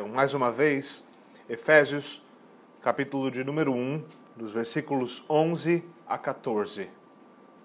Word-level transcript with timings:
Então, 0.00 0.08
mais 0.08 0.32
uma 0.32 0.50
vez, 0.50 1.06
Efésios, 1.46 2.22
capítulo 2.80 3.30
de 3.30 3.44
número 3.44 3.74
1, 3.74 4.02
dos 4.34 4.50
versículos 4.50 5.22
11 5.28 5.84
a 6.08 6.16
14. 6.16 6.88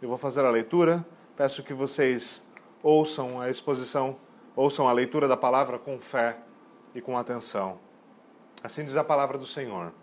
Eu 0.01 0.09
vou 0.09 0.17
fazer 0.17 0.43
a 0.43 0.49
leitura, 0.49 1.05
peço 1.37 1.63
que 1.63 1.73
vocês 1.73 2.45
ouçam 2.83 3.39
a 3.39 3.49
exposição, 3.49 4.17
ouçam 4.53 4.85
a 4.85 4.91
leitura 4.91 5.29
da 5.29 5.37
palavra 5.37 5.79
com 5.79 5.97
fé 5.97 6.35
e 6.93 6.99
com 6.99 7.17
atenção. 7.17 7.79
Assim 8.61 8.83
diz 8.83 8.97
a 8.97 9.03
palavra 9.05 9.37
do 9.37 9.47
Senhor. 9.47 9.93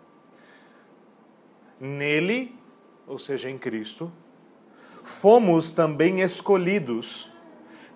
Nele, 1.79 2.57
ou 3.05 3.19
seja, 3.19 3.47
em 3.47 3.59
Cristo, 3.59 4.11
fomos 5.03 5.71
também 5.71 6.21
escolhidos, 6.21 7.31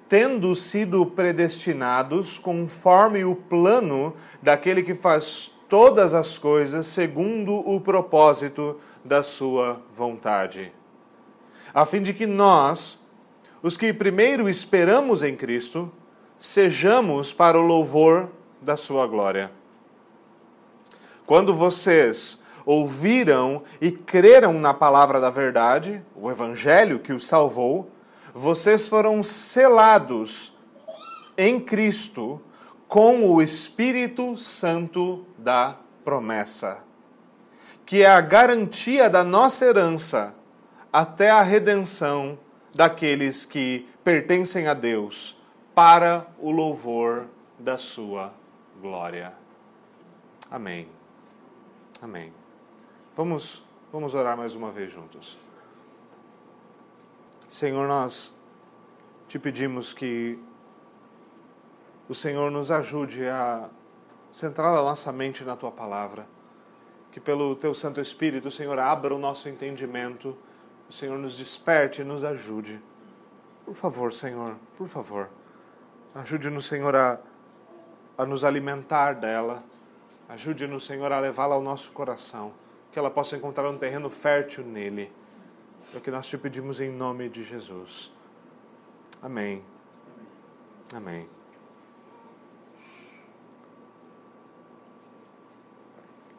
tendo 0.10 0.56
sido 0.56 1.06
predestinados 1.06 2.40
conforme 2.40 3.26
o 3.26 3.36
plano 3.36 4.14
daquele 4.42 4.82
que 4.82 4.96
faz 4.96 5.52
todas 5.68 6.14
as 6.14 6.38
coisas 6.38 6.88
segundo 6.88 7.54
o 7.54 7.80
propósito 7.82 8.80
da 9.04 9.22
sua 9.22 9.82
vontade, 9.94 10.72
a 11.74 11.86
fim 11.86 12.02
de 12.02 12.14
que 12.14 12.26
nós, 12.26 13.00
os 13.62 13.76
que 13.76 13.94
primeiro 13.94 14.50
esperamos 14.50 15.24
em 15.24 15.36
Cristo, 15.36 15.92
sejamos 16.40 17.34
para 17.34 17.60
o 17.60 17.66
louvor 17.66 18.30
da 18.62 18.78
sua 18.78 19.06
glória. 19.08 19.52
Quando 21.26 21.54
vocês 21.54 22.42
ouviram 22.66 23.64
e 23.82 23.92
creram 23.92 24.54
na 24.54 24.74
palavra 24.74 25.20
da 25.20 25.30
verdade, 25.30 26.02
o 26.16 26.30
evangelho 26.30 27.00
que 27.00 27.14
os 27.14 27.26
salvou, 27.26 27.90
vocês 28.38 28.88
foram 28.88 29.24
selados 29.24 30.54
em 31.36 31.60
Cristo 31.60 32.40
com 32.88 33.28
o 33.28 33.42
Espírito 33.42 34.38
Santo 34.38 35.26
da 35.40 35.76
promessa, 36.06 36.84
que 37.84 38.04
é 38.04 38.06
a 38.06 38.22
garantia 38.22 39.10
da 39.10 39.24
nossa 39.24 39.66
herança 39.66 40.36
até 40.94 41.32
a 41.32 41.42
redenção 41.42 42.38
daqueles 42.76 43.44
que 43.44 43.90
pertencem 44.04 44.68
a 44.68 44.76
Deus, 44.76 45.36
para 45.74 46.28
o 46.38 46.52
louvor 46.52 47.26
da 47.58 47.80
sua 47.80 48.32
glória. 48.80 49.34
Amém. 50.50 50.88
Amém. 52.00 52.32
Vamos, 53.16 53.64
vamos 53.92 54.14
orar 54.14 54.38
mais 54.38 54.54
uma 54.54 54.72
vez 54.72 54.92
juntos. 54.92 55.47
Senhor, 57.48 57.88
nós 57.88 58.36
te 59.28 59.40
pedimos 59.40 59.94
que 59.94 60.38
o 62.10 62.14
Senhor 62.14 62.52
nos 62.52 62.72
ajude 62.72 63.28
a 63.28 63.70
centrar 64.32 64.76
a 64.78 64.82
nossa 64.82 65.12
mente 65.12 65.44
na 65.44 65.56
tua 65.56 65.72
palavra. 65.72 66.28
Que 67.12 67.20
pelo 67.20 67.56
teu 67.56 67.74
Santo 67.74 68.00
Espírito, 68.02 68.50
o 68.50 68.52
Senhor, 68.52 68.78
abra 68.78 69.16
o 69.16 69.18
nosso 69.18 69.50
entendimento, 69.50 70.38
o 70.90 70.94
Senhor 70.94 71.18
nos 71.18 71.38
desperte 71.38 72.02
e 72.02 72.06
nos 72.06 72.24
ajude. 72.24 72.80
Por 73.66 73.76
favor, 73.76 74.14
Senhor, 74.14 74.56
por 74.78 74.88
favor. 74.88 75.30
Ajude-nos, 76.14 76.66
Senhor, 76.66 76.96
a, 76.96 77.20
a 78.18 78.26
nos 78.26 78.44
alimentar 78.44 79.14
dela. 79.14 79.64
Ajude-nos, 80.30 80.86
Senhor, 80.86 81.12
a 81.12 81.20
levá-la 81.20 81.56
ao 81.56 81.62
nosso 81.62 81.92
coração 81.92 82.54
que 82.92 83.00
ela 83.00 83.12
possa 83.12 83.36
encontrar 83.36 83.70
um 83.70 83.78
terreno 83.78 84.10
fértil 84.10 84.64
nele. 84.64 85.12
É 85.94 85.98
o 85.98 86.02
que 86.02 86.12
nós 86.12 86.28
te 86.28 86.38
pedimos 86.38 86.82
em 86.82 86.92
nome 86.92 87.30
de 87.30 87.44
Jesus. 87.44 88.12
Amém. 89.22 89.64
Amém. 90.94 91.28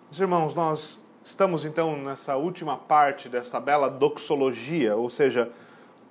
Meus 0.06 0.20
irmãos, 0.20 0.54
nós 0.54 0.98
estamos 1.24 1.64
então 1.64 1.96
nessa 1.96 2.36
última 2.36 2.76
parte 2.76 3.28
dessa 3.28 3.58
bela 3.58 3.88
doxologia, 3.88 4.96
ou 4.96 5.08
seja, 5.08 5.50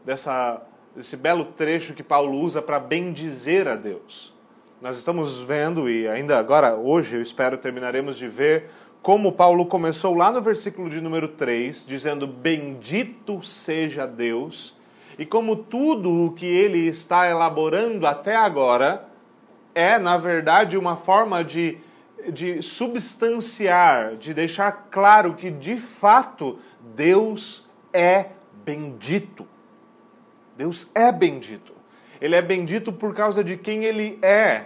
dessa, 0.03 0.61
desse 0.95 1.15
belo 1.15 1.45
trecho 1.45 1.93
que 1.93 2.03
Paulo 2.03 2.39
usa 2.39 2.61
para 2.61 2.79
bendizer 2.79 3.67
a 3.67 3.75
Deus. 3.75 4.33
Nós 4.81 4.97
estamos 4.97 5.39
vendo, 5.39 5.89
e 5.89 6.07
ainda 6.07 6.37
agora, 6.39 6.75
hoje, 6.75 7.15
eu 7.15 7.21
espero, 7.21 7.57
terminaremos 7.57 8.17
de 8.17 8.27
ver 8.27 8.69
como 9.01 9.31
Paulo 9.31 9.65
começou 9.65 10.13
lá 10.13 10.31
no 10.31 10.41
versículo 10.41 10.89
de 10.89 10.99
número 11.01 11.27
3, 11.29 11.85
dizendo: 11.85 12.27
Bendito 12.27 13.43
seja 13.43 14.05
Deus, 14.05 14.75
e 15.17 15.25
como 15.25 15.55
tudo 15.55 16.25
o 16.25 16.31
que 16.33 16.45
ele 16.45 16.87
está 16.87 17.29
elaborando 17.29 18.05
até 18.05 18.35
agora 18.35 19.07
é, 19.77 19.99
na 19.99 20.17
verdade, 20.17 20.75
uma 20.75 20.95
forma 20.95 21.43
de, 21.43 21.77
de 22.33 22.63
substanciar, 22.63 24.15
de 24.15 24.33
deixar 24.33 24.87
claro 24.89 25.35
que, 25.35 25.51
de 25.51 25.77
fato, 25.77 26.57
Deus 26.95 27.69
é 27.93 28.25
bendito. 28.65 29.47
Deus 30.57 30.89
é 30.95 31.11
bendito. 31.11 31.73
Ele 32.19 32.35
é 32.35 32.41
bendito 32.41 32.91
por 32.91 33.13
causa 33.13 33.43
de 33.43 33.55
quem 33.55 33.85
ele 33.85 34.17
é. 34.23 34.65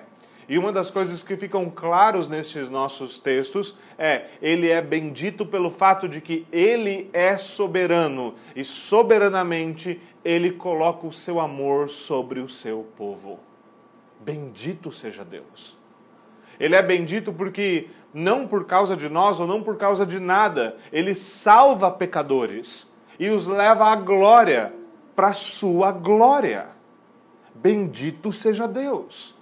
E 0.51 0.57
uma 0.57 0.69
das 0.69 0.91
coisas 0.91 1.23
que 1.23 1.37
ficam 1.37 1.69
claros 1.69 2.27
nesses 2.27 2.67
nossos 2.67 3.19
textos 3.19 3.77
é: 3.97 4.25
ele 4.41 4.67
é 4.67 4.81
bendito 4.81 5.45
pelo 5.45 5.71
fato 5.71 6.09
de 6.09 6.19
que 6.19 6.45
ele 6.51 7.09
é 7.13 7.37
soberano 7.37 8.35
e 8.53 8.65
soberanamente 8.65 10.01
ele 10.25 10.51
coloca 10.51 11.07
o 11.07 11.13
seu 11.13 11.39
amor 11.39 11.89
sobre 11.89 12.41
o 12.41 12.49
seu 12.49 12.85
povo. 12.97 13.39
Bendito 14.19 14.91
seja 14.91 15.23
Deus. 15.23 15.77
Ele 16.59 16.75
é 16.75 16.83
bendito 16.83 17.31
porque 17.31 17.87
não 18.13 18.45
por 18.45 18.65
causa 18.65 18.97
de 18.97 19.07
nós 19.07 19.39
ou 19.39 19.47
não 19.47 19.63
por 19.63 19.77
causa 19.77 20.05
de 20.05 20.19
nada, 20.19 20.75
ele 20.91 21.15
salva 21.15 21.89
pecadores 21.89 22.91
e 23.17 23.29
os 23.29 23.47
leva 23.47 23.85
à 23.85 23.95
glória, 23.95 24.73
para 25.15 25.27
a 25.27 25.33
sua 25.33 25.93
glória. 25.93 26.71
Bendito 27.55 28.33
seja 28.33 28.67
Deus. 28.67 29.39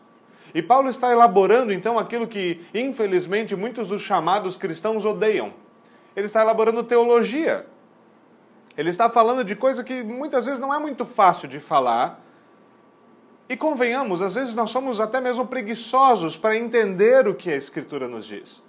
E 0.54 0.62
Paulo 0.62 0.90
está 0.90 1.12
elaborando 1.12 1.72
então 1.72 2.00
aquilo 2.00 2.28
que, 2.28 2.66
infelizmente, 2.74 3.56
muitos 3.56 3.90
dos 3.90 4.02
chamados 4.02 4.58
cristãos 4.58 5.06
odeiam. 5.06 5.54
Ele 6.16 6.26
está 6.26 6.42
elaborando 6.42 6.84
teologia. 6.84 7.66
Ele 8.78 8.90
está 8.90 9.10
falando 9.10 9.44
de 9.44 9.56
coisa 9.56 9.84
que 9.84 10.04
muitas 10.04 10.46
vezes 10.46 10.60
não 10.60 10.74
é 10.74 10.80
muito 10.80 11.06
fácil 11.06 11.48
de 11.48 11.60
falar. 11.60 12.24
E 13.48 13.58
convenhamos, 13.58 14.22
às 14.22 14.36
vezes 14.36 14.54
nós 14.54 14.70
somos 14.70 15.00
até 15.00 15.20
mesmo 15.20 15.46
preguiçosos 15.46 16.38
para 16.38 16.56
entender 16.56 17.28
o 17.28 17.34
que 17.34 17.50
a 17.50 17.56
Escritura 17.56 18.08
nos 18.08 18.26
diz. 18.26 18.62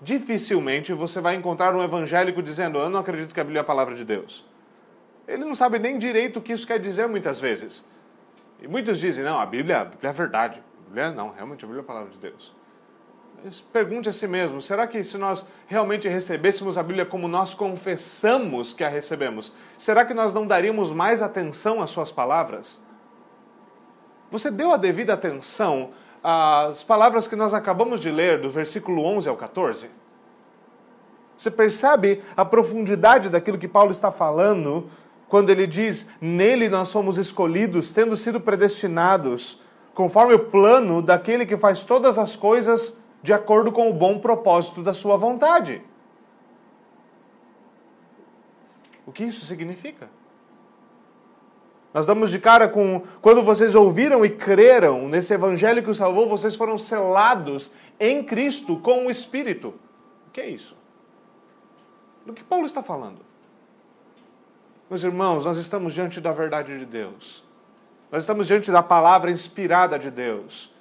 Dificilmente 0.00 0.92
você 0.92 1.20
vai 1.20 1.34
encontrar 1.34 1.74
um 1.74 1.82
evangélico 1.82 2.42
dizendo: 2.42 2.78
Eu 2.78 2.90
não 2.90 3.00
acredito 3.00 3.34
que 3.34 3.40
a 3.40 3.44
Bíblia 3.44 3.60
é 3.60 3.62
a 3.62 3.64
palavra 3.64 3.94
de 3.94 4.04
Deus. 4.04 4.44
Ele 5.26 5.44
não 5.44 5.54
sabe 5.54 5.78
nem 5.78 5.98
direito 5.98 6.38
o 6.38 6.42
que 6.42 6.52
isso 6.52 6.66
quer 6.66 6.78
dizer 6.78 7.08
muitas 7.08 7.40
vezes. 7.40 7.84
E 8.60 8.68
muitos 8.68 8.98
dizem: 8.98 9.24
Não, 9.24 9.40
a 9.40 9.46
Bíblia, 9.46 9.80
a 9.80 9.84
Bíblia 9.84 10.08
é 10.08 10.10
a 10.10 10.12
verdade. 10.12 10.62
Bíblia 10.88 11.10
não, 11.12 11.30
realmente 11.30 11.64
a 11.64 11.68
Bíblia 11.68 11.82
é 11.82 11.84
a 11.84 11.86
palavra 11.86 12.10
de 12.10 12.18
Deus. 12.18 12.54
Pergunte 13.72 14.08
a 14.08 14.12
si 14.12 14.26
mesmo: 14.26 14.60
será 14.60 14.86
que 14.86 15.02
se 15.04 15.16
nós 15.16 15.46
realmente 15.66 16.08
recebêssemos 16.08 16.76
a 16.76 16.82
Bíblia 16.82 17.06
como 17.06 17.28
nós 17.28 17.54
confessamos 17.54 18.72
que 18.72 18.82
a 18.82 18.88
recebemos, 18.88 19.52
será 19.76 20.04
que 20.04 20.12
nós 20.12 20.34
não 20.34 20.46
daríamos 20.46 20.92
mais 20.92 21.22
atenção 21.22 21.80
às 21.80 21.90
suas 21.90 22.10
palavras? 22.10 22.80
Você 24.30 24.50
deu 24.50 24.72
a 24.72 24.76
devida 24.76 25.14
atenção 25.14 25.90
às 26.22 26.82
palavras 26.82 27.28
que 27.28 27.36
nós 27.36 27.54
acabamos 27.54 28.00
de 28.00 28.10
ler, 28.10 28.40
do 28.40 28.50
versículo 28.50 29.04
11 29.04 29.28
ao 29.28 29.36
14? 29.36 29.88
Você 31.36 31.50
percebe 31.50 32.22
a 32.36 32.44
profundidade 32.44 33.28
daquilo 33.28 33.58
que 33.58 33.68
Paulo 33.68 33.92
está 33.92 34.10
falando 34.10 34.90
quando 35.28 35.50
ele 35.50 35.66
diz: 35.66 36.08
Nele 36.20 36.68
nós 36.68 36.88
somos 36.88 37.18
escolhidos, 37.18 37.92
tendo 37.92 38.16
sido 38.16 38.40
predestinados 38.40 39.62
conforme 39.98 40.32
o 40.32 40.38
plano 40.38 41.02
daquele 41.02 41.44
que 41.44 41.56
faz 41.56 41.82
todas 41.82 42.18
as 42.18 42.36
coisas 42.36 43.02
de 43.20 43.32
acordo 43.32 43.72
com 43.72 43.90
o 43.90 43.92
bom 43.92 44.20
propósito 44.20 44.80
da 44.80 44.94
sua 44.94 45.16
vontade. 45.16 45.82
O 49.04 49.10
que 49.10 49.24
isso 49.24 49.44
significa? 49.44 50.08
Nós 51.92 52.06
damos 52.06 52.30
de 52.30 52.38
cara 52.38 52.68
com 52.68 53.02
quando 53.20 53.42
vocês 53.42 53.74
ouviram 53.74 54.24
e 54.24 54.30
creram 54.30 55.08
nesse 55.08 55.34
evangelho 55.34 55.82
que 55.82 55.90
o 55.90 55.94
salvou, 55.96 56.28
vocês 56.28 56.54
foram 56.54 56.78
selados 56.78 57.72
em 57.98 58.22
Cristo 58.22 58.78
com 58.78 59.08
o 59.08 59.10
Espírito. 59.10 59.74
O 60.28 60.30
que 60.30 60.40
é 60.40 60.48
isso? 60.48 60.76
Do 62.24 62.32
que 62.32 62.44
Paulo 62.44 62.66
está 62.66 62.84
falando? 62.84 63.18
Meus 64.88 65.02
irmãos, 65.02 65.44
nós 65.44 65.58
estamos 65.58 65.92
diante 65.92 66.20
da 66.20 66.30
verdade 66.30 66.78
de 66.78 66.86
Deus. 66.86 67.47
Nós 68.10 68.22
estamos 68.22 68.46
diante 68.46 68.70
da 68.70 68.82
palavra 68.82 69.30
inspirada 69.30 69.98
de 69.98 70.10
Deus. 70.10 70.72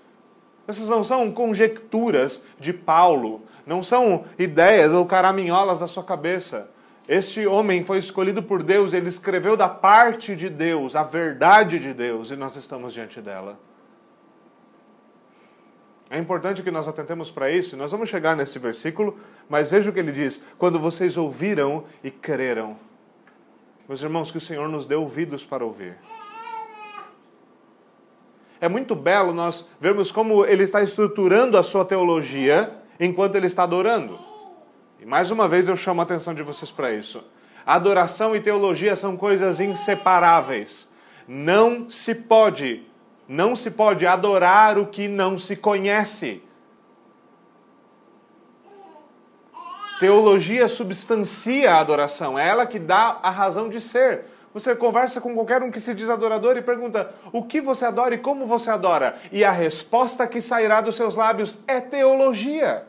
Essas 0.67 0.89
não 0.89 1.03
são 1.03 1.31
conjecturas 1.31 2.43
de 2.59 2.73
Paulo, 2.73 3.43
não 3.65 3.81
são 3.81 4.25
ideias 4.37 4.91
ou 4.91 5.05
caraminholas 5.05 5.79
da 5.79 5.87
sua 5.87 6.03
cabeça. 6.03 6.69
Este 7.07 7.47
homem 7.47 7.83
foi 7.83 7.99
escolhido 7.99 8.43
por 8.43 8.61
Deus, 8.61 8.91
ele 8.91 9.07
escreveu 9.07 9.55
da 9.55 9.69
parte 9.69 10.35
de 10.35 10.49
Deus, 10.49 10.95
a 10.95 11.03
verdade 11.03 11.79
de 11.79 11.93
Deus, 11.93 12.31
e 12.31 12.35
nós 12.35 12.57
estamos 12.57 12.93
diante 12.93 13.21
dela. 13.21 13.57
É 16.09 16.17
importante 16.17 16.63
que 16.63 16.71
nós 16.71 16.87
atentemos 16.87 17.31
para 17.31 17.49
isso, 17.49 17.75
nós 17.77 17.91
vamos 17.91 18.09
chegar 18.09 18.35
nesse 18.35 18.59
versículo, 18.59 19.17
mas 19.49 19.69
veja 19.69 19.89
o 19.89 19.93
que 19.93 19.99
ele 19.99 20.11
diz: 20.11 20.43
quando 20.57 20.79
vocês 20.79 21.17
ouviram 21.17 21.85
e 22.03 22.11
creram. 22.11 22.77
Meus 23.87 24.01
irmãos, 24.01 24.31
que 24.31 24.37
o 24.37 24.41
Senhor 24.41 24.67
nos 24.67 24.85
dê 24.85 24.95
ouvidos 24.95 25.45
para 25.45 25.63
ouvir. 25.63 25.97
É 28.59 28.67
muito 28.67 28.95
belo 28.95 29.33
nós 29.33 29.69
vermos 29.79 30.11
como 30.11 30.45
ele 30.45 30.63
está 30.63 30.81
estruturando 30.81 31.57
a 31.57 31.63
sua 31.63 31.85
teologia 31.85 32.71
enquanto 32.99 33.35
ele 33.35 33.47
está 33.47 33.63
adorando. 33.63 34.17
E 34.99 35.05
mais 35.05 35.29
uma 35.29 35.47
vez 35.47 35.67
eu 35.67 35.77
chamo 35.77 36.01
a 36.01 36.03
atenção 36.03 36.33
de 36.33 36.41
vocês 36.41 36.71
para 36.71 36.91
isso. 36.91 37.23
Adoração 37.65 38.35
e 38.35 38.39
teologia 38.39 38.95
são 38.95 39.15
coisas 39.15 39.59
inseparáveis. 39.59 40.89
Não 41.27 41.89
se 41.89 42.15
pode, 42.15 42.83
não 43.27 43.55
se 43.55 43.71
pode 43.71 44.07
adorar 44.07 44.77
o 44.77 44.87
que 44.87 45.07
não 45.07 45.37
se 45.37 45.55
conhece. 45.55 46.41
Teologia 49.99 50.67
substancia 50.67 51.73
a 51.73 51.79
adoração, 51.79 52.37
é 52.37 52.47
ela 52.47 52.65
que 52.65 52.77
dá 52.77 53.19
a 53.21 53.29
razão 53.29 53.67
de 53.67 53.81
ser. 53.81 54.25
Você 54.53 54.75
conversa 54.75 55.21
com 55.21 55.33
qualquer 55.33 55.61
um 55.61 55.69
que 55.69 55.79
se 55.79 55.93
diz 55.93 56.09
adorador 56.09 56.57
e 56.57 56.61
pergunta 56.61 57.13
o 57.31 57.43
que 57.43 57.61
você 57.61 57.85
adora 57.85 58.15
e 58.15 58.17
como 58.17 58.45
você 58.45 58.69
adora. 58.69 59.17
E 59.31 59.43
a 59.43 59.51
resposta 59.51 60.25
que 60.25 60.41
sairá 60.41 60.81
dos 60.81 60.95
seus 60.95 61.15
lábios 61.15 61.59
é 61.67 61.79
teologia. 61.79 62.85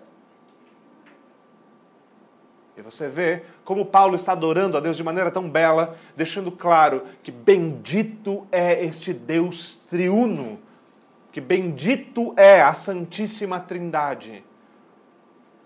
E 2.77 2.81
você 2.81 3.09
vê 3.09 3.43
como 3.65 3.85
Paulo 3.85 4.15
está 4.15 4.33
adorando 4.33 4.77
a 4.77 4.81
Deus 4.81 4.97
de 4.97 5.03
maneira 5.03 5.33
tão 5.33 5.51
bela, 5.51 5.97
deixando 6.17 6.53
claro 6.53 7.03
que 7.25 7.33
bendito 7.33 8.47
é 8.53 8.85
este 8.85 9.13
Deus 9.13 9.81
triuno, 9.91 10.61
que 11.33 11.41
bendito 11.41 12.33
é 12.37 12.63
a 12.63 12.73
Santíssima 12.73 13.59
Trindade. 13.59 14.45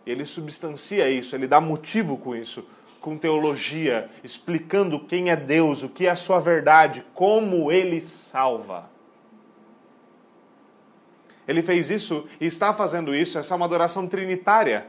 Ele 0.06 0.24
substancia 0.24 1.08
isso, 1.08 1.36
ele 1.36 1.46
dá 1.46 1.60
motivo 1.60 2.16
com 2.16 2.34
isso 2.34 2.66
com 3.02 3.18
teologia, 3.18 4.08
explicando 4.22 5.00
quem 5.00 5.28
é 5.28 5.36
Deus, 5.36 5.82
o 5.82 5.88
que 5.88 6.06
é 6.06 6.10
a 6.10 6.16
sua 6.16 6.40
verdade, 6.40 7.04
como 7.12 7.70
ele 7.70 8.00
salva. 8.00 8.88
Ele 11.46 11.60
fez 11.60 11.90
isso 11.90 12.26
e 12.40 12.46
está 12.46 12.72
fazendo 12.72 13.14
isso, 13.14 13.38
essa 13.38 13.52
é 13.52 13.56
uma 13.56 13.66
adoração 13.66 14.06
trinitária. 14.06 14.86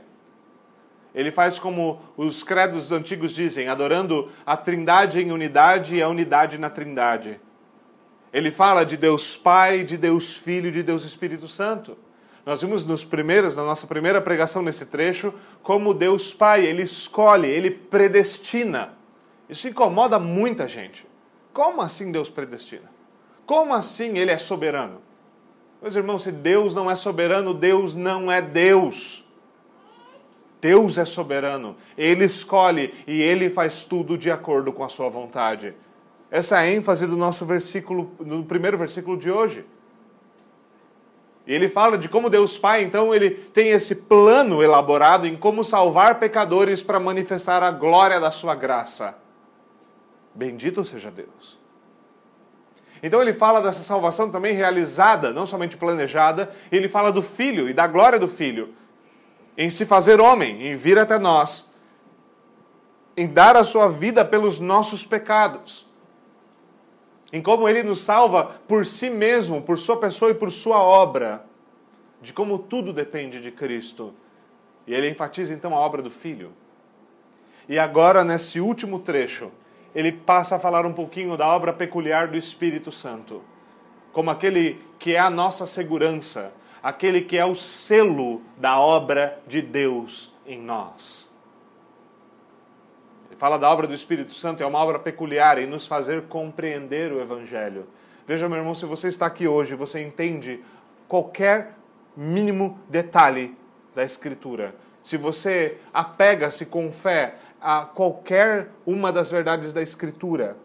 Ele 1.14 1.32
faz 1.32 1.58
como 1.58 2.02
os 2.16 2.44
credos 2.44 2.92
antigos 2.92 3.34
dizem, 3.34 3.68
adorando 3.68 4.32
a 4.46 4.56
Trindade 4.56 5.20
em 5.20 5.32
unidade 5.32 5.96
e 5.96 6.02
a 6.02 6.08
unidade 6.08 6.60
na 6.60 6.70
Trindade. 6.70 7.42
Ele 8.32 8.52
fala 8.52 8.84
de 8.84 8.96
Deus 8.96 9.36
Pai, 9.36 9.84
de 9.84 9.98
Deus 9.98 10.38
Filho, 10.38 10.72
de 10.72 10.84
Deus 10.84 11.04
Espírito 11.04 11.48
Santo. 11.48 11.98
Nós 12.46 12.62
vimos 12.62 12.86
nos 12.86 13.06
primeiros, 13.06 13.56
na 13.56 13.64
nossa 13.64 13.88
primeira 13.88 14.22
pregação 14.22 14.62
nesse 14.62 14.86
trecho, 14.86 15.34
como 15.62 15.94
Deus 15.94 16.34
Pai, 16.34 16.66
ele 16.66 16.84
escolhe, 16.84 17.48
ele 17.48 17.72
predestina. 17.72 18.94
Isso 19.48 19.68
incomoda 19.68 20.20
muita 20.20 20.68
gente. 20.68 21.08
Como 21.54 21.82
assim 21.82 22.12
Deus 22.12 22.30
predestina? 22.30 22.92
Como 23.46 23.74
assim 23.74 24.18
ele 24.18 24.32
é 24.32 24.38
soberano? 24.38 25.02
Meus 25.82 25.96
irmãos, 25.96 26.24
se 26.24 26.32
Deus 26.32 26.74
não 26.74 26.90
é 26.90 26.96
soberano, 26.96 27.54
Deus 27.54 27.96
não 27.96 28.32
é 28.32 28.42
Deus. 28.42 29.24
Deus 30.60 30.98
é 30.98 31.06
soberano. 31.06 31.76
Ele 31.98 32.26
escolhe 32.26 32.94
e 33.06 33.22
ele 33.22 33.50
faz 33.50 33.84
tudo 33.84 34.18
de 34.18 34.32
acordo 34.32 34.72
com 34.72 34.84
a 34.84 34.90
sua 34.90 35.10
vontade. 35.10 35.74
Essa 36.32 36.56
é 36.56 36.60
a 36.60 36.72
ênfase 36.72 37.06
do 37.06 37.16
nosso 37.16 37.46
versículo, 37.46 38.12
no 38.20 38.44
primeiro 38.44 38.78
versículo 38.78 39.18
de 39.18 39.30
hoje. 39.30 39.66
E 41.46 41.54
ele 41.54 41.68
fala 41.68 41.98
de 41.98 42.08
como 42.08 42.30
Deus 42.30 42.58
Pai, 42.58 42.84
então, 42.84 43.14
ele 43.14 43.30
tem 43.30 43.70
esse 43.70 43.96
plano 43.96 44.64
elaborado 44.64 45.28
em 45.28 45.36
como 45.36 45.64
salvar 45.64 46.20
pecadores 46.20 46.82
para 46.82 47.00
manifestar 47.00 47.62
a 47.62 47.72
glória 47.72 48.20
da 48.20 48.32
sua 48.32 48.56
graça. 48.56 49.18
Bendito 50.34 50.86
seja 50.86 51.12
Deus. 51.12 51.60
Então 53.02 53.22
ele 53.22 53.34
fala 53.34 53.62
dessa 53.62 53.84
salvação 53.84 54.32
também 54.32 54.56
realizada, 54.56 55.34
não 55.34 55.46
somente 55.46 55.76
planejada, 55.76 56.50
ele 56.72 56.88
fala 56.88 57.12
do 57.12 57.22
Filho 57.22 57.68
e 57.70 57.74
da 57.74 57.86
glória 57.86 58.18
do 58.18 58.30
Filho, 58.30 58.74
em 59.58 59.70
se 59.70 59.86
fazer 59.86 60.22
homem, 60.22 60.68
em 60.68 60.76
vir 60.76 60.98
até 60.98 61.20
nós, 61.20 61.74
em 63.18 63.28
dar 63.28 63.58
a 63.58 63.66
sua 63.66 63.90
vida 63.90 64.24
pelos 64.24 64.62
nossos 64.62 65.06
pecados 65.06 65.93
em 67.34 67.42
como 67.42 67.68
ele 67.68 67.82
nos 67.82 68.02
salva 68.02 68.62
por 68.68 68.86
si 68.86 69.10
mesmo, 69.10 69.60
por 69.60 69.80
sua 69.80 69.98
pessoa 69.98 70.30
e 70.30 70.36
por 70.36 70.52
sua 70.52 70.78
obra, 70.78 71.44
de 72.22 72.32
como 72.32 72.60
tudo 72.60 72.94
depende 72.94 73.42
de 73.42 73.50
Cristo. 73.52 74.14
E 74.86 74.94
ele 74.94 75.10
enfatiza 75.10 75.52
então 75.52 75.76
a 75.76 75.80
obra 75.80 76.04
do 76.04 76.12
Filho. 76.12 76.52
E 77.68 77.80
agora, 77.80 78.24
nesse 78.24 78.60
último 78.60 79.00
trecho, 79.00 79.52
ele 79.96 80.12
passa 80.12 80.58
a 80.58 80.60
falar 80.60 80.86
um 80.86 80.94
pouquinho 80.94 81.36
da 81.36 81.48
obra 81.48 81.74
peculiar 81.74 82.28
do 82.28 82.38
Espírito 82.38 82.92
Santo, 82.92 83.42
como 84.12 84.30
aquele 84.30 84.80
que 85.00 85.16
é 85.16 85.20
a 85.20 85.30
nossa 85.30 85.66
segurança, 85.66 86.54
aquele 86.84 87.22
que 87.22 87.38
é 87.38 87.46
o 87.46 87.56
selo 87.56 88.42
da 88.58 88.80
obra 88.80 89.42
de 89.48 89.60
Deus 89.60 90.32
em 90.46 90.62
nós 90.62 91.33
fala 93.44 93.60
da 93.60 93.70
obra 93.70 93.86
do 93.86 93.94
Espírito 93.94 94.34
Santo, 94.34 94.64
é 94.64 94.66
uma 94.66 94.80
obra 94.80 94.98
peculiar 94.98 95.58
em 95.58 95.68
nos 95.68 95.86
fazer 95.86 96.22
compreender 96.30 97.12
o 97.12 97.20
Evangelho. 97.20 97.86
Veja, 98.26 98.48
meu 98.48 98.58
irmão, 98.58 98.74
se 98.74 98.86
você 98.86 99.10
está 99.10 99.26
aqui 99.26 99.50
hoje, 99.50 99.76
você 99.76 100.02
entende 100.02 100.64
qualquer 101.10 101.74
mínimo 102.16 102.80
detalhe 102.88 103.54
da 103.94 104.02
Escritura. 104.02 104.74
Se 105.04 105.18
você 105.18 105.78
apega-se 105.94 106.66
com 106.66 106.90
fé 106.90 107.36
a 107.60 107.82
qualquer 107.82 108.70
uma 108.86 109.12
das 109.12 109.30
verdades 109.30 109.74
da 109.74 109.82
Escritura, 109.82 110.56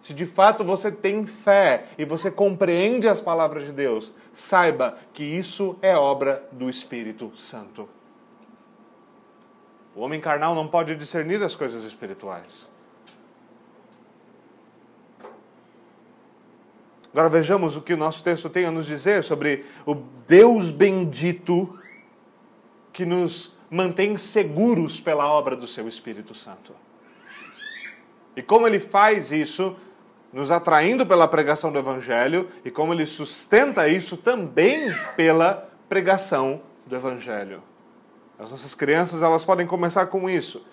se 0.00 0.12
de 0.12 0.26
fato 0.26 0.64
você 0.64 0.90
tem 0.90 1.24
fé 1.24 1.84
e 1.96 2.04
você 2.04 2.32
compreende 2.32 3.06
as 3.06 3.20
palavras 3.20 3.64
de 3.64 3.70
Deus, 3.70 4.12
saiba 4.32 4.98
que 5.12 5.22
isso 5.22 5.78
é 5.80 5.96
obra 5.96 6.42
do 6.50 6.68
Espírito 6.68 7.30
Santo. 7.36 7.88
O 9.94 10.00
homem 10.00 10.20
carnal 10.20 10.54
não 10.54 10.66
pode 10.66 10.94
discernir 10.96 11.42
as 11.42 11.54
coisas 11.54 11.84
espirituais. 11.84 12.68
Agora 17.12 17.28
vejamos 17.28 17.76
o 17.76 17.82
que 17.82 17.92
o 17.92 17.96
nosso 17.96 18.24
texto 18.24 18.48
tem 18.48 18.64
a 18.64 18.70
nos 18.70 18.86
dizer 18.86 19.22
sobre 19.22 19.66
o 19.84 19.94
Deus 20.26 20.70
bendito 20.70 21.78
que 22.90 23.04
nos 23.04 23.54
mantém 23.70 24.16
seguros 24.16 24.98
pela 24.98 25.28
obra 25.30 25.54
do 25.54 25.66
seu 25.66 25.86
Espírito 25.86 26.34
Santo. 26.34 26.74
E 28.34 28.40
como 28.40 28.66
ele 28.66 28.78
faz 28.78 29.30
isso, 29.30 29.76
nos 30.32 30.50
atraindo 30.50 31.04
pela 31.04 31.28
pregação 31.28 31.70
do 31.70 31.78
Evangelho, 31.78 32.48
e 32.64 32.70
como 32.70 32.94
ele 32.94 33.04
sustenta 33.04 33.86
isso 33.88 34.16
também 34.16 34.90
pela 35.14 35.70
pregação 35.90 36.62
do 36.86 36.96
Evangelho. 36.96 37.62
As 38.42 38.50
nossas 38.50 38.74
crianças 38.74 39.22
elas 39.22 39.44
podem 39.44 39.66
começar 39.66 40.06
com 40.06 40.28
isso. 40.28 40.66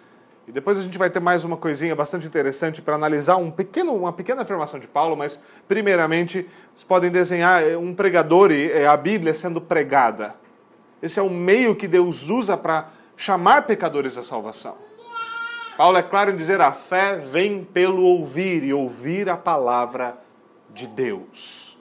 E 0.48 0.52
depois 0.52 0.80
a 0.80 0.82
gente 0.82 0.98
vai 0.98 1.12
ter 1.12 1.20
mais 1.20 1.44
uma 1.44 1.56
coisinha 1.56 1.96
bastante 1.96 2.26
interessante 2.26 2.82
para 2.82 2.96
analisar 2.96 3.36
um 3.36 3.52
pequeno, 3.52 3.94
uma 3.94 4.12
pequena 4.12 4.42
afirmação 4.42 4.80
de 4.80 4.88
Paulo, 4.88 5.16
mas 5.16 5.40
primeiramente 5.68 6.50
vocês 6.74 6.84
podem 6.88 7.12
desenhar 7.12 7.62
eh, 7.62 7.78
um 7.78 7.94
pregador 7.94 8.52
e 8.52 8.72
eh, 8.72 8.88
a 8.88 8.98
Bíblia 8.98 9.36
sendo 9.36 9.62
pregada. 9.62 10.34
Esse 11.00 11.20
é 11.20 11.22
o 11.22 11.30
meio 11.30 11.76
que 11.76 11.88
Deus 11.88 12.30
usa 12.30 12.58
para 12.58 12.90
chamar 13.16 13.68
pecadores 13.68 14.18
à 14.18 14.24
salvação. 14.24 14.76
Paulo 15.78 15.98
é 15.98 16.02
claro 16.02 16.32
em 16.32 16.36
dizer: 16.36 16.60
a 16.62 16.72
fé 16.72 17.18
vem 17.18 17.64
pelo 17.64 18.02
ouvir 18.02 18.64
e 18.64 18.74
ouvir 18.74 19.30
a 19.30 19.38
palavra 19.38 20.20
de 20.72 20.88
Deus. 20.88 21.78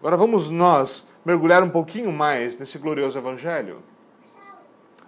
Agora 0.00 0.16
vamos 0.16 0.50
nós 0.50 1.06
mergulhar 1.24 1.62
um 1.62 1.70
pouquinho 1.70 2.12
mais 2.12 2.58
nesse 2.58 2.78
glorioso 2.78 3.18
evangelho. 3.18 3.82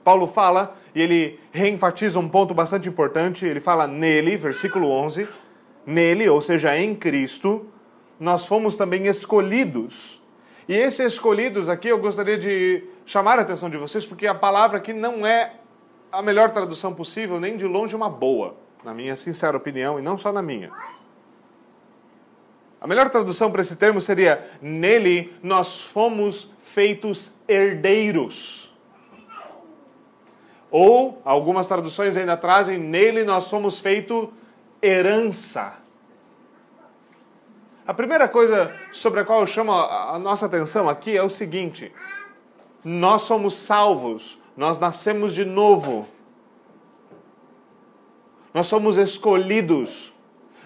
Paulo 0.03 0.27
fala, 0.27 0.77
e 0.95 1.01
ele 1.01 1.41
reenfatiza 1.51 2.19
um 2.19 2.29
ponto 2.29 2.53
bastante 2.53 2.89
importante, 2.89 3.47
ele 3.47 3.61
fala 3.61 3.87
nele, 3.87 4.37
versículo 4.37 4.91
11, 4.91 5.27
nele, 5.87 6.29
ou 6.29 6.41
seja, 6.41 6.77
em 6.77 6.95
Cristo, 6.95 7.67
nós 8.21 8.47
fomos 8.47 8.77
também 8.77 9.07
escolhidos. 9.07 10.23
E 10.69 10.75
esses 10.75 11.15
escolhidos 11.15 11.69
aqui 11.69 11.89
eu 11.89 11.99
gostaria 11.99 12.39
de 12.39 12.85
chamar 13.07 13.39
a 13.39 13.43
atenção 13.43 13.71
de 13.71 13.77
vocês, 13.77 14.05
porque 14.05 14.27
a 14.27 14.35
palavra 14.35 14.79
aqui 14.79 14.93
não 14.93 15.27
é 15.27 15.55
a 16.13 16.23
melhor 16.23 16.51
tradução 16.51 16.95
possível, 16.95 17.41
nem 17.41 17.57
de 17.57 17.67
longe 17.67 17.97
uma 17.97 18.09
boa, 18.09 18.57
na 18.85 18.95
minha 18.95 19.17
sincera 19.17 19.57
opinião, 19.57 19.99
e 19.99 20.03
não 20.03 20.17
só 20.17 20.33
na 20.33 20.43
minha. 20.43 20.71
A 22.85 22.87
melhor 22.87 23.09
tradução 23.09 23.51
para 23.51 23.63
esse 23.63 23.77
termo 23.77 23.99
seria: 23.99 24.47
nele 24.61 25.33
nós 25.43 25.81
fomos 25.81 26.51
feitos 26.63 27.33
herdeiros. 27.49 28.77
Ou, 30.71 31.19
algumas 31.25 31.67
traduções 31.67 32.15
ainda 32.15 32.37
trazem: 32.37 32.79
nele 32.79 33.25
nós 33.25 33.49
fomos 33.49 33.79
feitos 33.79 34.29
herança. 34.83 35.79
A 37.87 37.95
primeira 37.95 38.29
coisa 38.29 38.79
sobre 38.93 39.21
a 39.21 39.25
qual 39.25 39.41
eu 39.41 39.47
chamo 39.47 39.73
a 39.73 40.19
nossa 40.19 40.45
atenção 40.45 40.87
aqui 40.87 41.17
é 41.17 41.23
o 41.23 41.31
seguinte: 41.31 41.91
nós 42.85 43.23
somos 43.23 43.55
salvos, 43.55 44.37
nós 44.55 44.79
nascemos 44.79 45.33
de 45.33 45.47
novo, 45.47 46.07
nós 48.53 48.67
somos 48.67 48.99
escolhidos, 48.99 50.13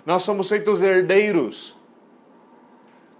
nós 0.04 0.24
somos 0.24 0.48
feitos 0.48 0.82
herdeiros. 0.82 1.77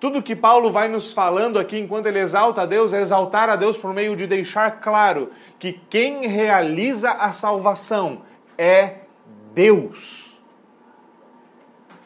Tudo 0.01 0.23
que 0.23 0.37
Paulo 0.37 0.71
vai 0.71 0.87
nos 0.89 1.13
falando 1.13 1.59
aqui 1.59 1.77
enquanto 1.77 2.07
ele 2.07 2.21
exalta 2.21 2.63
a 2.63 2.67
Deus 2.67 2.93
é 2.93 3.01
exaltar 3.01 3.49
a 3.49 3.57
Deus 3.57 3.77
por 3.77 3.93
meio 3.93 4.15
de 4.15 4.27
deixar 4.27 4.81
claro 4.81 5.33
que 5.59 5.73
quem 5.91 6.27
realiza 6.27 7.11
a 7.11 7.33
salvação 7.33 8.23
é 8.57 8.99
Deus. 9.53 10.39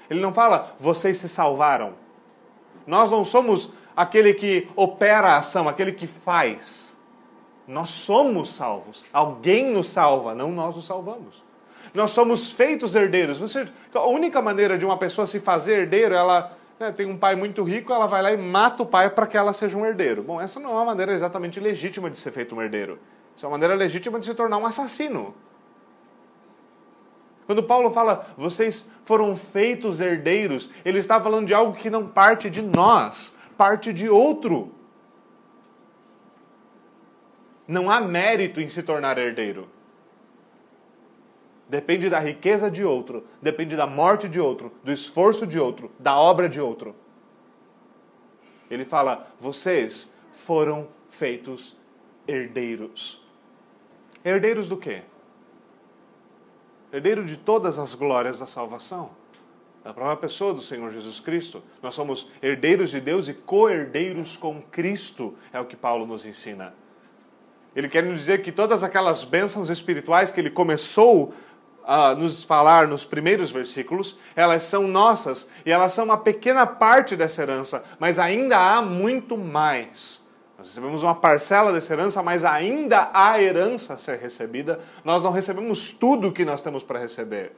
Ele 0.09 0.21
não 0.21 0.33
fala, 0.33 0.75
vocês 0.79 1.19
se 1.19 1.29
salvaram. 1.29 1.93
Nós 2.87 3.11
não 3.11 3.25
somos 3.25 3.71
aquele 3.95 4.33
que 4.33 4.69
opera 4.75 5.29
a 5.29 5.37
ação, 5.37 5.69
aquele 5.69 5.93
que 5.93 6.07
faz. 6.07 6.97
Nós 7.67 7.91
somos 7.91 8.55
salvos. 8.55 9.05
Alguém 9.13 9.71
nos 9.71 9.89
salva, 9.89 10.35
não 10.35 10.51
nós 10.51 10.77
nos 10.77 10.87
salvamos. 10.87 11.43
Nós 11.95 12.11
somos 12.11 12.53
feitos 12.53 12.95
herdeiros. 12.95 13.41
A 13.95 14.07
única 14.07 14.41
maneira 14.41 14.79
de 14.79 14.85
uma 14.85 14.97
pessoa 14.97 15.27
se 15.27 15.39
fazer 15.39 15.81
herdeiro, 15.81 16.15
ela 16.15 16.57
né, 16.83 16.93
tem 16.93 17.07
um 17.07 17.17
pai 17.17 17.35
muito 17.35 17.63
rico, 17.63 17.93
ela 17.93 18.07
vai 18.07 18.21
lá 18.21 18.33
e 18.33 18.37
mata 18.37 18.83
o 18.83 18.87
pai 18.87 19.09
para 19.09 19.27
que 19.27 19.37
ela 19.37 19.53
seja 19.53 19.79
um 19.79 19.87
herdeiro. 19.87 20.23
Bom, 20.23 20.41
essa 20.41 20.61
não 20.61 20.71
é 20.71 20.75
uma 20.75 20.85
maneira 20.85 21.13
exatamente 21.13 21.59
legítima 21.59 22.11
de 22.11 22.19
ser 22.19 22.33
feito 22.33 22.55
um 22.55 22.61
herdeiro. 22.61 22.99
Isso 23.37 23.47
é 23.47 23.49
uma 23.49 23.53
maneira 23.53 23.75
legítima 23.75 24.19
de 24.19 24.27
se 24.27 24.35
tornar 24.35 24.59
um 24.59 24.67
assassino. 24.67 25.35
Quando 27.47 27.63
Paulo 27.63 27.91
fala, 27.91 28.27
vocês 28.37 28.91
foram 29.05 29.35
feitos 29.37 30.01
herdeiros, 30.01 30.71
ele 30.85 30.99
está 30.99 31.21
falando 31.21 31.47
de 31.47 31.55
algo 31.55 31.75
que 31.75 31.89
não 31.89 32.07
parte 32.07 32.51
de 32.51 32.61
nós, 32.61 33.35
parte 33.57 33.93
de 33.93 34.09
outro. 34.09 34.75
Não 37.67 37.91
há 37.91 38.01
mérito 38.01 38.61
em 38.61 38.69
se 38.69 38.83
tornar 38.83 39.17
herdeiro 39.19 39.69
depende 41.73 42.11
da 42.11 42.19
riqueza 42.19 42.71
de 42.71 42.85
outro, 42.85 43.25
depende 43.41 43.75
da 43.75 43.87
morte 43.87 44.29
de 44.29 44.39
outro, 44.39 44.71
do 44.85 44.93
esforço 44.93 45.47
de 45.47 45.59
outro, 45.59 45.91
da 45.99 46.15
obra 46.15 46.47
de 46.47 46.61
outro. 46.61 46.95
Ele 48.71 48.85
fala: 48.85 49.27
vocês 49.41 50.15
foram 50.35 50.87
feitos 51.09 51.75
herdeiros. 52.29 53.27
Herdeiros 54.23 54.69
do 54.69 54.77
quê? 54.77 55.01
Herdeiro 56.93 57.25
de 57.25 57.39
todas 57.39 57.79
as 57.79 57.95
glórias 57.95 58.39
da 58.39 58.45
salvação. 58.45 59.11
Da 59.83 59.95
própria 59.95 60.19
pessoa 60.19 60.53
do 60.53 60.61
Senhor 60.61 60.93
Jesus 60.93 61.21
Cristo. 61.21 61.63
Nós 61.83 61.95
somos 61.95 62.31
herdeiros 62.43 62.91
de 62.91 63.01
Deus 63.01 63.29
e 63.29 63.35
co-herdeiros 63.35 64.37
com 64.37 64.61
Cristo, 64.61 65.35
é 65.51 65.59
o 65.59 65.65
que 65.65 65.75
Paulo 65.75 66.07
nos 66.07 66.27
ensina. 66.27 66.75
Ele 67.75 67.89
quer 67.89 68.03
nos 68.03 68.19
dizer 68.19 68.43
que 68.43 68.53
todas 68.53 68.85
aquelas 68.85 69.25
bênçãos 69.25 69.71
espirituais 69.71 70.31
que 70.31 70.39
ele 70.39 70.51
começou 70.51 71.33
a 71.85 72.15
nos 72.15 72.43
falar 72.43 72.87
nos 72.87 73.05
primeiros 73.05 73.51
versículos, 73.51 74.19
elas 74.37 74.63
são 74.65 74.87
nossas 74.87 75.49
e 75.65 75.73
elas 75.73 75.93
são 75.93 76.05
uma 76.05 76.19
pequena 76.19 76.67
parte 76.67 77.17
dessa 77.17 77.43
herança, 77.43 77.85
mas 77.99 78.19
ainda 78.19 78.57
há 78.57 78.81
muito 78.81 79.37
mais. 79.37 80.23
Nós 80.57 80.69
recebemos 80.69 81.03
uma 81.03 81.15
parcela 81.15 81.73
dessa 81.73 81.93
herança, 81.93 82.23
mas 82.23 82.45
ainda 82.45 83.11
há 83.13 83.43
herança 83.43 83.95
a 83.95 83.99
ser 83.99 84.19
recebida. 84.19 84.79
Nós 85.05 85.23
não 85.23 85.33
recebemos 85.33 85.91
tudo 85.91 86.29
o 86.29 86.33
que 86.33 86.45
nós 86.45 86.63
temos 86.63 86.85
para 86.85 87.01
receber. 87.01 87.53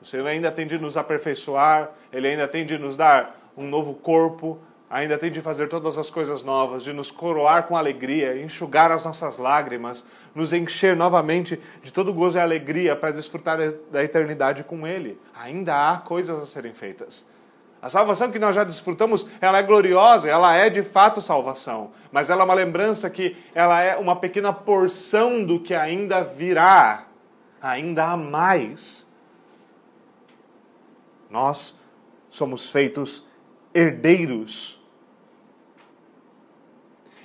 O 0.00 0.06
Senhor 0.06 0.26
ainda 0.26 0.50
tem 0.50 0.66
de 0.66 0.78
nos 0.78 0.96
aperfeiçoar, 0.96 1.90
Ele 2.12 2.28
ainda 2.28 2.48
tem 2.48 2.64
de 2.64 2.78
nos 2.78 2.96
dar 2.96 3.38
um 3.56 3.66
novo 3.66 3.94
corpo, 3.94 4.58
ainda 4.88 5.18
tem 5.18 5.30
de 5.30 5.40
fazer 5.40 5.68
todas 5.68 5.98
as 5.98 6.08
coisas 6.08 6.42
novas, 6.42 6.82
de 6.84 6.92
nos 6.92 7.10
coroar 7.10 7.64
com 7.64 7.76
alegria, 7.76 8.40
enxugar 8.42 8.90
as 8.90 9.04
nossas 9.04 9.38
lágrimas, 9.38 10.06
nos 10.34 10.52
encher 10.52 10.96
novamente 10.96 11.60
de 11.82 11.92
todo 11.92 12.12
gozo 12.12 12.36
e 12.36 12.40
alegria 12.40 12.96
para 12.96 13.12
desfrutar 13.12 13.58
da 13.90 14.02
eternidade 14.02 14.64
com 14.64 14.86
Ele. 14.86 15.18
Ainda 15.34 15.90
há 15.90 15.98
coisas 15.98 16.40
a 16.40 16.46
serem 16.46 16.74
feitas. 16.74 17.24
A 17.80 17.88
salvação 17.88 18.32
que 18.32 18.38
nós 18.38 18.56
já 18.56 18.64
desfrutamos, 18.64 19.28
ela 19.40 19.58
é 19.58 19.62
gloriosa, 19.62 20.28
ela 20.28 20.54
é 20.56 20.70
de 20.70 20.82
fato 20.82 21.20
salvação, 21.20 21.92
mas 22.10 22.30
ela 22.30 22.42
é 22.42 22.44
uma 22.44 22.54
lembrança 22.54 23.10
que 23.10 23.36
ela 23.54 23.80
é 23.80 23.94
uma 23.96 24.16
pequena 24.16 24.52
porção 24.52 25.44
do 25.44 25.60
que 25.60 25.74
ainda 25.74 26.24
virá. 26.24 27.06
Ainda 27.60 28.06
há 28.06 28.16
mais. 28.16 29.06
Nós 31.30 31.78
somos 32.30 32.70
feitos 32.70 33.26
herdeiros. 33.74 34.82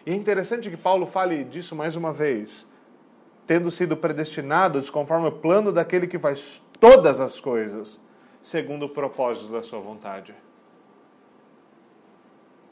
E 0.05 0.11
é 0.11 0.15
interessante 0.15 0.69
que 0.69 0.77
Paulo 0.77 1.05
fale 1.05 1.43
disso 1.45 1.75
mais 1.75 1.95
uma 1.95 2.11
vez 2.11 2.69
tendo 3.49 3.71
sido 3.71 3.97
predestinados 3.97 4.91
conforme 4.91 5.27
o 5.27 5.31
plano 5.31 5.71
daquele 5.71 6.05
que 6.05 6.19
faz 6.19 6.63
todas 6.79 7.19
as 7.19 7.39
coisas, 7.39 7.99
segundo 8.43 8.85
o 8.85 8.89
propósito 8.89 9.51
da 9.51 9.63
sua 9.63 9.79
vontade. 9.79 10.35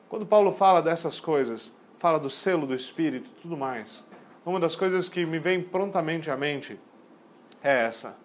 Quando 0.07 0.23
Paulo 0.23 0.51
fala 0.51 0.79
dessas 0.79 1.19
coisas, 1.19 1.73
fala 1.97 2.19
do 2.19 2.29
selo 2.29 2.67
do 2.67 2.75
Espírito 2.75 3.27
tudo 3.41 3.57
mais, 3.57 4.05
uma 4.45 4.59
das 4.59 4.75
coisas 4.75 5.09
que 5.09 5.25
me 5.25 5.39
vem 5.39 5.63
prontamente 5.63 6.29
à 6.29 6.37
mente 6.37 6.79
é 7.63 7.85
essa. 7.85 8.15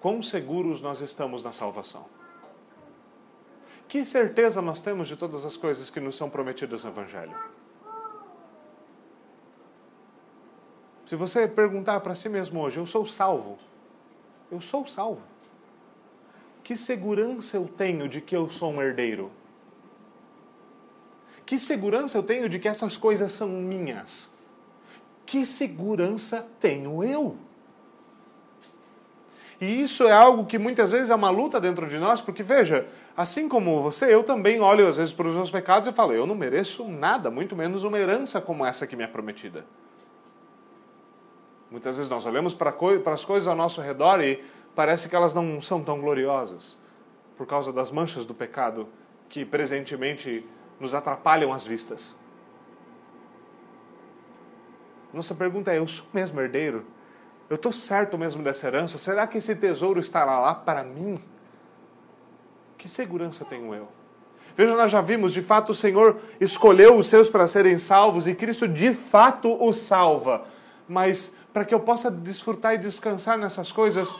Quão 0.00 0.20
seguros 0.20 0.80
nós 0.80 1.00
estamos 1.00 1.44
na 1.44 1.52
salvação? 1.52 2.06
Que 3.86 4.04
certeza 4.04 4.60
nós 4.60 4.82
temos 4.82 5.06
de 5.06 5.14
todas 5.14 5.44
as 5.44 5.56
coisas 5.56 5.90
que 5.90 6.00
nos 6.00 6.16
são 6.16 6.28
prometidas 6.28 6.82
no 6.82 6.90
Evangelho? 6.90 7.59
Se 11.10 11.16
você 11.16 11.48
perguntar 11.48 11.98
para 11.98 12.14
si 12.14 12.28
mesmo 12.28 12.60
hoje, 12.60 12.78
eu 12.78 12.86
sou 12.86 13.04
salvo? 13.04 13.58
Eu 14.48 14.60
sou 14.60 14.86
salvo. 14.86 15.20
Que 16.62 16.76
segurança 16.76 17.56
eu 17.56 17.66
tenho 17.66 18.08
de 18.08 18.20
que 18.20 18.36
eu 18.36 18.48
sou 18.48 18.70
um 18.70 18.80
herdeiro? 18.80 19.28
Que 21.44 21.58
segurança 21.58 22.16
eu 22.16 22.22
tenho 22.22 22.48
de 22.48 22.60
que 22.60 22.68
essas 22.68 22.96
coisas 22.96 23.32
são 23.32 23.48
minhas? 23.48 24.30
Que 25.26 25.44
segurança 25.44 26.46
tenho 26.60 27.02
eu? 27.02 27.36
E 29.60 29.82
isso 29.82 30.06
é 30.06 30.12
algo 30.12 30.46
que 30.46 30.60
muitas 30.60 30.92
vezes 30.92 31.10
é 31.10 31.14
uma 31.16 31.30
luta 31.30 31.60
dentro 31.60 31.88
de 31.88 31.98
nós, 31.98 32.20
porque 32.20 32.44
veja, 32.44 32.86
assim 33.16 33.48
como 33.48 33.82
você, 33.82 34.14
eu 34.14 34.22
também 34.22 34.60
olho 34.60 34.86
às 34.86 34.96
vezes 34.96 35.12
para 35.12 35.26
os 35.26 35.34
meus 35.34 35.50
pecados 35.50 35.88
e 35.88 35.92
falo, 35.92 36.12
eu 36.12 36.24
não 36.24 36.36
mereço 36.36 36.88
nada, 36.88 37.32
muito 37.32 37.56
menos 37.56 37.82
uma 37.82 37.98
herança 37.98 38.40
como 38.40 38.64
essa 38.64 38.86
que 38.86 38.94
me 38.94 39.02
é 39.02 39.08
prometida. 39.08 39.66
Muitas 41.70 41.96
vezes 41.96 42.10
nós 42.10 42.26
olhamos 42.26 42.54
para, 42.54 42.72
para 42.72 43.14
as 43.14 43.24
coisas 43.24 43.46
ao 43.46 43.54
nosso 43.54 43.80
redor 43.80 44.20
e 44.20 44.42
parece 44.74 45.08
que 45.08 45.14
elas 45.14 45.34
não 45.34 45.62
são 45.62 45.82
tão 45.82 46.00
gloriosas 46.00 46.76
por 47.36 47.46
causa 47.46 47.72
das 47.72 47.90
manchas 47.90 48.26
do 48.26 48.34
pecado 48.34 48.88
que 49.28 49.44
presentemente 49.44 50.44
nos 50.80 50.94
atrapalham 50.94 51.52
as 51.52 51.64
vistas. 51.64 52.16
Nossa 55.12 55.34
pergunta 55.34 55.72
é: 55.72 55.78
eu 55.78 55.86
sou 55.86 56.06
mesmo 56.12 56.40
herdeiro? 56.40 56.84
Eu 57.48 57.56
estou 57.56 57.72
certo 57.72 58.16
mesmo 58.16 58.42
dessa 58.42 58.66
herança? 58.66 58.96
Será 58.96 59.26
que 59.26 59.38
esse 59.38 59.56
tesouro 59.56 59.98
estará 60.00 60.38
lá 60.38 60.54
para 60.54 60.84
mim? 60.84 61.20
Que 62.78 62.88
segurança 62.88 63.44
tenho 63.44 63.74
eu? 63.74 63.88
Veja, 64.56 64.76
nós 64.76 64.90
já 64.90 65.00
vimos, 65.00 65.32
de 65.32 65.42
fato 65.42 65.70
o 65.70 65.74
Senhor 65.74 66.20
escolheu 66.40 66.96
os 66.96 67.06
seus 67.06 67.28
para 67.28 67.46
serem 67.46 67.78
salvos 67.78 68.26
e 68.26 68.34
Cristo 68.34 68.68
de 68.68 68.94
fato 68.94 69.56
os 69.62 69.78
salva. 69.78 70.44
Mas 70.88 71.36
para 71.52 71.64
que 71.64 71.74
eu 71.74 71.80
possa 71.80 72.10
desfrutar 72.10 72.74
e 72.74 72.78
descansar 72.78 73.36
nessas 73.36 73.72
coisas, 73.72 74.14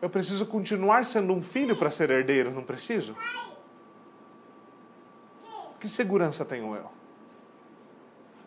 eu 0.00 0.08
preciso 0.08 0.46
continuar 0.46 1.04
sendo 1.06 1.32
um 1.32 1.42
filho 1.42 1.76
para 1.76 1.90
ser 1.90 2.10
herdeiro, 2.10 2.50
não 2.50 2.62
preciso? 2.62 3.16
Que 5.80 5.88
segurança 5.88 6.44
tenho 6.44 6.74
eu? 6.76 6.86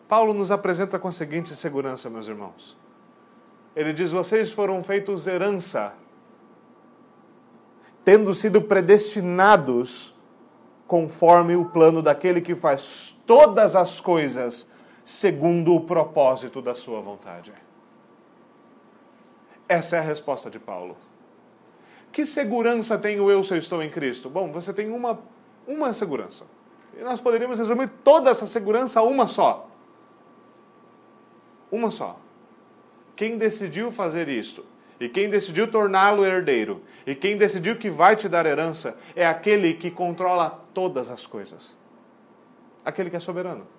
Paulo 0.08 0.32
nos 0.32 0.50
apresenta 0.50 0.98
com 0.98 1.08
a 1.08 1.12
seguinte 1.12 1.54
segurança, 1.54 2.08
meus 2.08 2.26
irmãos. 2.28 2.76
Ele 3.74 3.92
diz: 3.92 4.10
Vocês 4.12 4.52
foram 4.52 4.82
feitos 4.82 5.26
herança, 5.26 5.92
tendo 8.04 8.32
sido 8.34 8.62
predestinados 8.62 10.14
conforme 10.86 11.56
o 11.56 11.66
plano 11.66 12.00
daquele 12.00 12.40
que 12.40 12.54
faz 12.54 13.20
todas 13.26 13.74
as 13.74 14.00
coisas 14.00 14.70
segundo 15.06 15.72
o 15.72 15.82
propósito 15.82 16.60
da 16.60 16.74
sua 16.74 17.00
vontade. 17.00 17.52
Essa 19.68 19.94
é 19.94 19.98
a 20.00 20.02
resposta 20.02 20.50
de 20.50 20.58
Paulo. 20.58 20.96
Que 22.10 22.26
segurança 22.26 22.98
tenho 22.98 23.30
eu 23.30 23.44
se 23.44 23.54
eu 23.54 23.58
estou 23.58 23.80
em 23.84 23.88
Cristo? 23.88 24.28
Bom, 24.28 24.50
você 24.50 24.72
tem 24.72 24.90
uma, 24.90 25.20
uma 25.64 25.92
segurança. 25.92 26.44
E 26.98 27.04
nós 27.04 27.20
poderíamos 27.20 27.56
resumir 27.56 27.88
toda 27.88 28.30
essa 28.30 28.46
segurança 28.46 28.98
a 28.98 29.04
uma 29.04 29.28
só. 29.28 29.70
Uma 31.70 31.92
só. 31.92 32.18
Quem 33.14 33.38
decidiu 33.38 33.92
fazer 33.92 34.28
isto 34.28 34.64
E 34.98 35.08
quem 35.08 35.30
decidiu 35.30 35.70
torná-lo 35.70 36.24
herdeiro, 36.24 36.82
e 37.06 37.14
quem 37.14 37.36
decidiu 37.36 37.76
que 37.76 37.90
vai 37.90 38.16
te 38.16 38.28
dar 38.28 38.44
herança, 38.44 38.98
é 39.14 39.24
aquele 39.24 39.74
que 39.74 39.90
controla 39.90 40.64
todas 40.74 41.10
as 41.10 41.26
coisas. 41.26 41.76
Aquele 42.84 43.10
que 43.10 43.16
é 43.16 43.20
soberano. 43.20 43.75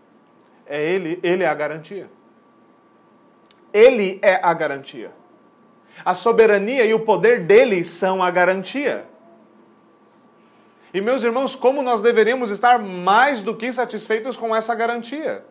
É 0.67 0.83
ele, 0.83 1.19
ele 1.23 1.43
é 1.43 1.47
a 1.47 1.53
garantia. 1.53 2.09
Ele 3.73 4.19
é 4.21 4.39
a 4.43 4.53
garantia. 4.53 5.11
A 6.03 6.13
soberania 6.13 6.85
e 6.85 6.93
o 6.93 6.99
poder 6.99 7.45
dele 7.45 7.83
são 7.83 8.21
a 8.21 8.29
garantia. 8.29 9.05
E 10.93 11.01
meus 11.01 11.23
irmãos, 11.23 11.55
como 11.55 11.81
nós 11.81 12.01
deveríamos 12.01 12.49
estar 12.49 12.79
mais 12.79 13.41
do 13.41 13.55
que 13.55 13.71
satisfeitos 13.71 14.37
com 14.37 14.55
essa 14.55 14.73
garantia? 14.73 15.43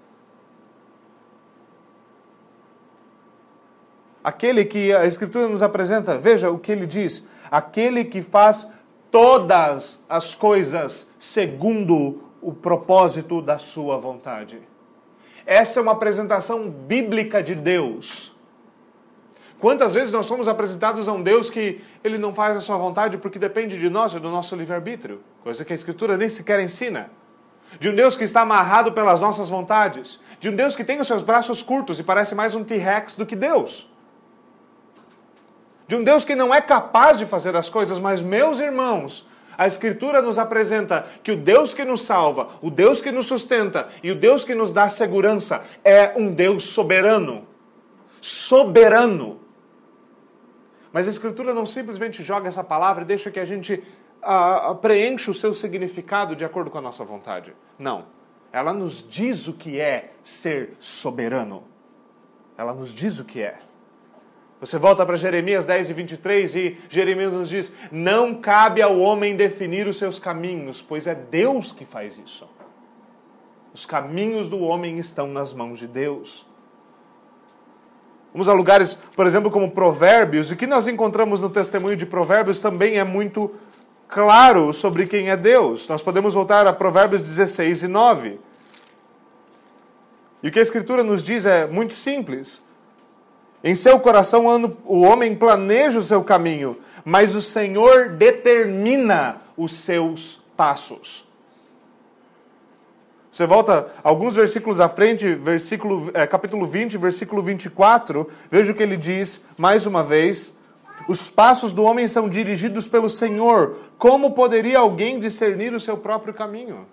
Aquele 4.24 4.64
que 4.64 4.92
a 4.92 5.06
Escritura 5.06 5.48
nos 5.48 5.62
apresenta, 5.62 6.18
veja 6.18 6.50
o 6.50 6.58
que 6.58 6.72
ele 6.72 6.86
diz: 6.86 7.28
aquele 7.50 8.04
que 8.04 8.20
faz 8.20 8.72
todas 9.10 10.04
as 10.08 10.34
coisas 10.34 11.12
segundo 11.18 12.22
o 12.40 12.52
propósito 12.52 13.40
da 13.40 13.58
sua 13.58 13.98
vontade. 13.98 14.60
Essa 15.46 15.78
é 15.78 15.82
uma 15.82 15.92
apresentação 15.92 16.68
bíblica 16.68 17.40
de 17.40 17.54
Deus. 17.54 18.34
Quantas 19.60 19.94
vezes 19.94 20.12
nós 20.12 20.26
somos 20.26 20.48
apresentados 20.48 21.08
a 21.08 21.12
um 21.12 21.22
Deus 21.22 21.48
que 21.48 21.80
ele 22.04 22.18
não 22.18 22.34
faz 22.34 22.56
a 22.56 22.60
sua 22.60 22.76
vontade 22.76 23.16
porque 23.16 23.38
depende 23.38 23.78
de 23.78 23.88
nós 23.88 24.12
e 24.14 24.18
do 24.18 24.28
nosso 24.28 24.54
livre-arbítrio, 24.56 25.22
coisa 25.42 25.64
que 25.64 25.72
a 25.72 25.76
Escritura 25.76 26.16
nem 26.16 26.28
sequer 26.28 26.60
ensina. 26.60 27.10
De 27.78 27.88
um 27.88 27.94
Deus 27.94 28.16
que 28.16 28.24
está 28.24 28.42
amarrado 28.42 28.92
pelas 28.92 29.20
nossas 29.20 29.48
vontades, 29.48 30.20
de 30.40 30.50
um 30.50 30.56
Deus 30.56 30.76
que 30.76 30.84
tem 30.84 31.00
os 31.00 31.06
seus 31.06 31.22
braços 31.22 31.62
curtos 31.62 31.98
e 31.98 32.02
parece 32.02 32.34
mais 32.34 32.54
um 32.54 32.64
T-Rex 32.64 33.14
do 33.14 33.24
que 33.24 33.36
Deus. 33.36 33.90
De 35.88 35.94
um 35.94 36.02
Deus 36.02 36.24
que 36.24 36.34
não 36.34 36.52
é 36.52 36.60
capaz 36.60 37.18
de 37.18 37.24
fazer 37.24 37.54
as 37.56 37.68
coisas, 37.68 37.98
mas, 37.98 38.20
meus 38.20 38.60
irmãos, 38.60 39.28
a 39.56 39.66
Escritura 39.66 40.20
nos 40.20 40.38
apresenta 40.38 41.06
que 41.22 41.32
o 41.32 41.36
Deus 41.36 41.72
que 41.72 41.84
nos 41.84 42.02
salva, 42.02 42.48
o 42.60 42.70
Deus 42.70 43.00
que 43.00 43.10
nos 43.10 43.26
sustenta 43.26 43.88
e 44.02 44.10
o 44.10 44.14
Deus 44.14 44.44
que 44.44 44.54
nos 44.54 44.72
dá 44.72 44.88
segurança 44.88 45.64
é 45.84 46.12
um 46.16 46.32
Deus 46.32 46.64
soberano. 46.64 47.46
Soberano. 48.20 49.40
Mas 50.92 51.06
a 51.06 51.10
Escritura 51.10 51.54
não 51.54 51.66
simplesmente 51.66 52.22
joga 52.22 52.48
essa 52.48 52.64
palavra 52.64 53.02
e 53.02 53.06
deixa 53.06 53.30
que 53.30 53.40
a 53.40 53.44
gente 53.44 53.82
uh, 54.22 54.74
preencha 54.76 55.30
o 55.30 55.34
seu 55.34 55.54
significado 55.54 56.34
de 56.34 56.44
acordo 56.44 56.70
com 56.70 56.78
a 56.78 56.82
nossa 56.82 57.04
vontade. 57.04 57.54
Não. 57.78 58.06
Ela 58.52 58.72
nos 58.72 59.06
diz 59.08 59.48
o 59.48 59.52
que 59.52 59.80
é 59.80 60.12
ser 60.22 60.76
soberano. 60.80 61.64
Ela 62.56 62.72
nos 62.72 62.94
diz 62.94 63.18
o 63.18 63.24
que 63.24 63.42
é. 63.42 63.58
Você 64.60 64.78
volta 64.78 65.04
para 65.04 65.16
Jeremias 65.16 65.66
10 65.66 65.90
e 65.90 65.92
23 65.92 66.56
e 66.56 66.78
Jeremias 66.88 67.32
nos 67.32 67.48
diz: 67.48 67.74
Não 67.92 68.34
cabe 68.34 68.80
ao 68.80 68.98
homem 68.98 69.36
definir 69.36 69.86
os 69.86 69.98
seus 69.98 70.18
caminhos, 70.18 70.80
pois 70.80 71.06
é 71.06 71.14
Deus 71.14 71.72
que 71.72 71.84
faz 71.84 72.18
isso. 72.18 72.48
Os 73.74 73.84
caminhos 73.84 74.48
do 74.48 74.60
homem 74.60 74.98
estão 74.98 75.28
nas 75.28 75.52
mãos 75.52 75.78
de 75.78 75.86
Deus. 75.86 76.46
Vamos 78.32 78.48
a 78.48 78.52
lugares, 78.54 78.94
por 78.94 79.26
exemplo, 79.26 79.50
como 79.50 79.70
Provérbios, 79.70 80.50
e 80.50 80.54
o 80.54 80.56
que 80.56 80.66
nós 80.66 80.86
encontramos 80.86 81.42
no 81.42 81.50
testemunho 81.50 81.96
de 81.96 82.06
Provérbios 82.06 82.60
também 82.60 82.98
é 82.98 83.04
muito 83.04 83.54
claro 84.08 84.72
sobre 84.72 85.06
quem 85.06 85.30
é 85.30 85.36
Deus. 85.36 85.86
Nós 85.88 86.00
podemos 86.00 86.32
voltar 86.32 86.66
a 86.66 86.72
Provérbios 86.72 87.22
16 87.22 87.82
e 87.82 87.88
9. 87.88 88.40
E 90.42 90.48
o 90.48 90.52
que 90.52 90.58
a 90.58 90.62
Escritura 90.62 91.02
nos 91.02 91.22
diz 91.22 91.44
é 91.44 91.66
muito 91.66 91.92
simples. 91.92 92.65
Em 93.66 93.74
seu 93.74 93.98
coração 93.98 94.46
o 94.84 95.00
homem 95.02 95.34
planeja 95.34 95.98
o 95.98 96.02
seu 96.02 96.22
caminho, 96.22 96.76
mas 97.04 97.34
o 97.34 97.40
Senhor 97.40 98.10
determina 98.10 99.42
os 99.56 99.72
seus 99.72 100.40
passos. 100.56 101.26
Você 103.32 103.44
volta 103.44 103.92
alguns 104.04 104.36
versículos 104.36 104.78
à 104.78 104.88
frente, 104.88 105.34
versículo, 105.34 106.12
é, 106.14 106.24
capítulo 106.28 106.64
20, 106.64 106.96
versículo 106.96 107.42
24, 107.42 108.30
veja 108.48 108.70
o 108.70 108.74
que 108.76 108.84
ele 108.84 108.96
diz 108.96 109.48
mais 109.58 109.84
uma 109.84 110.04
vez. 110.04 110.56
Os 111.08 111.28
passos 111.28 111.72
do 111.72 111.82
homem 111.82 112.06
são 112.06 112.28
dirigidos 112.28 112.86
pelo 112.86 113.10
Senhor. 113.10 113.78
Como 113.98 114.30
poderia 114.30 114.78
alguém 114.78 115.18
discernir 115.18 115.74
o 115.74 115.80
seu 115.80 115.96
próprio 115.96 116.32
caminho? 116.32 116.86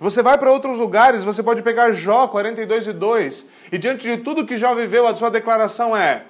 Você 0.00 0.20
vai 0.20 0.36
para 0.36 0.50
outros 0.50 0.78
lugares, 0.78 1.22
você 1.22 1.42
pode 1.44 1.62
pegar 1.62 1.92
Jó 1.92 2.26
42 2.26 2.88
e 2.88 2.92
2, 2.92 3.48
e 3.70 3.78
diante 3.78 4.04
de 4.06 4.22
tudo 4.22 4.46
que 4.46 4.56
Jó 4.56 4.74
viveu, 4.74 5.06
a 5.06 5.14
sua 5.14 5.30
declaração 5.30 5.96
é: 5.96 6.26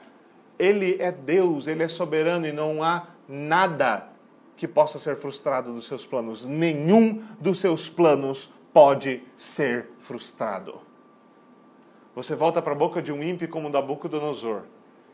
Ele 0.58 0.96
é 1.00 1.12
Deus, 1.12 1.66
Ele 1.66 1.82
é 1.82 1.88
soberano 1.88 2.46
e 2.46 2.52
não 2.52 2.82
há 2.82 3.08
nada 3.28 4.08
que 4.56 4.66
possa 4.66 4.98
ser 4.98 5.16
frustrado 5.16 5.72
dos 5.72 5.86
seus 5.86 6.04
planos. 6.04 6.44
Nenhum 6.44 7.22
dos 7.40 7.60
seus 7.60 7.88
planos 7.88 8.52
pode 8.72 9.22
ser 9.36 9.86
frustrado. 10.00 10.80
Você 12.14 12.34
volta 12.34 12.60
para 12.60 12.72
a 12.72 12.76
boca 12.76 13.00
de 13.00 13.12
um 13.12 13.22
ímpio 13.22 13.48
como 13.48 13.68
Nabucodonosor, 13.68 14.62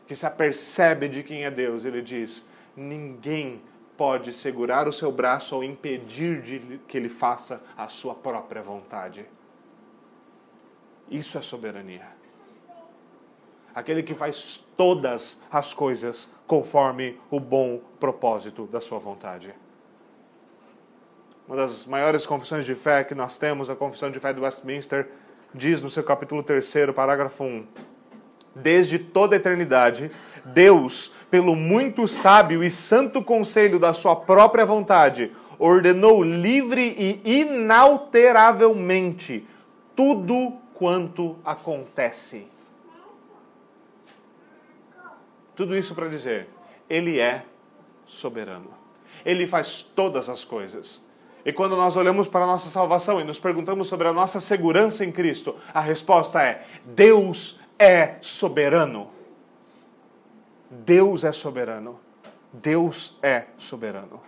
que 0.07 0.15
se 0.15 0.25
apercebe 0.25 1.07
de 1.07 1.21
quem 1.21 1.45
é 1.45 1.51
Deus. 1.51 1.85
Ele 1.85 2.01
diz: 2.01 2.49
ninguém 2.75 3.61
pode 3.95 4.33
segurar 4.33 4.87
o 4.87 4.93
seu 4.93 5.11
braço 5.11 5.55
ou 5.55 5.63
impedir 5.63 6.81
que 6.87 6.97
ele 6.97 7.09
faça 7.09 7.63
a 7.77 7.87
sua 7.87 8.15
própria 8.15 8.61
vontade. 8.61 9.25
Isso 11.09 11.37
é 11.37 11.41
soberania. 11.41 12.07
Aquele 13.73 14.03
que 14.03 14.15
faz 14.15 14.65
todas 14.77 15.41
as 15.51 15.73
coisas 15.73 16.31
conforme 16.47 17.19
o 17.29 17.39
bom 17.39 17.81
propósito 17.99 18.65
da 18.67 18.79
sua 18.79 18.99
vontade. 18.99 19.53
Uma 21.47 21.57
das 21.57 21.85
maiores 21.85 22.25
confissões 22.25 22.65
de 22.65 22.73
fé 22.73 23.03
que 23.03 23.13
nós 23.13 23.37
temos, 23.37 23.69
a 23.69 23.75
Confissão 23.75 24.09
de 24.09 24.19
Fé 24.19 24.33
do 24.33 24.41
Westminster, 24.41 25.07
diz 25.53 25.81
no 25.81 25.89
seu 25.89 26.03
capítulo 26.03 26.41
3, 26.41 26.73
parágrafo 26.95 27.43
1: 27.43 27.67
Desde 28.55 28.97
toda 28.97 29.35
a 29.35 29.37
eternidade, 29.37 30.09
Deus, 30.43 31.13
pelo 31.29 31.55
muito 31.55 32.07
sábio 32.07 32.63
e 32.63 32.71
santo 32.71 33.23
conselho 33.23 33.77
da 33.77 33.93
sua 33.93 34.15
própria 34.15 34.65
vontade, 34.65 35.31
ordenou 35.59 36.23
livre 36.23 36.95
e 36.97 37.41
inalteravelmente 37.41 39.47
tudo 39.95 40.64
quanto 40.75 41.37
acontece. 41.43 42.47
Tudo 45.55 45.75
isso 45.75 45.95
para 45.95 46.09
dizer, 46.09 46.49
Ele 46.89 47.19
é 47.19 47.45
soberano. 48.05 48.69
Ele 49.25 49.47
faz 49.47 49.81
todas 49.81 50.29
as 50.29 50.43
coisas. 50.43 51.03
E 51.45 51.53
quando 51.53 51.75
nós 51.75 51.95
olhamos 51.95 52.27
para 52.27 52.43
a 52.43 52.47
nossa 52.47 52.69
salvação 52.69 53.21
e 53.21 53.23
nos 53.23 53.39
perguntamos 53.39 53.87
sobre 53.87 54.07
a 54.07 54.13
nossa 54.13 54.41
segurança 54.41 55.05
em 55.05 55.11
Cristo, 55.11 55.55
a 55.73 55.79
resposta 55.79 56.41
é: 56.43 56.65
Deus 56.83 57.59
é 57.79 58.15
soberano. 58.21 59.09
Deus 60.69 61.23
é 61.23 61.31
soberano. 61.31 61.99
Deus 62.51 63.17
é 63.21 63.45
soberano. 63.57 64.21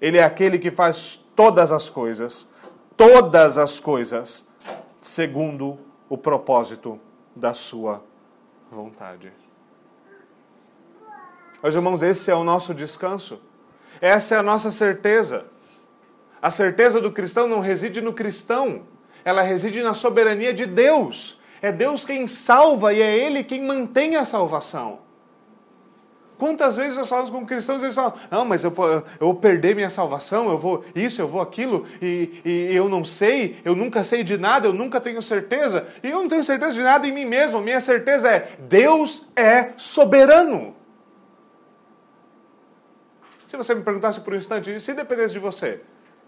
Ele 0.00 0.18
é 0.18 0.24
aquele 0.24 0.58
que 0.58 0.70
faz 0.70 1.20
todas 1.36 1.70
as 1.70 1.88
coisas, 1.88 2.48
todas 2.96 3.56
as 3.58 3.78
coisas, 3.78 4.46
segundo 5.02 5.78
o 6.08 6.16
propósito 6.16 6.98
da 7.36 7.52
sua 7.52 8.02
vontade. 8.70 9.32
Meus 11.62 11.74
irmãos, 11.74 12.02
esse 12.02 12.30
é 12.30 12.34
o 12.34 12.44
nosso 12.44 12.72
descanso. 12.72 13.40
Essa 14.00 14.36
é 14.36 14.38
a 14.38 14.42
nossa 14.42 14.70
certeza. 14.70 15.46
A 16.40 16.50
certeza 16.50 17.00
do 17.00 17.12
cristão 17.12 17.46
não 17.46 17.60
reside 17.60 18.00
no 18.00 18.12
cristão, 18.12 18.82
ela 19.24 19.42
reside 19.42 19.82
na 19.82 19.94
soberania 19.94 20.54
de 20.54 20.66
Deus. 20.66 21.38
É 21.60 21.70
Deus 21.70 22.04
quem 22.04 22.26
salva 22.26 22.92
e 22.92 23.00
é 23.00 23.16
Ele 23.16 23.44
quem 23.44 23.62
mantém 23.62 24.16
a 24.16 24.24
salvação. 24.24 25.00
Quantas 26.42 26.76
vezes 26.76 26.98
nós 26.98 27.08
falamos 27.08 27.30
com 27.30 27.46
cristãos 27.46 27.82
e 27.82 27.84
eles 27.84 27.94
falam: 27.94 28.14
Não, 28.28 28.44
mas 28.44 28.64
eu, 28.64 28.74
eu 28.76 29.04
vou 29.20 29.34
perder 29.36 29.76
minha 29.76 29.88
salvação, 29.88 30.50
eu 30.50 30.58
vou 30.58 30.84
isso, 30.92 31.22
eu 31.22 31.28
vou 31.28 31.40
aquilo, 31.40 31.86
e, 32.02 32.42
e 32.44 32.74
eu 32.74 32.88
não 32.88 33.04
sei, 33.04 33.60
eu 33.64 33.76
nunca 33.76 34.02
sei 34.02 34.24
de 34.24 34.36
nada, 34.36 34.66
eu 34.66 34.72
nunca 34.72 35.00
tenho 35.00 35.22
certeza, 35.22 35.86
e 36.02 36.10
eu 36.10 36.18
não 36.18 36.26
tenho 36.26 36.42
certeza 36.42 36.72
de 36.72 36.82
nada 36.82 37.06
em 37.06 37.12
mim 37.12 37.24
mesmo. 37.24 37.60
Minha 37.60 37.78
certeza 37.78 38.28
é: 38.28 38.56
Deus 38.58 39.28
é 39.36 39.70
soberano. 39.76 40.74
Se 43.46 43.56
você 43.56 43.72
me 43.72 43.84
perguntasse 43.84 44.20
por 44.20 44.34
um 44.34 44.36
instante, 44.36 44.80
se 44.80 44.94
dependesse 44.94 45.34
de 45.34 45.38
você, 45.38 45.80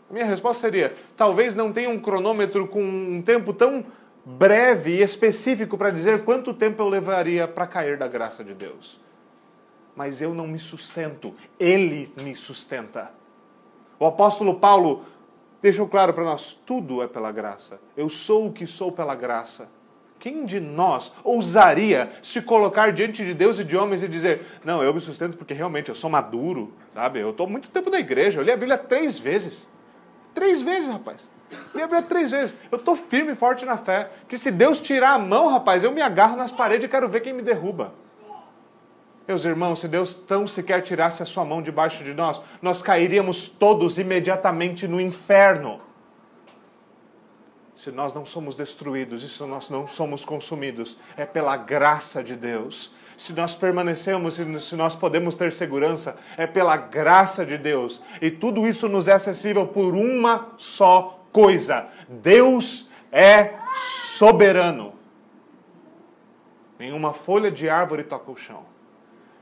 minha 0.08 0.26
resposta 0.26 0.60
seria: 0.60 0.94
talvez 1.16 1.56
não 1.56 1.72
tenha 1.72 1.90
um 1.90 1.98
cronômetro 1.98 2.68
com 2.68 2.84
um 2.84 3.20
tempo 3.20 3.52
tão 3.52 3.84
breve 4.24 4.92
e 4.92 5.02
específico 5.02 5.76
para 5.76 5.90
dizer 5.90 6.22
quanto 6.22 6.54
tempo 6.54 6.80
eu 6.80 6.88
levaria 6.88 7.48
para 7.48 7.66
cair 7.66 7.98
da 7.98 8.06
graça 8.06 8.44
de 8.44 8.54
Deus. 8.54 9.02
Mas 9.94 10.20
eu 10.20 10.34
não 10.34 10.46
me 10.46 10.58
sustento, 10.58 11.34
Ele 11.58 12.12
me 12.20 12.34
sustenta. 12.34 13.12
O 13.98 14.06
apóstolo 14.06 14.58
Paulo 14.58 15.04
deixou 15.62 15.88
claro 15.88 16.12
para 16.12 16.24
nós: 16.24 16.60
tudo 16.66 17.02
é 17.02 17.06
pela 17.06 17.30
graça. 17.30 17.80
Eu 17.96 18.08
sou 18.08 18.48
o 18.48 18.52
que 18.52 18.66
sou 18.66 18.92
pela 18.92 19.14
graça. 19.14 19.68
Quem 20.18 20.44
de 20.46 20.58
nós 20.58 21.12
ousaria 21.22 22.10
se 22.22 22.40
colocar 22.40 22.92
diante 22.92 23.24
de 23.24 23.34
Deus 23.34 23.58
e 23.58 23.64
de 23.64 23.76
homens 23.76 24.02
e 24.02 24.08
dizer: 24.08 24.46
Não, 24.64 24.82
eu 24.82 24.92
me 24.92 25.00
sustento 25.00 25.36
porque 25.36 25.54
realmente 25.54 25.88
eu 25.90 25.94
sou 25.94 26.10
maduro, 26.10 26.72
sabe? 26.92 27.20
Eu 27.20 27.30
estou 27.30 27.46
muito 27.46 27.68
tempo 27.68 27.90
na 27.90 28.00
igreja, 28.00 28.40
eu 28.40 28.44
li 28.44 28.50
a 28.50 28.56
Bíblia 28.56 28.78
três 28.78 29.18
vezes. 29.18 29.68
Três 30.34 30.60
vezes, 30.60 30.88
rapaz. 30.88 31.30
Li 31.74 31.82
a 31.82 31.86
Bíblia 31.86 32.02
três 32.02 32.30
vezes. 32.30 32.54
Eu 32.70 32.78
estou 32.78 32.96
firme 32.96 33.32
e 33.32 33.36
forte 33.36 33.64
na 33.64 33.76
fé. 33.76 34.10
Que 34.26 34.36
se 34.36 34.50
Deus 34.50 34.80
tirar 34.80 35.12
a 35.12 35.18
mão, 35.18 35.48
rapaz, 35.48 35.84
eu 35.84 35.92
me 35.92 36.02
agarro 36.02 36.36
nas 36.36 36.50
paredes 36.50 36.86
e 36.86 36.88
quero 36.88 37.08
ver 37.08 37.20
quem 37.20 37.32
me 37.32 37.42
derruba. 37.42 37.94
Meus 39.26 39.46
irmãos, 39.46 39.80
se 39.80 39.88
Deus 39.88 40.14
tão 40.14 40.46
sequer 40.46 40.82
tirasse 40.82 41.22
a 41.22 41.26
sua 41.26 41.46
mão 41.46 41.62
debaixo 41.62 42.04
de 42.04 42.12
nós, 42.12 42.42
nós 42.60 42.82
cairíamos 42.82 43.48
todos 43.48 43.98
imediatamente 43.98 44.86
no 44.86 45.00
inferno. 45.00 45.80
Se 47.74 47.90
nós 47.90 48.12
não 48.12 48.26
somos 48.26 48.54
destruídos 48.54 49.22
e 49.22 49.28
se 49.28 49.42
nós 49.44 49.70
não 49.70 49.88
somos 49.88 50.24
consumidos, 50.26 50.98
é 51.16 51.24
pela 51.24 51.56
graça 51.56 52.22
de 52.22 52.36
Deus. 52.36 52.92
Se 53.16 53.32
nós 53.32 53.54
permanecemos 53.54 54.38
e 54.38 54.60
se 54.60 54.76
nós 54.76 54.94
podemos 54.94 55.36
ter 55.36 55.52
segurança, 55.52 56.18
é 56.36 56.46
pela 56.46 56.76
graça 56.76 57.46
de 57.46 57.56
Deus. 57.56 58.02
E 58.20 58.30
tudo 58.30 58.66
isso 58.66 58.88
nos 58.90 59.08
é 59.08 59.12
acessível 59.12 59.66
por 59.66 59.94
uma 59.94 60.48
só 60.58 61.24
coisa: 61.32 61.88
Deus 62.08 62.90
é 63.10 63.54
soberano. 63.72 64.92
Nenhuma 66.78 67.14
folha 67.14 67.50
de 67.50 67.70
árvore 67.70 68.02
toca 68.04 68.30
o 68.30 68.36
chão 68.36 68.73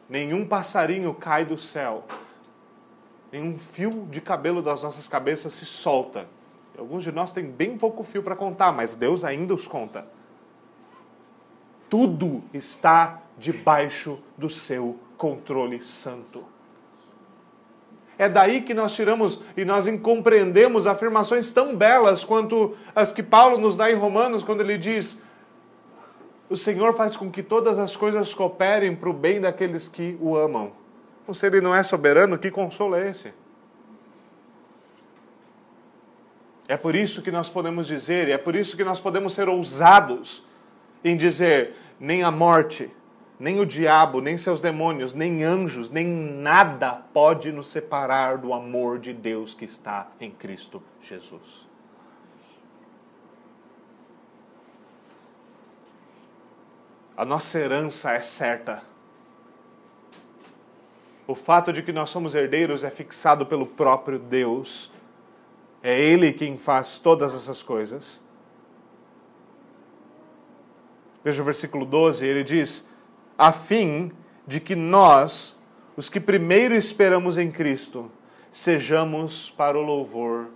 nenhum 0.09 0.47
passarinho 0.47 1.15
cai 1.15 1.45
do 1.45 1.59
céu, 1.59 2.05
nenhum 3.31 3.59
fio 3.59 4.07
de 4.11 4.21
cabelo 4.21 4.63
das 4.63 4.83
nossas 4.83 5.09
cabeças 5.09 5.53
se 5.53 5.65
solta. 5.65 6.27
Alguns 6.77 7.05
de 7.05 7.13
nós 7.13 7.33
têm 7.33 7.45
bem 7.45 7.77
pouco 7.77 8.03
fio 8.03 8.23
para 8.23 8.37
contar, 8.37 8.73
mas 8.73 8.95
Deus 8.95 9.25
ainda 9.25 9.55
os 9.55 9.67
conta. 9.67 10.07
Tudo 11.89 12.43
está 12.55 13.21
debaixo 13.37 14.19
do 14.37 14.49
seu 14.49 14.99
controle 15.17 15.83
santo. 15.83 16.45
É 18.19 18.29
daí 18.29 18.61
que 18.61 18.75
nós 18.75 18.95
tiramos 18.95 19.41
e 19.57 19.65
nós 19.65 19.87
compreendemos 20.01 20.87
afirmações 20.87 21.51
tão 21.51 21.75
belas 21.75 22.25
quanto 22.25 22.77
as 22.95 23.13
que 23.13 23.23
Paulo 23.23 23.59
nos 23.59 23.77
dá 23.77 23.91
em 23.91 23.95
Romanos, 23.95 24.45
quando 24.45 24.61
ele 24.61 24.79
diz: 24.79 25.21
o 26.49 26.57
Senhor 26.57 26.95
faz 26.95 27.17
com 27.17 27.31
que 27.31 27.43
todas 27.43 27.79
as 27.79 27.97
coisas 27.97 28.35
cooperem 28.35 28.95
para 28.95 29.09
o 29.09 29.13
bem 29.13 29.41
daqueles 29.41 29.89
que 29.89 30.17
o 30.21 30.37
amam. 30.37 30.73
Então, 31.23 31.35
se 31.35 31.47
ele 31.47 31.61
não 31.61 31.75
é 31.75 31.83
soberano, 31.83 32.39
que 32.39 32.51
consolo 32.51 32.97
é 32.97 33.09
esse? 33.09 33.33
É 36.69 36.77
por 36.77 36.95
isso 36.95 37.23
que 37.23 37.31
nós 37.31 37.49
podemos 37.49 37.87
dizer, 37.87 38.29
e 38.29 38.33
é 38.33 38.39
por 38.39 38.57
isso 38.57 38.77
que 38.77 38.85
nós 38.85 38.99
podemos 38.99 39.35
ser 39.35 39.49
ousados 39.49 40.45
em 41.05 41.17
dizer: 41.17 41.75
nem 41.99 42.23
a 42.23 42.31
morte, 42.31 42.91
nem 43.39 43.61
o 43.61 43.67
diabo, 43.67 44.21
nem 44.21 44.39
seus 44.39 44.61
demônios, 44.61 45.15
nem 45.15 45.45
anjos, 45.45 45.91
nem 45.91 46.07
nada 46.07 46.93
pode 47.13 47.51
nos 47.53 47.69
separar 47.69 48.39
do 48.39 48.53
amor 48.53 48.99
de 48.99 49.13
Deus 49.13 49.53
que 49.53 49.65
está 49.65 50.09
em 50.21 50.31
Cristo 50.31 50.83
Jesus. 51.03 51.72
A 57.17 57.25
nossa 57.25 57.59
herança 57.59 58.13
é 58.13 58.21
certa. 58.21 58.83
O 61.27 61.35
fato 61.35 61.73
de 61.73 61.83
que 61.83 61.93
nós 61.93 62.11
somos 62.11 62.35
herdeiros 62.35 62.85
é 62.85 62.91
fixado 62.91 63.47
pelo 63.47 63.67
próprio 63.67 64.19
Deus. 64.19 64.91
É 65.83 65.99
Ele 65.99 66.33
quem 66.33 66.57
faz 66.57 66.99
todas 66.99 67.35
essas 67.35 67.63
coisas. 67.63 68.21
Veja 71.25 71.41
o 71.43 71.45
versículo 71.45 71.85
12, 71.87 72.27
ele 72.27 72.43
diz: 72.43 72.89
a 73.39 73.53
fim 73.53 74.11
de 74.47 74.59
que 74.59 74.75
nós, 74.75 75.57
os 75.97 76.09
que 76.09 76.19
primeiro 76.19 76.75
esperamos 76.75 77.39
em 77.39 77.51
Cristo, 77.51 78.11
sejamos 78.51 79.51
para 79.51 79.79
o 79.79 79.83
louvor 79.83 80.49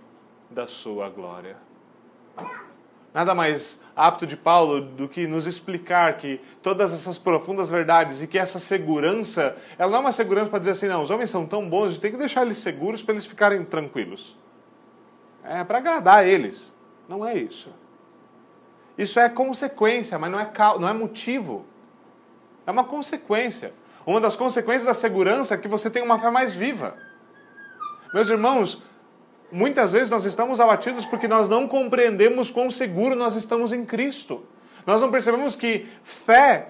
da 0.49 0.67
Sua 0.67 1.09
glória 1.09 1.55
nada 3.17 3.33
mais 3.33 3.81
apto 3.95 4.27
de 4.27 4.37
Paulo 4.37 4.79
do 4.79 5.09
que 5.09 5.25
nos 5.25 5.47
explicar 5.47 6.17
que 6.17 6.39
todas 6.61 6.93
essas 6.93 7.17
profundas 7.17 7.67
verdades 7.67 8.21
e 8.21 8.27
que 8.27 8.37
essa 8.37 8.59
segurança, 8.59 9.57
ela 9.75 9.89
não 9.89 9.97
é 9.97 10.01
uma 10.01 10.11
segurança 10.11 10.51
para 10.51 10.59
dizer 10.59 10.71
assim, 10.71 10.87
não, 10.87 11.01
os 11.01 11.09
homens 11.09 11.31
são 11.31 11.43
tão 11.43 11.67
bons, 11.67 11.85
a 11.85 11.87
gente 11.87 11.99
tem 11.99 12.11
que 12.11 12.17
deixar 12.17 12.43
eles 12.43 12.59
seguros 12.59 13.01
para 13.01 13.15
eles 13.15 13.25
ficarem 13.25 13.65
tranquilos. 13.65 14.37
É 15.43 15.63
para 15.63 15.79
agradar 15.79 16.27
eles. 16.27 16.71
Não 17.09 17.25
é 17.25 17.35
isso. 17.35 17.73
Isso 18.95 19.19
é 19.19 19.27
consequência, 19.27 20.19
mas 20.19 20.31
não 20.31 20.39
é, 20.39 20.51
não 20.79 20.87
é 20.87 20.93
motivo. 20.93 21.65
É 22.67 22.71
uma 22.71 22.83
consequência. 22.83 23.73
Uma 24.05 24.21
das 24.21 24.35
consequências 24.35 24.85
da 24.85 24.93
segurança 24.93 25.55
é 25.55 25.57
que 25.57 25.67
você 25.67 25.89
tem 25.89 26.03
uma 26.03 26.19
fé 26.19 26.29
mais 26.29 26.53
viva. 26.53 26.95
Meus 28.13 28.29
irmãos, 28.29 28.83
Muitas 29.51 29.93
vezes 29.93 30.09
nós 30.09 30.25
estamos 30.25 30.59
abatidos 30.59 31.05
porque 31.05 31.27
nós 31.27 31.47
não 31.47 31.67
compreendemos 31.67 32.51
quão 32.51 32.69
seguro 32.69 33.15
nós 33.15 33.35
estamos 33.35 33.71
em 33.71 33.85
Cristo. 33.85 34.43
Nós 34.85 35.01
não 35.01 35.09
percebemos 35.09 35.55
que 35.55 35.87
fé 36.03 36.69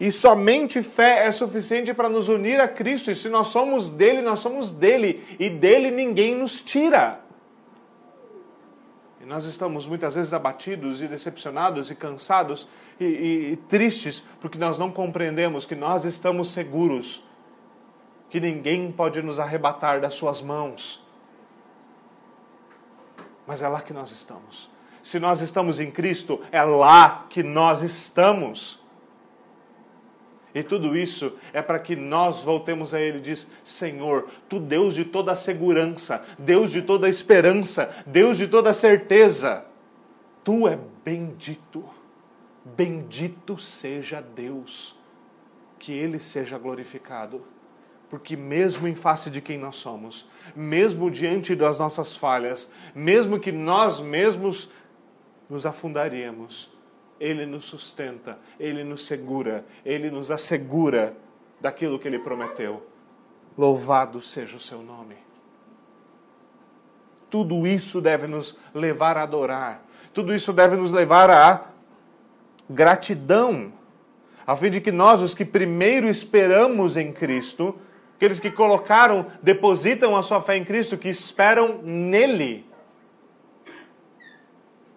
e 0.00 0.10
somente 0.10 0.82
fé 0.82 1.26
é 1.26 1.32
suficiente 1.32 1.92
para 1.92 2.08
nos 2.08 2.28
unir 2.28 2.60
a 2.60 2.66
Cristo. 2.66 3.10
E 3.10 3.16
se 3.16 3.28
nós 3.28 3.48
somos 3.48 3.90
dele, 3.90 4.22
nós 4.22 4.40
somos 4.40 4.72
dele. 4.72 5.22
E 5.38 5.50
dele 5.50 5.90
ninguém 5.90 6.34
nos 6.34 6.62
tira. 6.62 7.20
E 9.20 9.26
nós 9.26 9.44
estamos 9.44 9.86
muitas 9.86 10.14
vezes 10.14 10.32
abatidos 10.32 11.02
e 11.02 11.06
decepcionados 11.06 11.90
e 11.90 11.94
cansados 11.94 12.66
e, 12.98 13.04
e, 13.04 13.52
e 13.52 13.56
tristes 13.56 14.24
porque 14.40 14.58
nós 14.58 14.78
não 14.78 14.90
compreendemos 14.90 15.64
que 15.64 15.74
nós 15.76 16.04
estamos 16.04 16.48
seguros, 16.48 17.22
que 18.28 18.40
ninguém 18.40 18.90
pode 18.90 19.22
nos 19.22 19.38
arrebatar 19.38 20.00
das 20.00 20.14
suas 20.14 20.40
mãos 20.40 21.01
mas 23.52 23.60
é 23.60 23.68
lá 23.68 23.82
que 23.82 23.92
nós 23.92 24.10
estamos. 24.10 24.70
Se 25.02 25.20
nós 25.20 25.42
estamos 25.42 25.78
em 25.78 25.90
Cristo, 25.90 26.40
é 26.50 26.62
lá 26.62 27.26
que 27.28 27.42
nós 27.42 27.82
estamos. 27.82 28.80
E 30.54 30.62
tudo 30.62 30.96
isso 30.96 31.36
é 31.52 31.60
para 31.60 31.78
que 31.78 31.94
nós 31.94 32.42
voltemos 32.42 32.94
a 32.94 33.00
Ele 33.00 33.18
e 33.18 33.20
diz: 33.20 33.50
Senhor, 33.62 34.26
Tu 34.48 34.58
Deus 34.58 34.94
de 34.94 35.04
toda 35.04 35.32
a 35.32 35.36
segurança, 35.36 36.24
Deus 36.38 36.70
de 36.70 36.80
toda 36.80 37.06
a 37.06 37.10
esperança, 37.10 37.94
Deus 38.06 38.38
de 38.38 38.48
toda 38.48 38.70
a 38.70 38.74
certeza, 38.74 39.66
Tu 40.42 40.66
é 40.66 40.78
bendito. 41.04 41.84
Bendito 42.64 43.58
seja 43.58 44.22
Deus, 44.22 44.98
que 45.78 45.92
Ele 45.92 46.18
seja 46.18 46.56
glorificado 46.56 47.44
porque 48.12 48.36
mesmo 48.36 48.86
em 48.86 48.94
face 48.94 49.30
de 49.30 49.40
quem 49.40 49.56
nós 49.56 49.76
somos, 49.76 50.28
mesmo 50.54 51.10
diante 51.10 51.56
das 51.56 51.78
nossas 51.78 52.14
falhas, 52.14 52.70
mesmo 52.94 53.40
que 53.40 53.50
nós 53.50 54.00
mesmos 54.00 54.70
nos 55.48 55.64
afundaríamos, 55.64 56.70
Ele 57.18 57.46
nos 57.46 57.64
sustenta, 57.64 58.38
Ele 58.60 58.84
nos 58.84 59.06
segura, 59.06 59.64
Ele 59.82 60.10
nos 60.10 60.30
assegura 60.30 61.16
daquilo 61.58 61.98
que 61.98 62.06
Ele 62.06 62.18
prometeu. 62.18 62.86
Louvado 63.56 64.20
seja 64.20 64.58
o 64.58 64.60
seu 64.60 64.82
nome. 64.82 65.16
Tudo 67.30 67.66
isso 67.66 67.98
deve 67.98 68.26
nos 68.26 68.58
levar 68.74 69.16
a 69.16 69.22
adorar, 69.22 69.86
tudo 70.12 70.34
isso 70.34 70.52
deve 70.52 70.76
nos 70.76 70.92
levar 70.92 71.30
a 71.30 71.64
gratidão, 72.68 73.72
a 74.46 74.54
fim 74.54 74.68
de 74.68 74.82
que 74.82 74.92
nós, 74.92 75.22
os 75.22 75.32
que 75.32 75.46
primeiro 75.46 76.10
esperamos 76.10 76.98
em 76.98 77.10
Cristo, 77.10 77.80
aqueles 78.22 78.38
que 78.38 78.52
colocaram, 78.52 79.26
depositam 79.42 80.16
a 80.16 80.22
sua 80.22 80.40
fé 80.40 80.56
em 80.56 80.64
Cristo, 80.64 80.96
que 80.96 81.08
esperam 81.08 81.80
nele. 81.82 82.64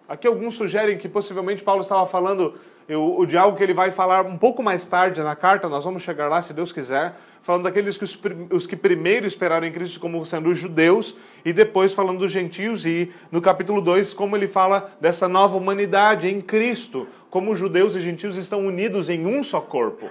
Aqui 0.08 0.28
alguns 0.28 0.54
sugerem 0.54 0.96
que 0.96 1.08
possivelmente 1.08 1.64
Paulo 1.64 1.80
estava 1.80 2.06
falando 2.06 2.54
eu, 2.88 3.26
de 3.26 3.36
algo 3.36 3.58
que 3.58 3.64
ele 3.64 3.74
vai 3.74 3.90
falar 3.90 4.24
um 4.24 4.38
pouco 4.38 4.62
mais 4.62 4.86
tarde 4.86 5.20
na 5.24 5.34
carta, 5.34 5.68
nós 5.68 5.84
vamos 5.84 6.04
chegar 6.04 6.28
lá 6.28 6.40
se 6.40 6.54
Deus 6.54 6.70
quiser, 6.70 7.16
falando 7.42 7.64
daqueles 7.64 7.96
que 7.96 8.04
os, 8.04 8.16
os 8.52 8.64
que 8.64 8.76
primeiro 8.76 9.26
esperaram 9.26 9.66
em 9.66 9.72
Cristo 9.72 9.98
como 9.98 10.24
sendo 10.24 10.50
os 10.50 10.58
judeus, 10.58 11.16
e 11.44 11.52
depois 11.52 11.92
falando 11.92 12.20
dos 12.20 12.30
gentios, 12.30 12.86
e 12.86 13.12
no 13.32 13.42
capítulo 13.42 13.80
2, 13.80 14.14
como 14.14 14.36
ele 14.36 14.46
fala 14.46 14.92
dessa 15.00 15.26
nova 15.26 15.56
humanidade 15.56 16.28
em 16.28 16.40
Cristo, 16.40 17.08
como 17.28 17.56
judeus 17.56 17.96
e 17.96 18.00
gentios 18.00 18.36
estão 18.36 18.64
unidos 18.64 19.10
em 19.10 19.26
um 19.26 19.42
só 19.42 19.60
corpo 19.60 20.08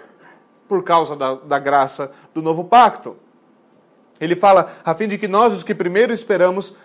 por 0.68 0.84
causa 0.84 1.16
da, 1.16 1.36
da 1.36 1.60
graça 1.60 2.14
do 2.34 2.42
novo 2.42 2.64
pacto. 2.64 3.18
Ele 4.20 4.36
fala, 4.36 4.74
a 4.84 4.94
fim 4.94 5.08
de 5.08 5.18
que 5.18 5.28
nós, 5.28 5.54
os 5.54 5.64
que 5.64 5.76
primeiro 5.76 6.14
esperamos 6.14 6.76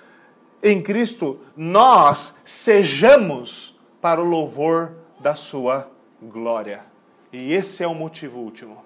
em 0.62 0.82
Cristo, 0.82 1.40
nós 1.56 2.36
sejamos 2.44 3.78
para 4.00 4.20
o 4.20 4.24
louvor 4.24 4.92
da 5.20 5.34
sua 5.34 5.88
glória. 6.20 6.80
E 7.32 7.52
esse 7.52 7.82
é 7.84 7.86
o 7.86 7.94
motivo 7.94 8.40
último. 8.40 8.84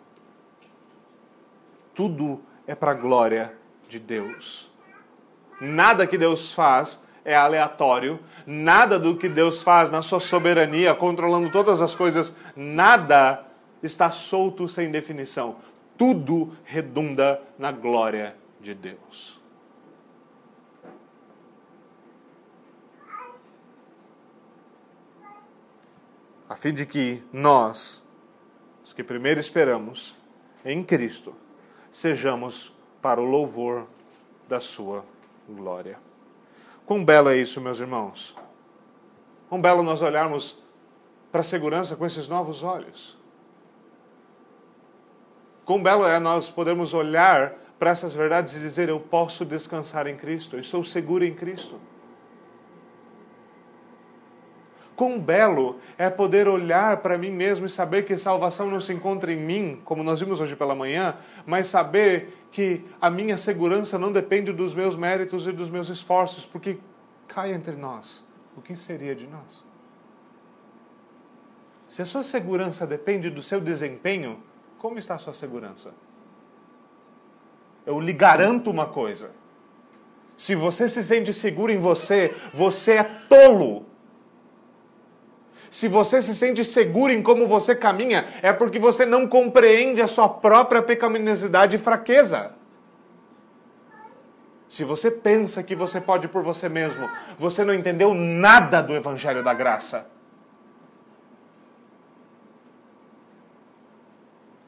Tudo 1.95 2.41
é 2.67 2.75
para 2.75 2.91
a 2.91 2.95
glória 2.95 3.55
de 3.89 3.99
Deus. 3.99 4.71
Nada 5.61 6.07
que 6.07 6.19
Deus 6.19 6.53
faz 6.53 7.03
é 7.25 7.35
aleatório, 7.35 8.21
nada 8.47 8.99
do 8.99 9.17
que 9.17 9.29
Deus 9.29 9.63
faz 9.63 9.91
na 9.91 10.03
sua 10.03 10.21
soberania, 10.21 10.95
controlando 10.95 11.51
todas 11.51 11.81
as 11.81 11.95
coisas, 11.95 12.37
nada 12.55 13.45
está 13.87 14.11
solto 14.11 14.69
sem 14.69 14.91
definição. 14.91 15.57
Tudo 15.97 16.57
redunda 16.65 17.41
na 17.59 17.71
glória 17.71 18.37
de 18.61 18.75
Deus. 18.75 19.41
A 26.49 26.57
fim 26.57 26.73
de 26.73 26.87
que 26.87 27.23
nós, 27.33 28.03
os 28.85 28.93
que 28.93 29.03
primeiro 29.03 29.41
esperamos 29.41 30.15
em 30.65 30.83
Cristo, 30.83 31.35
sejamos 31.91 32.73
para 33.01 33.21
o 33.21 33.25
louvor 33.25 33.87
da 34.49 34.61
Sua 34.61 35.05
glória. 35.49 35.99
Quão 36.87 37.05
belo 37.05 37.29
é 37.29 37.37
isso, 37.37 37.61
meus 37.61 37.81
irmãos? 37.81 38.37
Quão 39.49 39.61
belo 39.61 39.83
nós 39.83 40.03
olharmos 40.03 40.63
para 41.31 41.41
a 41.41 41.45
segurança 41.45 41.97
com 41.97 42.07
esses 42.07 42.29
novos 42.29 42.63
olhos. 42.63 43.17
Quão 45.65 45.83
belo 45.83 46.07
é 46.07 46.19
nós 46.21 46.51
podermos 46.51 46.93
olhar 46.93 47.55
para 47.79 47.91
essas 47.91 48.15
verdades 48.15 48.55
e 48.57 48.61
dizer: 48.61 48.89
Eu 48.89 49.01
posso 49.01 49.45
descansar 49.45 50.07
em 50.07 50.17
Cristo, 50.17 50.57
eu 50.57 50.61
estou 50.61 50.85
seguro 50.85 51.25
em 51.25 51.35
Cristo. 51.35 51.81
Quão 54.97 55.19
belo 55.19 55.81
é 55.99 56.09
poder 56.09 56.47
olhar 56.47 56.99
para 56.99 57.19
mim 57.19 57.31
mesmo 57.31 57.67
e 57.67 57.71
saber 57.71 58.05
que 58.05 58.17
salvação 58.17 58.71
não 58.71 58.81
se 58.81 58.93
encontra 58.93 59.33
em 59.33 59.37
mim, 59.37 59.81
como 59.85 60.05
nós 60.05 60.21
vimos 60.21 60.41
hoje 60.41 60.55
pela 60.55 60.75
manhã, 60.75 61.17
mas 61.45 61.67
saber 61.67 62.47
que 62.53 62.85
a 63.01 63.11
minha 63.11 63.37
segurança 63.37 63.99
não 63.99 64.13
depende 64.13 64.53
dos 64.53 64.73
meus 64.73 64.95
méritos 64.95 65.49
e 65.49 65.53
dos 65.53 65.69
meus 65.69 65.89
esforços, 65.89 66.47
porque 66.47 66.79
cai 67.27 67.53
entre 67.53 67.75
nós. 67.75 68.25
O 68.57 68.63
que 68.63 68.77
seria 68.77 69.17
de 69.17 69.27
nós? 69.27 69.65
Se 71.89 72.01
a 72.01 72.07
sua 72.07 72.23
segurança 72.23 72.87
depende 72.87 73.29
do 73.31 73.43
seu 73.43 73.61
desempenho, 73.61 74.41
como 74.85 74.99
está 74.99 75.15
a 75.15 75.19
sua 75.19 75.33
segurança? 75.33 75.95
Eu 77.87 77.99
lhe 77.99 78.13
garanto 78.13 78.71
uma 78.71 78.87
coisa. 78.87 79.31
Se 80.37 80.55
você 80.55 80.91
se 80.91 81.03
sente 81.03 81.33
seguro 81.33 81.73
em 81.73 81.79
você, 81.79 82.37
você 82.53 82.93
é 82.97 83.05
tolo 83.05 83.87
se 85.75 85.89
você 85.89 86.23
se 86.23 86.33
sente 86.37 86.65
seguro 86.65 87.13
em 87.13 87.21
como 87.21 87.49
você 87.49 87.75
caminha, 87.75 88.27
é 88.43 88.53
porque 88.53 88.79
você 88.79 89.05
não 89.05 89.27
compreende 89.27 90.01
a 90.01 90.07
sua 90.07 90.29
própria 90.29 90.81
pecaminosidade 90.81 91.75
e 91.75 91.81
fraqueza. 91.81 92.53
Se 94.69 94.85
você 94.85 95.11
pensa 95.11 95.65
que 95.65 95.75
você 95.75 96.01
pode 96.01 96.29
por 96.29 96.45
você 96.45 96.69
mesmo, 96.69 97.09
você 97.37 97.65
não 97.65 97.75
entendeu 97.75 98.15
nada 98.15 98.81
do 98.81 98.95
Evangelho 98.95 99.43
da 99.43 99.53
Graça. 99.53 100.09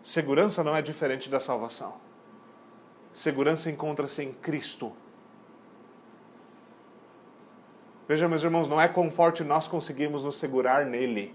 Segurança 0.07 0.63
não 0.63 0.77
é 0.77 0.81
diferente 0.81 1.29
da 1.29 1.41
salvação. 1.41 1.95
Segurança 3.13 3.69
encontra-se 3.69 4.23
em 4.23 4.33
Cristo. 4.33 4.93
Veja, 8.07 8.29
meus 8.29 8.45
irmãos, 8.45 8.69
não 8.69 8.81
é 8.81 8.87
conforto 8.87 9.43
nós 9.43 9.67
conseguimos 9.67 10.23
nos 10.23 10.37
segurar 10.37 10.87
nele. 10.87 11.35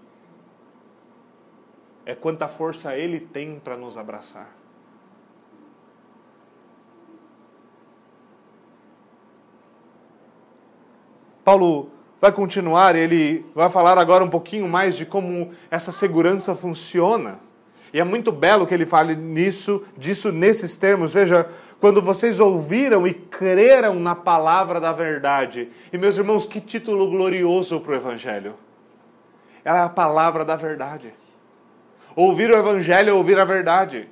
É 2.05 2.15
quanta 2.15 2.47
força 2.47 2.95
ele 2.95 3.19
tem 3.19 3.59
para 3.59 3.75
nos 3.75 3.97
abraçar. 3.97 4.49
Paulo 11.43 11.91
vai 12.21 12.31
continuar, 12.31 12.95
ele 12.95 13.45
vai 13.53 13.69
falar 13.69 13.97
agora 13.97 14.23
um 14.23 14.29
pouquinho 14.29 14.69
mais 14.69 14.95
de 14.95 15.05
como 15.05 15.53
essa 15.69 15.91
segurança 15.91 16.55
funciona. 16.55 17.50
E 17.93 17.99
é 17.99 18.03
muito 18.03 18.31
belo 18.31 18.65
que 18.65 18.73
ele 18.73 18.85
fale 18.85 19.15
nisso, 19.15 19.83
disso 19.97 20.31
nesses 20.31 20.77
termos. 20.77 21.13
Veja, 21.13 21.49
quando 21.79 22.01
vocês 22.01 22.39
ouviram 22.39 23.07
e 23.07 23.13
creram 23.13 23.99
na 23.99 24.15
palavra 24.15 24.79
da 24.79 24.93
verdade. 24.93 25.69
E 25.91 25.97
meus 25.97 26.17
irmãos, 26.17 26.45
que 26.45 26.61
título 26.61 27.09
glorioso 27.09 27.79
para 27.81 27.91
o 27.93 27.95
Evangelho! 27.95 28.55
Ela 29.65 29.79
é 29.79 29.83
a 29.83 29.89
palavra 29.89 30.45
da 30.45 30.55
verdade. 30.55 31.13
Ouvir 32.15 32.49
o 32.51 32.55
Evangelho 32.55 33.09
é 33.09 33.13
ouvir 33.13 33.37
a 33.39 33.45
verdade. 33.45 34.07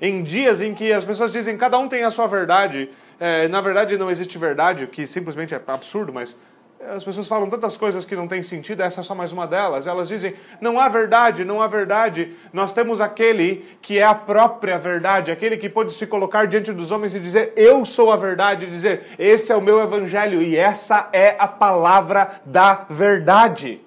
Em 0.00 0.22
dias 0.22 0.60
em 0.60 0.74
que 0.74 0.92
as 0.92 1.04
pessoas 1.04 1.32
dizem 1.32 1.56
cada 1.56 1.78
um 1.78 1.88
tem 1.88 2.04
a 2.04 2.10
sua 2.10 2.26
verdade, 2.26 2.90
é, 3.18 3.48
na 3.48 3.60
verdade 3.60 3.96
não 3.96 4.10
existe 4.10 4.38
verdade, 4.38 4.86
que 4.86 5.06
simplesmente 5.06 5.54
é 5.54 5.60
absurdo, 5.66 6.12
mas 6.12 6.36
as 6.80 7.02
pessoas 7.02 7.26
falam 7.26 7.50
tantas 7.50 7.76
coisas 7.76 8.04
que 8.04 8.14
não 8.14 8.28
têm 8.28 8.40
sentido, 8.40 8.82
essa 8.82 9.00
é 9.00 9.02
só 9.02 9.14
mais 9.14 9.32
uma 9.32 9.46
delas. 9.46 9.86
Elas 9.86 10.08
dizem: 10.08 10.34
não 10.60 10.78
há 10.78 10.88
verdade, 10.88 11.44
não 11.44 11.60
há 11.60 11.66
verdade. 11.66 12.36
Nós 12.52 12.72
temos 12.72 13.00
aquele 13.00 13.66
que 13.82 13.98
é 13.98 14.04
a 14.04 14.14
própria 14.14 14.78
verdade, 14.78 15.32
aquele 15.32 15.56
que 15.56 15.68
pode 15.68 15.92
se 15.92 16.06
colocar 16.06 16.46
diante 16.46 16.72
dos 16.72 16.92
homens 16.92 17.14
e 17.14 17.20
dizer: 17.20 17.52
eu 17.56 17.84
sou 17.84 18.12
a 18.12 18.16
verdade, 18.16 18.66
e 18.66 18.70
dizer: 18.70 19.06
esse 19.18 19.50
é 19.50 19.56
o 19.56 19.60
meu 19.60 19.80
evangelho 19.80 20.40
e 20.40 20.56
essa 20.56 21.08
é 21.12 21.36
a 21.38 21.48
palavra 21.48 22.40
da 22.44 22.86
verdade. 22.88 23.80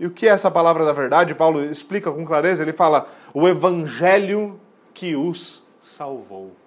E 0.00 0.06
o 0.06 0.10
que 0.10 0.26
é 0.26 0.32
essa 0.32 0.50
palavra 0.50 0.84
da 0.84 0.92
verdade? 0.92 1.32
Paulo 1.32 1.64
explica 1.64 2.10
com 2.10 2.24
clareza, 2.24 2.60
ele 2.60 2.72
fala: 2.72 3.08
o 3.32 3.46
evangelho 3.46 4.60
que 4.92 5.14
os 5.14 5.64
salvou 5.80 6.61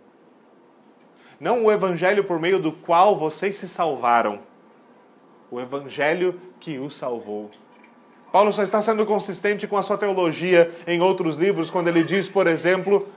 não 1.39 1.65
o 1.65 1.71
evangelho 1.71 2.23
por 2.23 2.39
meio 2.39 2.59
do 2.59 2.71
qual 2.71 3.17
vocês 3.17 3.55
se 3.55 3.67
salvaram, 3.67 4.39
o 5.51 5.59
evangelho 5.59 6.39
que 6.59 6.77
os 6.77 6.95
salvou. 6.95 7.51
Paulo 8.31 8.51
só 8.51 8.63
está 8.63 8.81
sendo 8.81 9.05
consistente 9.05 9.65
com 9.65 9.77
a 9.77 9.81
sua 9.81 9.97
teologia 9.97 10.69
em 10.85 11.01
outros 11.01 11.37
livros, 11.37 11.69
quando 11.69 11.87
ele 11.87 12.03
diz, 12.03 12.27
por 12.27 12.47
exemplo, 12.47 13.07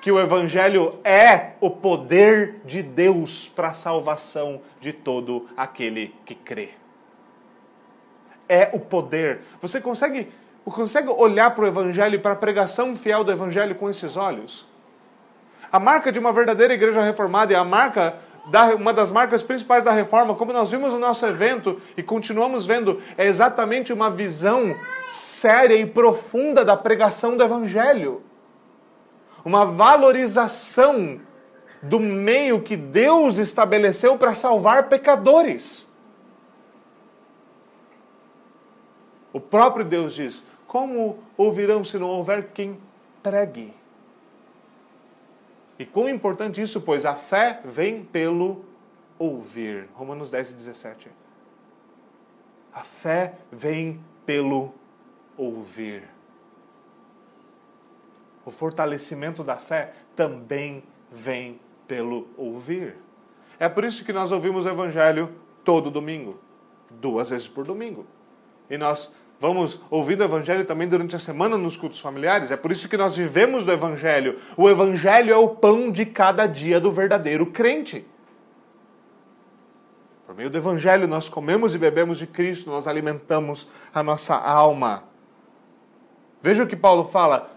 que 0.00 0.12
o 0.12 0.20
Evangelho 0.20 0.98
é 1.02 1.52
o 1.60 1.70
poder 1.70 2.60
de 2.64 2.82
Deus 2.82 3.48
para 3.48 3.68
a 3.68 3.74
salvação 3.74 4.60
de 4.80 4.92
todo 4.92 5.48
aquele 5.56 6.14
que 6.24 6.34
crê. 6.34 6.70
É 8.48 8.70
o 8.72 8.78
poder. 8.78 9.40
Você 9.60 9.80
consegue, 9.80 10.28
consegue 10.64 11.08
olhar 11.08 11.54
para 11.54 11.64
o 11.64 11.66
Evangelho 11.66 12.20
para 12.20 12.32
a 12.32 12.36
pregação 12.36 12.94
fiel 12.94 13.24
do 13.24 13.32
Evangelho 13.32 13.74
com 13.74 13.90
esses 13.90 14.16
olhos? 14.16 14.66
A 15.70 15.78
marca 15.78 16.10
de 16.10 16.18
uma 16.18 16.32
verdadeira 16.32 16.74
igreja 16.74 17.02
reformada 17.02 17.52
e 17.52 17.56
a 17.56 17.64
marca 17.64 18.16
da, 18.50 18.74
uma 18.74 18.92
das 18.92 19.10
marcas 19.10 19.42
principais 19.42 19.84
da 19.84 19.92
reforma, 19.92 20.34
como 20.34 20.52
nós 20.52 20.70
vimos 20.70 20.92
no 20.92 20.98
nosso 20.98 21.26
evento 21.26 21.80
e 21.96 22.02
continuamos 22.02 22.64
vendo, 22.64 23.00
é 23.16 23.26
exatamente 23.26 23.92
uma 23.92 24.10
visão 24.10 24.74
séria 25.12 25.76
e 25.76 25.86
profunda 25.86 26.64
da 26.64 26.76
pregação 26.76 27.36
do 27.36 27.42
Evangelho. 27.42 28.22
Uma 29.44 29.64
valorização 29.64 31.20
do 31.82 32.00
meio 32.00 32.62
que 32.62 32.76
Deus 32.76 33.38
estabeleceu 33.38 34.16
para 34.18 34.34
salvar 34.34 34.88
pecadores. 34.88 35.94
O 39.32 39.40
próprio 39.40 39.84
Deus 39.84 40.14
diz: 40.14 40.44
Como 40.66 41.18
ouvirão 41.36 41.84
se 41.84 41.98
não 41.98 42.08
houver 42.08 42.48
quem 42.52 42.78
pregue? 43.22 43.77
E 45.78 45.86
quão 45.86 46.08
importante 46.08 46.60
isso, 46.60 46.80
pois 46.80 47.06
a 47.06 47.14
fé 47.14 47.60
vem 47.64 48.04
pelo 48.04 48.64
ouvir. 49.18 49.88
Romanos 49.94 50.30
10 50.30 50.50
e 50.50 50.54
17. 50.54 51.08
A 52.72 52.82
fé 52.82 53.34
vem 53.50 54.00
pelo 54.26 54.74
ouvir. 55.36 56.02
O 58.44 58.50
fortalecimento 58.50 59.44
da 59.44 59.56
fé 59.56 59.94
também 60.16 60.82
vem 61.12 61.60
pelo 61.86 62.28
ouvir. 62.36 62.96
É 63.58 63.68
por 63.68 63.84
isso 63.84 64.04
que 64.04 64.12
nós 64.12 64.32
ouvimos 64.32 64.66
o 64.66 64.68
Evangelho 64.68 65.34
todo 65.64 65.90
domingo, 65.90 66.38
duas 66.90 67.30
vezes 67.30 67.48
por 67.48 67.64
domingo. 67.64 68.06
E 68.70 68.78
nós 68.78 69.16
Vamos 69.40 69.80
ouvir 69.88 70.20
o 70.20 70.24
Evangelho 70.24 70.64
também 70.64 70.88
durante 70.88 71.14
a 71.14 71.18
semana 71.18 71.56
nos 71.56 71.76
cultos 71.76 72.00
familiares. 72.00 72.50
É 72.50 72.56
por 72.56 72.72
isso 72.72 72.88
que 72.88 72.96
nós 72.96 73.14
vivemos 73.14 73.64
do 73.64 73.70
Evangelho. 73.70 74.36
O 74.56 74.68
Evangelho 74.68 75.32
é 75.32 75.36
o 75.36 75.48
pão 75.48 75.92
de 75.92 76.04
cada 76.04 76.46
dia 76.46 76.80
do 76.80 76.90
verdadeiro 76.90 77.46
crente. 77.46 78.04
Por 80.26 80.34
meio 80.34 80.50
do 80.50 80.58
Evangelho, 80.58 81.06
nós 81.06 81.28
comemos 81.28 81.72
e 81.72 81.78
bebemos 81.78 82.18
de 82.18 82.26
Cristo, 82.26 82.68
nós 82.68 82.88
alimentamos 82.88 83.68
a 83.94 84.02
nossa 84.02 84.34
alma. 84.34 85.04
Veja 86.42 86.64
o 86.64 86.66
que 86.66 86.76
Paulo 86.76 87.04
fala. 87.04 87.50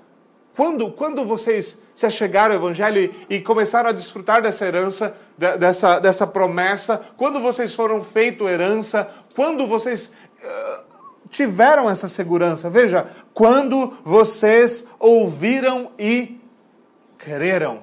Quando, 0.55 0.91
quando 0.91 1.25
vocês 1.25 1.81
se 1.95 2.05
achegaram 2.05 2.53
ao 2.53 2.61
Evangelho 2.61 3.11
e, 3.29 3.37
e 3.37 3.41
começaram 3.41 3.89
a 3.89 3.93
desfrutar 3.93 4.41
dessa 4.41 4.65
herança, 4.67 5.17
dessa, 5.35 5.97
dessa 5.99 6.27
promessa, 6.27 7.01
quando 7.17 7.39
vocês 7.39 7.73
foram 7.73 8.03
feito 8.03 8.47
herança, 8.47 9.09
quando 9.35 9.65
vocês 9.65 10.15
uh, 10.43 10.90
tiveram 11.31 11.89
essa 11.89 12.07
segurança. 12.07 12.69
Veja, 12.69 13.07
quando 13.33 13.97
vocês 14.03 14.87
ouviram 14.99 15.91
e 15.97 16.39
creram. 17.17 17.81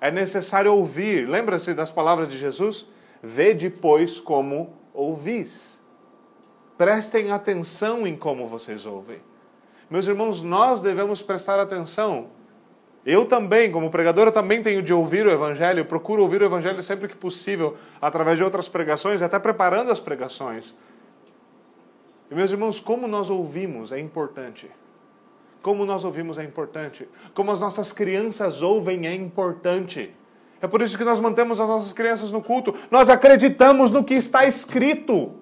É 0.00 0.10
necessário 0.10 0.72
ouvir. 0.72 1.28
Lembra-se 1.28 1.74
das 1.74 1.90
palavras 1.90 2.28
de 2.28 2.38
Jesus? 2.38 2.86
Vê 3.22 3.52
depois 3.52 4.20
como 4.20 4.74
ouvis. 4.94 5.80
Prestem 6.78 7.30
atenção 7.30 8.06
em 8.06 8.16
como 8.16 8.46
vocês 8.46 8.86
ouvem. 8.86 9.18
Meus 9.90 10.06
irmãos, 10.06 10.42
nós 10.42 10.80
devemos 10.80 11.20
prestar 11.20 11.58
atenção. 11.58 12.28
Eu 13.04 13.26
também, 13.26 13.72
como 13.72 13.90
pregador, 13.90 14.28
eu 14.28 14.32
também 14.32 14.62
tenho 14.62 14.82
de 14.82 14.92
ouvir 14.92 15.26
o 15.26 15.30
Evangelho. 15.30 15.80
Eu 15.80 15.84
procuro 15.84 16.22
ouvir 16.22 16.42
o 16.42 16.44
Evangelho 16.44 16.82
sempre 16.82 17.08
que 17.08 17.16
possível, 17.16 17.76
através 18.00 18.38
de 18.38 18.44
outras 18.44 18.68
pregações, 18.68 19.22
até 19.22 19.38
preparando 19.38 19.90
as 19.90 20.00
pregações. 20.00 20.76
E, 22.30 22.34
meus 22.34 22.50
irmãos, 22.50 22.78
como 22.78 23.08
nós 23.08 23.28
ouvimos 23.28 23.90
é 23.90 23.98
importante. 23.98 24.70
Como 25.60 25.84
nós 25.84 26.04
ouvimos 26.04 26.38
é 26.38 26.44
importante. 26.44 27.08
Como 27.34 27.50
as 27.50 27.60
nossas 27.60 27.92
crianças 27.92 28.62
ouvem 28.62 29.06
é 29.06 29.14
importante. 29.14 30.14
É 30.62 30.66
por 30.66 30.80
isso 30.82 30.96
que 30.96 31.04
nós 31.04 31.18
mantemos 31.18 31.60
as 31.60 31.68
nossas 31.68 31.92
crianças 31.92 32.30
no 32.30 32.42
culto. 32.42 32.74
Nós 32.90 33.08
acreditamos 33.08 33.90
no 33.90 34.04
que 34.04 34.14
está 34.14 34.44
escrito. 34.44 35.34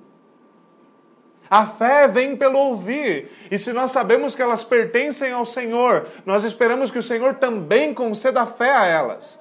A 1.50 1.66
fé 1.66 2.06
vem 2.08 2.36
pelo 2.36 2.58
ouvir. 2.58 3.30
E 3.50 3.58
se 3.58 3.72
nós 3.72 3.90
sabemos 3.90 4.34
que 4.34 4.42
elas 4.42 4.64
pertencem 4.64 5.32
ao 5.32 5.44
Senhor, 5.44 6.06
nós 6.24 6.44
esperamos 6.44 6.90
que 6.90 6.98
o 6.98 7.02
Senhor 7.02 7.34
também 7.34 7.92
conceda 7.92 8.46
fé 8.46 8.74
a 8.74 8.86
elas. 8.86 9.38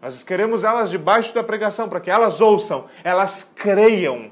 Nós 0.00 0.22
queremos 0.22 0.64
elas 0.64 0.90
debaixo 0.90 1.34
da 1.34 1.44
pregação 1.44 1.88
para 1.88 2.00
que 2.00 2.10
elas 2.10 2.40
ouçam, 2.40 2.86
elas 3.04 3.52
creiam. 3.54 4.30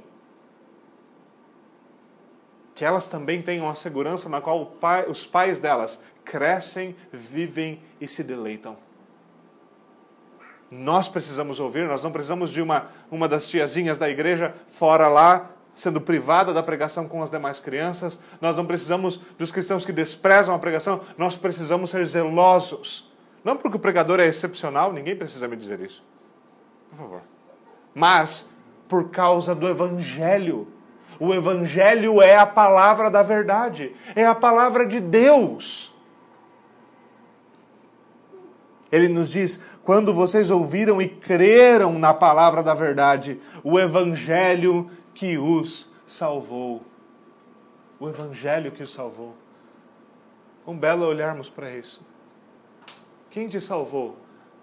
Que 2.81 2.85
elas 2.87 3.11
também 3.11 3.43
tenham 3.43 3.69
a 3.69 3.75
segurança 3.75 4.27
na 4.27 4.41
qual 4.41 4.65
pai, 4.65 5.05
os 5.07 5.27
pais 5.27 5.59
delas 5.59 6.03
crescem, 6.25 6.97
vivem 7.13 7.83
e 8.01 8.09
se 8.09 8.25
deleitam. 8.25 8.75
Nós 10.71 11.07
precisamos 11.07 11.61
ouvir, 11.61 11.87
nós 11.87 12.03
não 12.03 12.11
precisamos 12.11 12.49
de 12.49 12.63
uma, 12.63 12.89
uma 13.11 13.29
das 13.29 13.47
tiazinhas 13.47 13.99
da 13.99 14.09
igreja 14.09 14.55
fora 14.69 15.09
lá 15.09 15.51
sendo 15.75 16.01
privada 16.01 16.55
da 16.55 16.63
pregação 16.63 17.07
com 17.07 17.23
as 17.23 17.31
demais 17.31 17.61
crianças. 17.61 18.19
Nós 18.41 18.57
não 18.57 18.65
precisamos 18.65 19.21
dos 19.39 19.53
cristãos 19.53 19.85
que 19.85 19.93
desprezam 19.93 20.55
a 20.55 20.59
pregação, 20.59 21.03
nós 21.19 21.37
precisamos 21.37 21.91
ser 21.91 22.07
zelosos. 22.07 23.13
Não 23.45 23.59
porque 23.59 23.77
o 23.77 23.81
pregador 23.81 24.21
é 24.21 24.27
excepcional, 24.27 24.91
ninguém 24.91 25.15
precisa 25.15 25.47
me 25.47 25.55
dizer 25.55 25.81
isso. 25.81 26.03
Por 26.89 26.97
favor. 26.97 27.21
Mas 27.95 28.49
por 28.89 29.11
causa 29.11 29.55
do 29.55 29.69
evangelho. 29.69 30.80
O 31.21 31.35
evangelho 31.35 32.23
é 32.23 32.35
a 32.37 32.47
palavra 32.47 33.11
da 33.11 33.23
verdade, 33.23 33.95
é 34.17 34.25
a 34.25 34.35
palavra 34.35 34.87
de 34.87 34.99
Deus. 34.99 35.95
Ele 38.91 39.07
nos 39.07 39.31
diz: 39.31 39.63
quando 39.85 40.15
vocês 40.15 40.51
ouviram 40.51 41.01
e 41.01 41.07
creram 41.07 41.99
na 41.99 42.15
palavra 42.15 42.63
da 42.63 42.73
verdade, 42.73 43.39
o 43.63 43.79
evangelho 43.79 44.91
que 45.15 45.37
os 45.37 45.91
salvou. 46.07 46.83
O 48.01 48.09
Evangelho 48.09 48.73
que 48.73 48.83
os 48.83 48.93
salvou. 48.93 49.37
Um 50.67 50.77
belo 50.77 51.05
olharmos 51.05 51.51
para 51.51 51.71
isso. 51.71 52.05
Quem 53.31 53.47
te 53.47 53.61
salvou? 53.61 54.17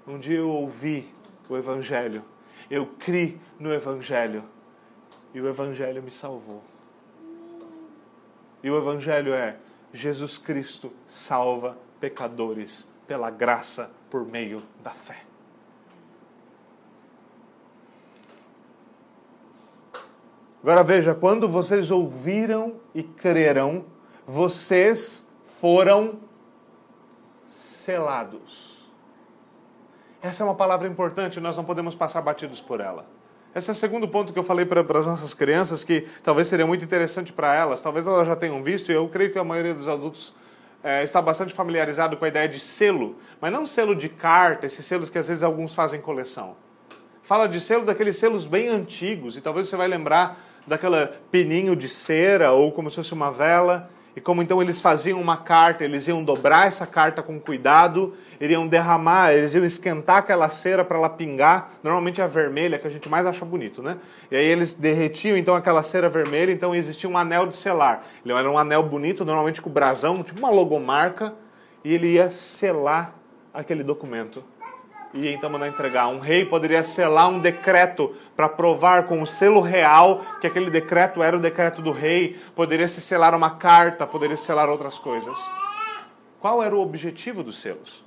Um 0.07 0.17
dia 0.17 0.39
eu 0.39 0.49
ouvi 0.49 1.07
o 1.47 1.55
Evangelho, 1.55 2.23
eu 2.69 2.87
criei 2.99 3.39
no 3.59 3.71
Evangelho 3.71 4.43
e 5.37 5.41
o 5.41 5.47
Evangelho 5.47 6.01
me 6.01 6.09
salvou. 6.09 6.63
E 8.63 8.71
o 8.71 8.75
Evangelho 8.75 9.35
é: 9.35 9.57
Jesus 9.93 10.35
Cristo 10.35 10.91
salva 11.07 11.77
pecadores 11.99 12.91
pela 13.05 13.29
graça 13.29 13.91
por 14.09 14.25
meio 14.25 14.63
da 14.83 14.89
fé. 14.89 15.21
Agora 20.63 20.81
veja, 20.83 21.13
quando 21.13 21.47
vocês 21.47 21.91
ouviram 21.91 22.81
e 22.95 23.03
creram, 23.03 23.85
vocês 24.25 25.23
foram 25.59 26.19
selados. 27.45 28.89
Essa 30.19 30.41
é 30.41 30.45
uma 30.45 30.55
palavra 30.55 30.87
importante, 30.87 31.39
nós 31.39 31.55
não 31.55 31.63
podemos 31.63 31.93
passar 31.93 32.21
batidos 32.23 32.59
por 32.59 32.81
ela. 32.81 33.16
Esse 33.57 33.71
é 33.71 33.73
o 33.73 33.75
segundo 33.75 34.07
ponto 34.07 34.31
que 34.31 34.37
eu 34.37 34.43
falei 34.43 34.67
para, 34.67 34.81
as 34.99 35.07
nossas 35.07 35.33
crianças, 35.33 35.83
que 35.83 36.05
talvez 36.21 36.47
seria 36.47 36.67
muito 36.67 36.85
interessante 36.85 37.33
para 37.33 37.55
elas, 37.55 37.81
talvez 37.81 38.05
elas 38.05 38.27
já 38.27 38.35
tenham 38.35 38.61
visto, 38.61 38.91
e 38.91 38.93
eu 38.93 39.09
creio 39.09 39.31
que 39.31 39.39
a 39.39 39.43
maioria 39.43 39.73
dos 39.73 39.87
adultos 39.87 40.35
é, 40.83 41.01
está 41.01 41.19
bastante 41.19 41.55
familiarizado 41.55 42.15
com 42.17 42.23
a 42.23 42.27
ideia 42.27 42.47
de 42.47 42.59
selo, 42.59 43.15
mas 43.41 43.51
não 43.51 43.65
selo 43.65 43.95
de 43.95 44.09
carta, 44.09 44.67
esses 44.67 44.85
selos 44.85 45.09
que 45.09 45.17
às 45.17 45.27
vezes 45.27 45.41
alguns 45.41 45.73
fazem 45.73 45.99
coleção. 45.99 46.55
Fala 47.23 47.47
de 47.47 47.59
selo 47.59 47.83
daqueles 47.83 48.17
selos 48.17 48.45
bem 48.45 48.67
antigos, 48.67 49.35
e 49.35 49.41
talvez 49.41 49.67
você 49.67 49.75
vai 49.75 49.87
lembrar 49.87 50.39
daquela 50.67 51.19
pininho 51.31 51.75
de 51.75 51.89
cera 51.89 52.51
ou 52.51 52.71
como 52.71 52.91
se 52.91 52.97
fosse 52.97 53.13
uma 53.15 53.31
vela. 53.31 53.89
E 54.17 54.19
como 54.19 54.41
então 54.41 54.59
eles 54.59 54.81
faziam 54.81 55.21
uma 55.21 55.37
carta, 55.37 55.85
eles 55.85 56.07
iam 56.07 56.23
dobrar 56.23 56.65
essa 56.65 56.87
carta 56.87 57.21
com 57.21 57.39
cuidado, 57.39 58.15
iriam 58.41 58.67
derramar, 58.67 59.31
eles 59.31 59.53
iam 59.53 59.63
esquentar 59.63 60.17
aquela 60.17 60.49
cera 60.49 60.83
para 60.83 60.97
ela 60.97 61.07
pingar. 61.07 61.73
Normalmente 61.83 62.19
é 62.19 62.23
a 62.23 62.27
vermelha, 62.27 62.79
que 62.79 62.87
a 62.87 62.89
gente 62.89 63.07
mais 63.07 63.27
acha 63.27 63.45
bonito, 63.45 63.83
né? 63.83 63.97
E 64.31 64.35
aí 64.35 64.43
eles 64.43 64.73
derretiam 64.73 65.37
então 65.37 65.53
aquela 65.53 65.83
cera 65.83 66.09
vermelha, 66.09 66.51
então 66.51 66.73
existia 66.73 67.07
um 67.07 67.15
anel 67.15 67.45
de 67.45 67.55
selar. 67.55 68.05
Ele 68.25 68.33
era 68.33 68.49
um 68.49 68.57
anel 68.57 68.81
bonito, 68.81 69.23
normalmente 69.23 69.61
com 69.61 69.69
brasão, 69.69 70.23
tipo 70.23 70.39
uma 70.39 70.49
logomarca, 70.49 71.35
e 71.83 71.93
ele 71.93 72.13
ia 72.13 72.31
selar 72.31 73.13
aquele 73.53 73.83
documento 73.83 74.43
e 75.13 75.27
então 75.29 75.49
mandar 75.49 75.67
entregar. 75.67 76.07
Um 76.07 76.19
rei 76.19 76.45
poderia 76.45 76.83
selar 76.83 77.29
um 77.29 77.39
decreto 77.39 78.15
para 78.35 78.49
provar 78.49 79.03
com 79.07 79.21
o 79.21 79.27
selo 79.27 79.61
real 79.61 80.21
que 80.41 80.47
aquele 80.47 80.69
decreto 80.69 81.23
era 81.23 81.35
o 81.35 81.39
decreto 81.39 81.81
do 81.81 81.91
rei. 81.91 82.39
Poderia 82.55 82.87
se 82.87 83.01
selar 83.01 83.33
uma 83.33 83.51
carta, 83.51 84.05
poderia 84.05 84.37
selar 84.37 84.69
outras 84.69 84.99
coisas. 84.99 85.37
Qual 86.39 86.61
era 86.61 86.75
o 86.75 86.81
objetivo 86.81 87.43
dos 87.43 87.57
selos? 87.57 88.05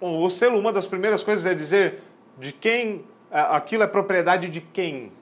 Bom, 0.00 0.22
o 0.22 0.30
selo, 0.30 0.58
uma 0.58 0.72
das 0.72 0.86
primeiras 0.86 1.22
coisas 1.22 1.46
é 1.46 1.54
dizer 1.54 2.02
de 2.38 2.52
quem 2.52 3.04
aquilo 3.30 3.82
é 3.82 3.86
propriedade 3.86 4.48
de 4.48 4.60
quem. 4.60 5.12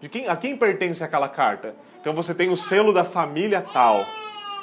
De 0.00 0.08
quem 0.08 0.28
a 0.28 0.36
quem 0.36 0.56
pertence 0.56 1.02
aquela 1.02 1.28
carta? 1.28 1.74
Então 2.00 2.14
você 2.14 2.34
tem 2.34 2.50
o 2.50 2.56
selo 2.56 2.92
da 2.92 3.04
família 3.04 3.64
tal. 3.72 4.04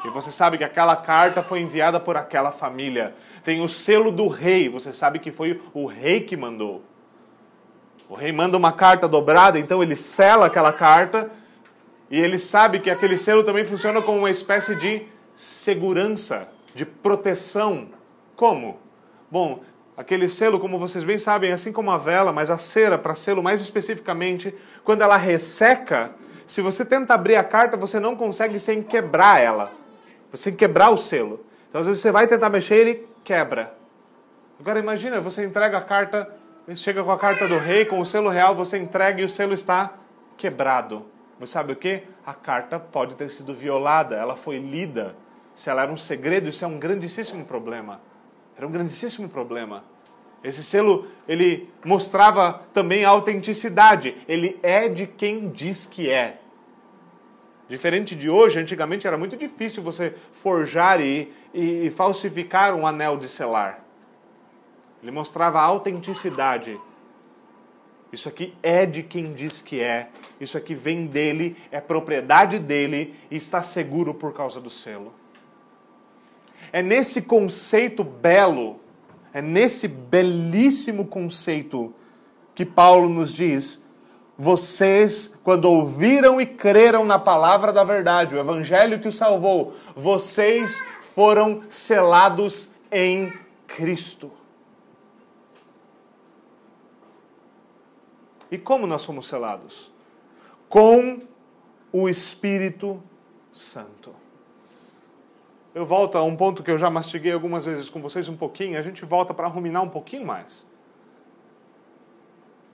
E 0.03 0.09
você 0.09 0.31
sabe 0.31 0.57
que 0.57 0.63
aquela 0.63 0.95
carta 0.95 1.43
foi 1.43 1.59
enviada 1.59 1.99
por 1.99 2.17
aquela 2.17 2.51
família. 2.51 3.13
Tem 3.43 3.61
o 3.61 3.67
selo 3.67 4.11
do 4.11 4.27
rei, 4.27 4.69
você 4.69 4.93
sabe 4.93 5.19
que 5.19 5.31
foi 5.31 5.59
o 5.73 5.85
rei 5.85 6.21
que 6.21 6.37
mandou. 6.37 6.83
O 8.07 8.13
rei 8.13 8.31
manda 8.31 8.57
uma 8.57 8.71
carta 8.71 9.07
dobrada, 9.07 9.57
então 9.57 9.81
ele 9.81 9.95
sela 9.95 10.45
aquela 10.45 10.73
carta 10.73 11.31
e 12.09 12.19
ele 12.19 12.37
sabe 12.37 12.79
que 12.79 12.89
aquele 12.89 13.17
selo 13.17 13.43
também 13.43 13.63
funciona 13.63 14.01
como 14.01 14.19
uma 14.19 14.29
espécie 14.29 14.75
de 14.75 15.03
segurança, 15.33 16.47
de 16.75 16.85
proteção. 16.85 17.87
Como? 18.35 18.77
Bom, 19.29 19.61
aquele 19.95 20.27
selo, 20.27 20.59
como 20.59 20.77
vocês 20.77 21.03
bem 21.03 21.17
sabem, 21.17 21.51
assim 21.51 21.71
como 21.71 21.89
a 21.89 21.97
vela, 21.97 22.33
mas 22.33 22.49
a 22.49 22.57
cera, 22.57 22.97
para 22.97 23.15
selo 23.15 23.41
mais 23.41 23.61
especificamente, 23.61 24.53
quando 24.83 25.01
ela 25.01 25.15
resseca, 25.15 26.11
se 26.45 26.61
você 26.61 26.83
tenta 26.83 27.13
abrir 27.13 27.37
a 27.37 27.43
carta, 27.43 27.77
você 27.77 27.97
não 27.99 28.15
consegue 28.15 28.59
sem 28.59 28.83
quebrar 28.83 29.39
ela. 29.41 29.71
Você 30.31 30.51
quebrar 30.51 30.89
o 30.89 30.97
selo. 30.97 31.45
Então, 31.69 31.79
às 31.79 31.87
vezes, 31.87 32.01
você 32.01 32.11
vai 32.11 32.27
tentar 32.27 32.49
mexer 32.49 32.75
ele 32.75 33.10
quebra. 33.23 33.75
Agora, 34.59 34.79
imagina, 34.79 35.19
você 35.19 35.43
entrega 35.43 35.77
a 35.77 35.81
carta, 35.81 36.35
chega 36.75 37.03
com 37.03 37.11
a 37.11 37.17
carta 37.17 37.47
do 37.47 37.57
rei, 37.57 37.85
com 37.85 37.99
o 37.99 38.05
selo 38.05 38.29
real, 38.29 38.53
você 38.53 38.77
entrega 38.77 39.21
e 39.21 39.25
o 39.25 39.29
selo 39.29 39.53
está 39.53 39.93
quebrado. 40.37 41.05
Você 41.39 41.53
sabe 41.53 41.73
o 41.73 41.75
que? 41.75 42.03
A 42.25 42.33
carta 42.33 42.79
pode 42.79 43.15
ter 43.15 43.31
sido 43.31 43.53
violada, 43.53 44.15
ela 44.15 44.35
foi 44.35 44.59
lida. 44.59 45.15
Se 45.55 45.69
ela 45.69 45.83
era 45.83 45.91
um 45.91 45.97
segredo, 45.97 46.49
isso 46.49 46.63
é 46.63 46.67
um 46.67 46.77
grandíssimo 46.77 47.45
problema. 47.45 47.99
Era 48.55 48.67
um 48.67 48.71
grandíssimo 48.71 49.27
problema. 49.27 49.83
Esse 50.43 50.63
selo, 50.63 51.07
ele 51.27 51.69
mostrava 51.83 52.61
também 52.73 53.05
a 53.05 53.09
autenticidade. 53.09 54.15
Ele 54.27 54.59
é 54.63 54.87
de 54.87 55.05
quem 55.05 55.49
diz 55.49 55.85
que 55.85 56.09
é. 56.09 56.39
Diferente 57.67 58.15
de 58.15 58.29
hoje, 58.29 58.59
antigamente 58.59 59.07
era 59.07 59.17
muito 59.17 59.37
difícil 59.37 59.81
você 59.81 60.13
forjar 60.31 60.99
e, 60.99 61.31
e, 61.53 61.91
falsificar 61.91 62.75
um 62.75 62.85
anel 62.85 63.17
de 63.17 63.27
selar. 63.27 63.83
Ele 65.01 65.11
mostrava 65.11 65.59
a 65.59 65.63
autenticidade. 65.63 66.79
Isso 68.11 68.27
aqui 68.27 68.53
é 68.61 68.85
de 68.85 69.03
quem 69.03 69.33
diz 69.33 69.61
que 69.61 69.81
é, 69.81 70.09
isso 70.39 70.57
aqui 70.57 70.75
vem 70.75 71.07
dele, 71.07 71.55
é 71.71 71.79
propriedade 71.79 72.59
dele 72.59 73.15
e 73.29 73.37
está 73.37 73.61
seguro 73.61 74.13
por 74.13 74.33
causa 74.33 74.59
do 74.59 74.69
selo. 74.69 75.13
É 76.73 76.81
nesse 76.81 77.21
conceito 77.21 78.03
belo, 78.03 78.79
é 79.33 79.41
nesse 79.41 79.87
belíssimo 79.87 81.05
conceito 81.05 81.93
que 82.53 82.65
Paulo 82.65 83.07
nos 83.07 83.33
diz 83.33 83.81
vocês, 84.41 85.37
quando 85.43 85.65
ouviram 85.65 86.41
e 86.41 86.47
creram 86.47 87.05
na 87.05 87.19
palavra 87.19 87.71
da 87.71 87.83
verdade, 87.83 88.35
o 88.35 88.39
evangelho 88.39 88.99
que 88.99 89.07
os 89.07 89.15
salvou, 89.15 89.75
vocês 89.95 90.81
foram 91.13 91.63
selados 91.69 92.73
em 92.91 93.31
Cristo. 93.67 94.31
E 98.49 98.57
como 98.57 98.87
nós 98.87 99.03
fomos 99.03 99.27
selados? 99.27 99.91
Com 100.67 101.19
o 101.91 102.09
Espírito 102.09 103.01
Santo. 103.53 104.13
Eu 105.73 105.85
volto 105.85 106.17
a 106.17 106.23
um 106.23 106.35
ponto 106.35 106.63
que 106.63 106.71
eu 106.71 106.77
já 106.77 106.89
mastiguei 106.89 107.31
algumas 107.31 107.65
vezes 107.65 107.89
com 107.89 108.01
vocês 108.01 108.27
um 108.27 108.35
pouquinho, 108.35 108.77
a 108.77 108.81
gente 108.81 109.05
volta 109.05 109.33
para 109.33 109.47
ruminar 109.47 109.83
um 109.83 109.89
pouquinho 109.89 110.25
mais. 110.25 110.65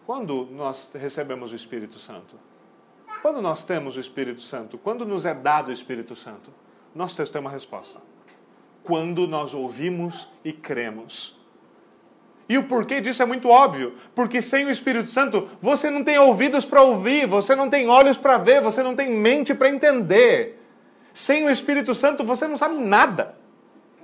Quando 0.06 0.48
nós 0.52 0.92
recebemos 0.94 1.52
o 1.52 1.56
Espírito 1.56 2.00
Santo? 2.00 2.40
Quando 3.22 3.42
nós 3.42 3.64
temos 3.64 3.98
o 3.98 4.00
Espírito 4.00 4.42
Santo? 4.42 4.78
Quando 4.78 5.06
nos 5.06 5.26
é 5.26 5.34
dado 5.34 5.68
o 5.68 5.72
Espírito 5.72 6.16
Santo? 6.16 6.52
Nosso 6.96 7.16
texto 7.18 7.34
tem 7.34 7.42
uma 7.42 7.52
resposta. 7.52 8.00
Quando 8.88 9.28
nós 9.28 9.54
ouvimos 9.54 10.30
e 10.44 10.54
cremos. 10.54 11.38
E 12.50 12.58
o 12.58 12.64
porquê 12.64 13.02
disso 13.02 13.22
é 13.22 13.26
muito 13.26 13.50
óbvio. 13.50 13.96
Porque 14.16 14.42
sem 14.42 14.66
o 14.66 14.72
Espírito 14.72 15.12
Santo, 15.12 15.50
você 15.62 15.90
não 15.90 16.04
tem 16.04 16.18
ouvidos 16.18 16.66
para 16.66 16.82
ouvir, 16.82 17.28
você 17.28 17.56
não 17.56 17.70
tem 17.70 17.90
olhos 17.90 18.18
para 18.18 18.38
ver, 18.38 18.62
você 18.62 18.82
não 18.82 18.96
tem 18.96 19.12
mente 19.12 19.54
para 19.54 19.70
entender. 19.70 20.58
Sem 21.14 21.46
o 21.46 21.50
Espírito 21.50 21.94
Santo, 21.94 22.24
você 22.24 22.48
não 22.48 22.56
sabe 22.56 22.76
nada. 22.76 23.36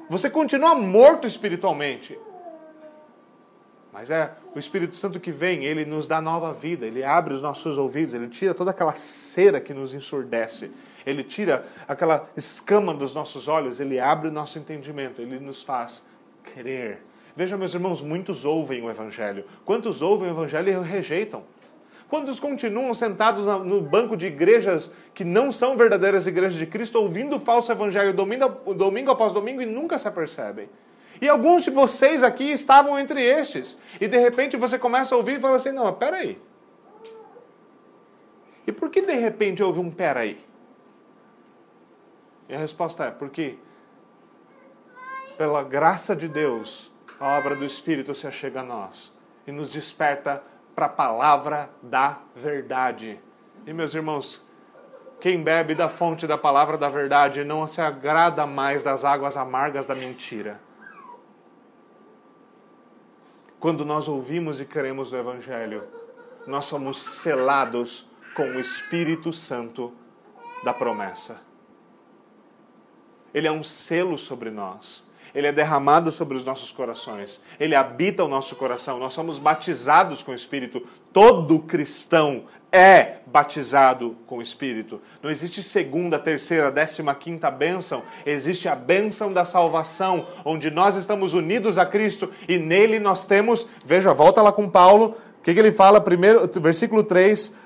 Você 0.09 0.29
continua 0.29 0.75
morto 0.75 1.25
espiritualmente. 1.25 2.19
Mas 3.93 4.11
é 4.11 4.31
o 4.53 4.59
Espírito 4.59 4.97
Santo 4.97 5.19
que 5.19 5.31
vem, 5.31 5.63
ele 5.63 5.85
nos 5.85 6.07
dá 6.07 6.19
nova 6.19 6.51
vida, 6.51 6.85
ele 6.85 7.03
abre 7.03 7.33
os 7.33 7.41
nossos 7.41 7.77
ouvidos, 7.77 8.13
ele 8.13 8.27
tira 8.27 8.53
toda 8.53 8.71
aquela 8.71 8.93
cera 8.93 9.61
que 9.61 9.73
nos 9.73 9.93
ensurdece, 9.93 10.71
ele 11.05 11.23
tira 11.23 11.65
aquela 11.87 12.29
escama 12.35 12.93
dos 12.93 13.13
nossos 13.13 13.47
olhos, 13.47 13.79
ele 13.79 13.99
abre 13.99 14.29
o 14.29 14.31
nosso 14.31 14.57
entendimento, 14.57 15.21
ele 15.21 15.39
nos 15.39 15.61
faz 15.61 16.07
crer. 16.43 17.01
Veja, 17.35 17.57
meus 17.57 17.73
irmãos, 17.73 18.01
muitos 18.01 18.45
ouvem 18.45 18.81
o 18.83 18.89
Evangelho. 18.89 19.45
Quantos 19.65 20.01
ouvem 20.01 20.29
o 20.29 20.31
Evangelho 20.31 20.71
e 20.71 20.75
o 20.75 20.81
rejeitam? 20.81 21.43
Quantos 22.07 22.39
continuam 22.39 22.93
sentados 22.93 23.43
no 23.65 23.81
banco 23.81 24.15
de 24.15 24.27
igrejas 24.27 24.93
que 25.15 25.23
não 25.23 25.51
são 25.51 25.75
verdadeiras 25.75 26.27
igrejas 26.27 26.59
de 26.59 26.67
Cristo, 26.67 26.99
ouvindo 26.99 27.37
o 27.37 27.39
falso 27.39 27.71
Evangelho 27.71 28.13
domingo, 28.13 28.73
domingo 28.73 29.09
após 29.09 29.33
domingo 29.33 29.63
e 29.63 29.65
nunca 29.65 29.97
se 29.97 30.07
apercebem? 30.07 30.69
E 31.19 31.27
alguns 31.27 31.63
de 31.63 31.71
vocês 31.71 32.21
aqui 32.21 32.51
estavam 32.51 32.99
entre 32.99 33.23
estes. 33.23 33.77
E 33.99 34.07
de 34.07 34.17
repente 34.17 34.57
você 34.57 34.77
começa 34.77 35.15
a 35.15 35.17
ouvir 35.17 35.37
e 35.37 35.39
fala 35.39 35.55
assim: 35.55 35.71
não, 35.71 35.85
mas 35.85 35.95
peraí. 35.95 36.37
E 38.67 38.71
por 38.71 38.89
que 38.89 39.01
de 39.01 39.13
repente 39.13 39.63
houve 39.63 39.79
um 39.79 39.89
peraí? 39.89 40.37
E 42.47 42.55
a 42.55 42.57
resposta 42.57 43.05
é: 43.05 43.11
porque, 43.11 43.57
pela 45.37 45.63
graça 45.63 46.15
de 46.15 46.27
Deus, 46.27 46.91
a 47.19 47.37
obra 47.37 47.55
do 47.55 47.65
Espírito 47.65 48.13
se 48.13 48.27
achega 48.27 48.61
a 48.61 48.63
nós 48.63 49.13
e 49.47 49.51
nos 49.51 49.71
desperta 49.71 50.43
para 50.75 50.87
a 50.87 50.89
palavra 50.89 51.69
da 51.81 52.19
verdade. 52.35 53.19
E 53.65 53.73
meus 53.73 53.93
irmãos, 53.93 54.41
quem 55.21 55.41
bebe 55.41 55.73
da 55.73 55.87
fonte 55.87 56.27
da 56.27 56.37
palavra 56.37 56.77
da 56.77 56.89
verdade 56.89 57.43
não 57.43 57.65
se 57.67 57.79
agrada 57.79 58.45
mais 58.45 58.83
das 58.83 59.05
águas 59.05 59.37
amargas 59.37 59.85
da 59.85 59.95
mentira. 59.95 60.59
Quando 63.59 63.85
nós 63.85 64.09
ouvimos 64.09 64.59
e 64.59 64.65
cremos 64.65 65.11
no 65.11 65.17
Evangelho, 65.17 65.87
nós 66.45 66.65
somos 66.65 67.01
selados 67.01 68.09
com 68.35 68.43
o 68.43 68.59
Espírito 68.59 69.31
Santo 69.31 69.93
da 70.65 70.73
promessa. 70.73 71.52
Ele 73.33 73.47
é 73.47 73.51
um 73.51 73.63
selo 73.63 74.17
sobre 74.17 74.49
nós. 74.49 75.03
Ele 75.33 75.47
é 75.47 75.51
derramado 75.51 76.11
sobre 76.11 76.37
os 76.37 76.45
nossos 76.45 76.71
corações. 76.71 77.41
Ele 77.59 77.75
habita 77.75 78.23
o 78.23 78.27
nosso 78.27 78.55
coração. 78.55 78.99
Nós 78.99 79.13
somos 79.13 79.39
batizados 79.39 80.21
com 80.21 80.31
o 80.31 80.35
Espírito. 80.35 80.85
Todo 81.11 81.59
cristão 81.59 82.43
é 82.71 83.17
batizado 83.25 84.15
com 84.27 84.37
o 84.37 84.41
Espírito. 84.41 85.01
Não 85.21 85.31
existe 85.31 85.63
segunda, 85.63 86.19
terceira, 86.19 86.71
décima, 86.71 87.15
quinta 87.15 87.49
bênção. 87.49 88.03
Existe 88.25 88.69
a 88.69 88.75
bênção 88.75 89.33
da 89.33 89.43
salvação, 89.43 90.25
onde 90.45 90.69
nós 90.69 90.95
estamos 90.95 91.33
unidos 91.33 91.77
a 91.77 91.85
Cristo 91.85 92.31
e 92.47 92.59
nele 92.59 92.99
nós 92.99 93.25
temos. 93.25 93.67
Veja, 93.85 94.13
volta 94.13 94.41
lá 94.41 94.51
com 94.51 94.69
Paulo. 94.69 95.17
O 95.39 95.43
que, 95.43 95.53
que 95.53 95.59
ele 95.59 95.71
fala? 95.71 95.99
Primeiro, 95.99 96.47
versículo 96.61 97.03
3 97.03 97.62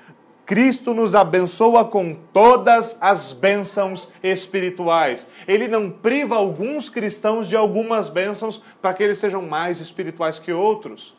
Cristo 0.48 0.94
nos 0.94 1.14
abençoa 1.14 1.84
com 1.84 2.14
todas 2.32 2.96
as 3.02 3.34
bênçãos 3.34 4.10
espirituais. 4.22 5.30
Ele 5.46 5.68
não 5.68 5.90
priva 5.90 6.36
alguns 6.36 6.88
cristãos 6.88 7.46
de 7.46 7.54
algumas 7.54 8.08
bênçãos 8.08 8.62
para 8.80 8.94
que 8.94 9.02
eles 9.02 9.18
sejam 9.18 9.42
mais 9.42 9.78
espirituais 9.78 10.38
que 10.38 10.50
outros. 10.50 11.14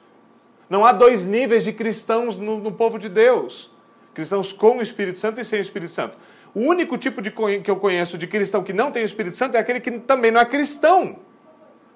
Não 0.67 0.83
há 0.83 0.91
dois 0.91 1.27
níveis 1.27 1.63
de 1.63 1.71
cristãos 1.71 2.39
no, 2.39 2.57
no 2.57 2.71
povo 2.71 2.97
de 2.97 3.07
Deus: 3.07 3.71
cristãos 4.15 4.51
com 4.51 4.79
o 4.79 4.81
Espírito 4.81 5.19
Santo 5.19 5.39
e 5.39 5.45
sem 5.45 5.59
o 5.59 5.61
Espírito 5.61 5.91
Santo. 5.91 6.17
O 6.55 6.61
único 6.61 6.97
tipo 6.97 7.21
de 7.21 7.29
que 7.29 7.69
eu 7.69 7.75
conheço 7.75 8.17
de 8.17 8.25
cristão 8.25 8.63
que 8.63 8.73
não 8.73 8.91
tem 8.91 9.03
o 9.03 9.05
Espírito 9.05 9.35
Santo 9.35 9.55
é 9.55 9.59
aquele 9.59 9.79
que 9.79 9.91
também 9.91 10.31
não 10.31 10.41
é 10.41 10.45
cristão. 10.45 11.17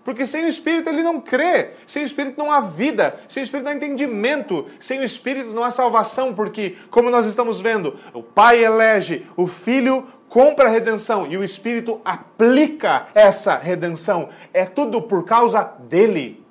Porque 0.03 0.27
sem 0.27 0.43
o 0.45 0.49
Espírito 0.49 0.89
ele 0.89 1.01
não 1.01 1.21
crê, 1.21 1.71
sem 1.87 2.03
o 2.03 2.05
Espírito 2.05 2.37
não 2.37 2.51
há 2.51 2.59
vida, 2.59 3.19
sem 3.27 3.41
o 3.41 3.45
Espírito 3.45 3.65
não 3.65 3.71
há 3.71 3.75
entendimento, 3.75 4.67
sem 4.79 4.99
o 4.99 5.03
Espírito 5.03 5.51
não 5.51 5.63
há 5.63 5.71
salvação, 5.71 6.33
porque, 6.33 6.75
como 6.89 7.09
nós 7.09 7.25
estamos 7.25 7.61
vendo, 7.61 7.97
o 8.13 8.21
Pai 8.21 8.63
elege, 8.63 9.25
o 9.37 9.47
Filho 9.47 10.05
compra 10.27 10.65
a 10.65 10.69
redenção 10.69 11.27
e 11.27 11.37
o 11.37 11.43
Espírito 11.43 12.01
aplica 12.03 13.07
essa 13.13 13.55
redenção. 13.55 14.29
É 14.51 14.65
tudo 14.65 15.01
por 15.01 15.23
causa 15.25 15.63
dele. 15.63 16.43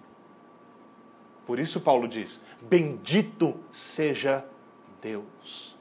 Por 1.44 1.58
isso, 1.58 1.80
Paulo 1.80 2.08
diz: 2.08 2.44
Bendito 2.60 3.54
seja 3.70 4.44
Deus. 5.02 5.76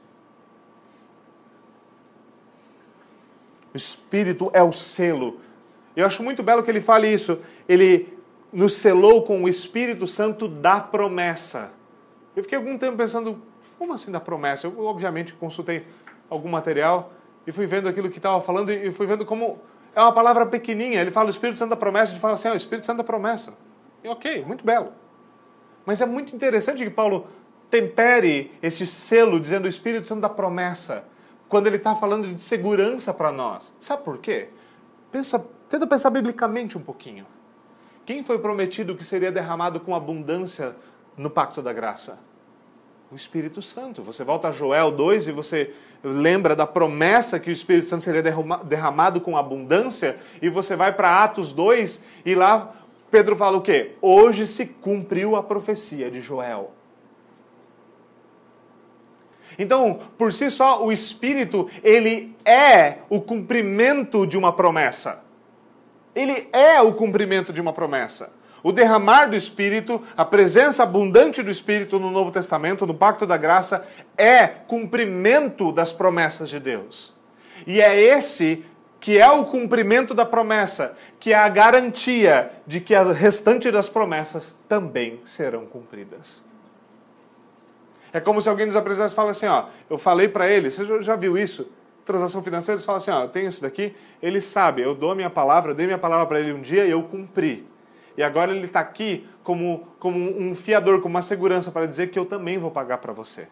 O 3.72 3.76
Espírito 3.76 4.50
é 4.52 4.62
o 4.62 4.72
selo. 4.72 5.40
Eu 5.94 6.06
acho 6.06 6.22
muito 6.22 6.42
belo 6.42 6.62
que 6.62 6.70
ele 6.70 6.80
fale 6.80 7.06
isso 7.06 7.40
ele 7.68 8.16
nos 8.52 8.74
selou 8.74 9.24
com 9.24 9.42
o 9.42 9.48
Espírito 9.48 10.06
Santo 10.06 10.46
da 10.46 10.80
promessa. 10.80 11.72
Eu 12.36 12.42
fiquei 12.42 12.58
algum 12.58 12.76
tempo 12.76 12.96
pensando, 12.96 13.40
como 13.78 13.92
assim 13.92 14.10
da 14.10 14.20
promessa? 14.20 14.66
Eu, 14.66 14.84
obviamente, 14.84 15.32
consultei 15.34 15.86
algum 16.28 16.48
material 16.48 17.12
e 17.46 17.52
fui 17.52 17.66
vendo 17.66 17.88
aquilo 17.88 18.10
que 18.10 18.18
estava 18.18 18.40
falando 18.40 18.70
e 18.70 18.90
fui 18.90 19.06
vendo 19.06 19.24
como 19.24 19.60
é 19.94 20.00
uma 20.00 20.12
palavra 20.12 20.46
pequenininha. 20.46 21.00
Ele 21.00 21.10
fala 21.10 21.26
o 21.26 21.30
Espírito 21.30 21.58
Santo 21.58 21.70
da 21.70 21.76
promessa, 21.76 22.04
a 22.04 22.14
gente 22.14 22.20
fala 22.20 22.34
assim, 22.34 22.48
ah, 22.48 22.52
o 22.52 22.56
Espírito 22.56 22.86
Santo 22.86 22.98
da 22.98 23.04
promessa. 23.04 23.54
E 24.02 24.08
ok, 24.08 24.44
muito 24.44 24.64
belo. 24.64 24.92
Mas 25.84 26.00
é 26.00 26.06
muito 26.06 26.34
interessante 26.34 26.82
que 26.82 26.90
Paulo 26.90 27.26
tempere 27.70 28.52
esse 28.62 28.86
selo 28.86 29.40
dizendo 29.40 29.64
o 29.64 29.68
Espírito 29.68 30.06
Santo 30.08 30.20
da 30.20 30.28
promessa, 30.28 31.04
quando 31.48 31.66
ele 31.66 31.76
está 31.76 31.94
falando 31.94 32.28
de 32.28 32.40
segurança 32.40 33.12
para 33.12 33.32
nós. 33.32 33.74
Sabe 33.80 34.02
por 34.04 34.18
quê? 34.18 34.48
Pensa, 35.10 35.44
tenta 35.68 35.86
pensar 35.86 36.10
biblicamente 36.10 36.78
um 36.78 36.82
pouquinho. 36.82 37.26
Quem 38.04 38.22
foi 38.22 38.38
prometido 38.38 38.96
que 38.96 39.04
seria 39.04 39.30
derramado 39.30 39.78
com 39.80 39.94
abundância 39.94 40.74
no 41.16 41.30
pacto 41.30 41.62
da 41.62 41.72
graça? 41.72 42.18
O 43.10 43.14
Espírito 43.14 43.62
Santo. 43.62 44.02
Você 44.02 44.24
volta 44.24 44.48
a 44.48 44.52
Joel 44.52 44.90
2 44.90 45.28
e 45.28 45.32
você 45.32 45.74
lembra 46.02 46.56
da 46.56 46.66
promessa 46.66 47.38
que 47.38 47.50
o 47.50 47.52
Espírito 47.52 47.88
Santo 47.88 48.02
seria 48.02 48.22
derramado 48.64 49.20
com 49.20 49.36
abundância, 49.36 50.18
e 50.40 50.48
você 50.48 50.74
vai 50.74 50.92
para 50.92 51.22
Atos 51.22 51.52
2 51.52 52.02
e 52.26 52.34
lá 52.34 52.74
Pedro 53.10 53.36
fala 53.36 53.58
o 53.58 53.62
quê? 53.62 53.92
Hoje 54.00 54.46
se 54.46 54.66
cumpriu 54.66 55.36
a 55.36 55.42
profecia 55.42 56.10
de 56.10 56.20
Joel. 56.20 56.72
Então, 59.58 60.00
por 60.16 60.32
si 60.32 60.50
só, 60.50 60.82
o 60.82 60.90
Espírito, 60.90 61.68
ele 61.84 62.34
é 62.42 63.00
o 63.10 63.20
cumprimento 63.20 64.26
de 64.26 64.38
uma 64.38 64.50
promessa. 64.50 65.22
Ele 66.14 66.48
é 66.52 66.80
o 66.80 66.92
cumprimento 66.94 67.52
de 67.52 67.60
uma 67.60 67.72
promessa. 67.72 68.30
O 68.62 68.70
derramar 68.70 69.26
do 69.26 69.36
Espírito, 69.36 70.00
a 70.16 70.24
presença 70.24 70.84
abundante 70.84 71.42
do 71.42 71.50
Espírito 71.50 71.98
no 71.98 72.10
Novo 72.10 72.30
Testamento, 72.30 72.86
no 72.86 72.94
Pacto 72.94 73.26
da 73.26 73.36
Graça, 73.36 73.86
é 74.16 74.46
cumprimento 74.46 75.72
das 75.72 75.92
promessas 75.92 76.48
de 76.48 76.60
Deus. 76.60 77.12
E 77.66 77.80
é 77.80 77.98
esse 78.00 78.64
que 79.00 79.18
é 79.18 79.28
o 79.28 79.44
cumprimento 79.46 80.14
da 80.14 80.24
promessa, 80.24 80.96
que 81.18 81.32
é 81.32 81.36
a 81.36 81.48
garantia 81.48 82.52
de 82.64 82.80
que 82.80 82.94
a 82.94 83.02
restante 83.02 83.68
das 83.68 83.88
promessas 83.88 84.56
também 84.68 85.20
serão 85.24 85.66
cumpridas. 85.66 86.44
É 88.12 88.20
como 88.20 88.40
se 88.40 88.48
alguém 88.48 88.66
nos 88.66 88.76
apresentasse 88.76 89.12
e 89.12 89.16
falasse 89.16 89.44
assim, 89.44 89.52
ó, 89.52 89.66
eu 89.90 89.98
falei 89.98 90.28
para 90.28 90.46
ele, 90.48 90.70
você 90.70 91.02
já 91.02 91.16
viu 91.16 91.36
isso? 91.36 91.68
Transação 92.04 92.42
financeira, 92.42 92.76
eles 92.76 92.84
falam 92.84 92.98
assim, 92.98 93.10
ó, 93.10 93.22
eu 93.22 93.28
tenho 93.28 93.48
isso 93.48 93.62
daqui, 93.62 93.94
ele 94.20 94.40
sabe, 94.40 94.82
eu 94.82 94.94
dou 94.94 95.14
minha 95.14 95.30
palavra, 95.30 95.72
eu 95.72 95.74
dei 95.74 95.86
minha 95.86 95.98
palavra 95.98 96.26
para 96.26 96.40
ele 96.40 96.52
um 96.52 96.60
dia 96.60 96.84
e 96.84 96.90
eu 96.90 97.02
cumpri. 97.02 97.66
E 98.16 98.22
agora 98.22 98.54
ele 98.54 98.66
está 98.66 98.80
aqui 98.80 99.26
como, 99.42 99.88
como 99.98 100.18
um 100.18 100.54
fiador, 100.54 101.00
como 101.00 101.14
uma 101.14 101.22
segurança 101.22 101.70
para 101.70 101.86
dizer 101.86 102.10
que 102.10 102.18
eu 102.18 102.26
também 102.26 102.58
vou 102.58 102.70
pagar 102.70 102.98
para 102.98 103.12
você. 103.12 103.48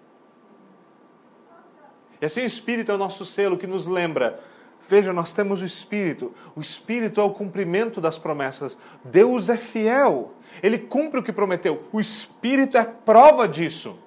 E 2.21 2.27
assim 2.27 2.43
o 2.43 2.47
Espírito 2.47 2.93
é 2.93 2.95
o 2.95 2.99
nosso 2.99 3.25
selo 3.25 3.57
que 3.57 3.67
nos 3.67 3.87
lembra, 3.87 4.41
Veja, 4.89 5.13
nós 5.13 5.33
temos 5.33 5.63
o 5.63 5.65
Espírito. 5.65 6.35
O 6.57 6.61
Espírito 6.61 7.21
é 7.21 7.25
o 7.25 7.31
cumprimento 7.31 8.01
das 8.01 8.19
promessas. 8.19 8.79
Deus 9.05 9.49
é 9.49 9.57
fiel. 9.57 10.33
Ele 10.63 10.79
cumpre 10.79 11.21
o 11.21 11.23
que 11.23 11.33
prometeu. 11.33 11.85
O 11.93 12.01
Espírito 12.01 12.77
é 12.77 12.85
prova 12.85 13.47
disso. 13.47 13.99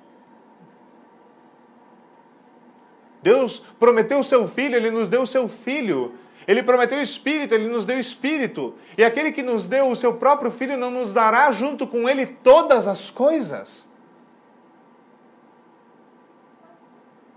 Deus 3.24 3.66
prometeu 3.80 4.20
o 4.20 4.24
seu 4.24 4.48
filho, 4.48 4.76
ele 4.76 4.92
nos 4.92 5.10
deu 5.10 5.22
o 5.22 5.28
seu 5.28 5.48
filho. 5.48 6.14
Ele 6.46 6.62
prometeu 6.62 7.00
o 7.00 7.02
Espírito, 7.02 7.56
ele 7.56 7.70
nos 7.70 7.86
deu 7.86 7.96
o 7.96 8.00
Espírito. 8.00 8.76
E 8.98 9.04
aquele 9.04 9.32
que 9.32 9.42
nos 9.42 9.68
deu 9.68 9.90
o 9.90 9.96
seu 9.96 10.16
próprio 10.16 10.52
filho 10.52 10.78
não 10.78 10.92
nos 10.92 11.14
dará 11.14 11.50
junto 11.54 11.88
com 11.88 12.08
ele 12.08 12.26
todas 12.26 12.86
as 12.86 13.10
coisas. 13.10 13.90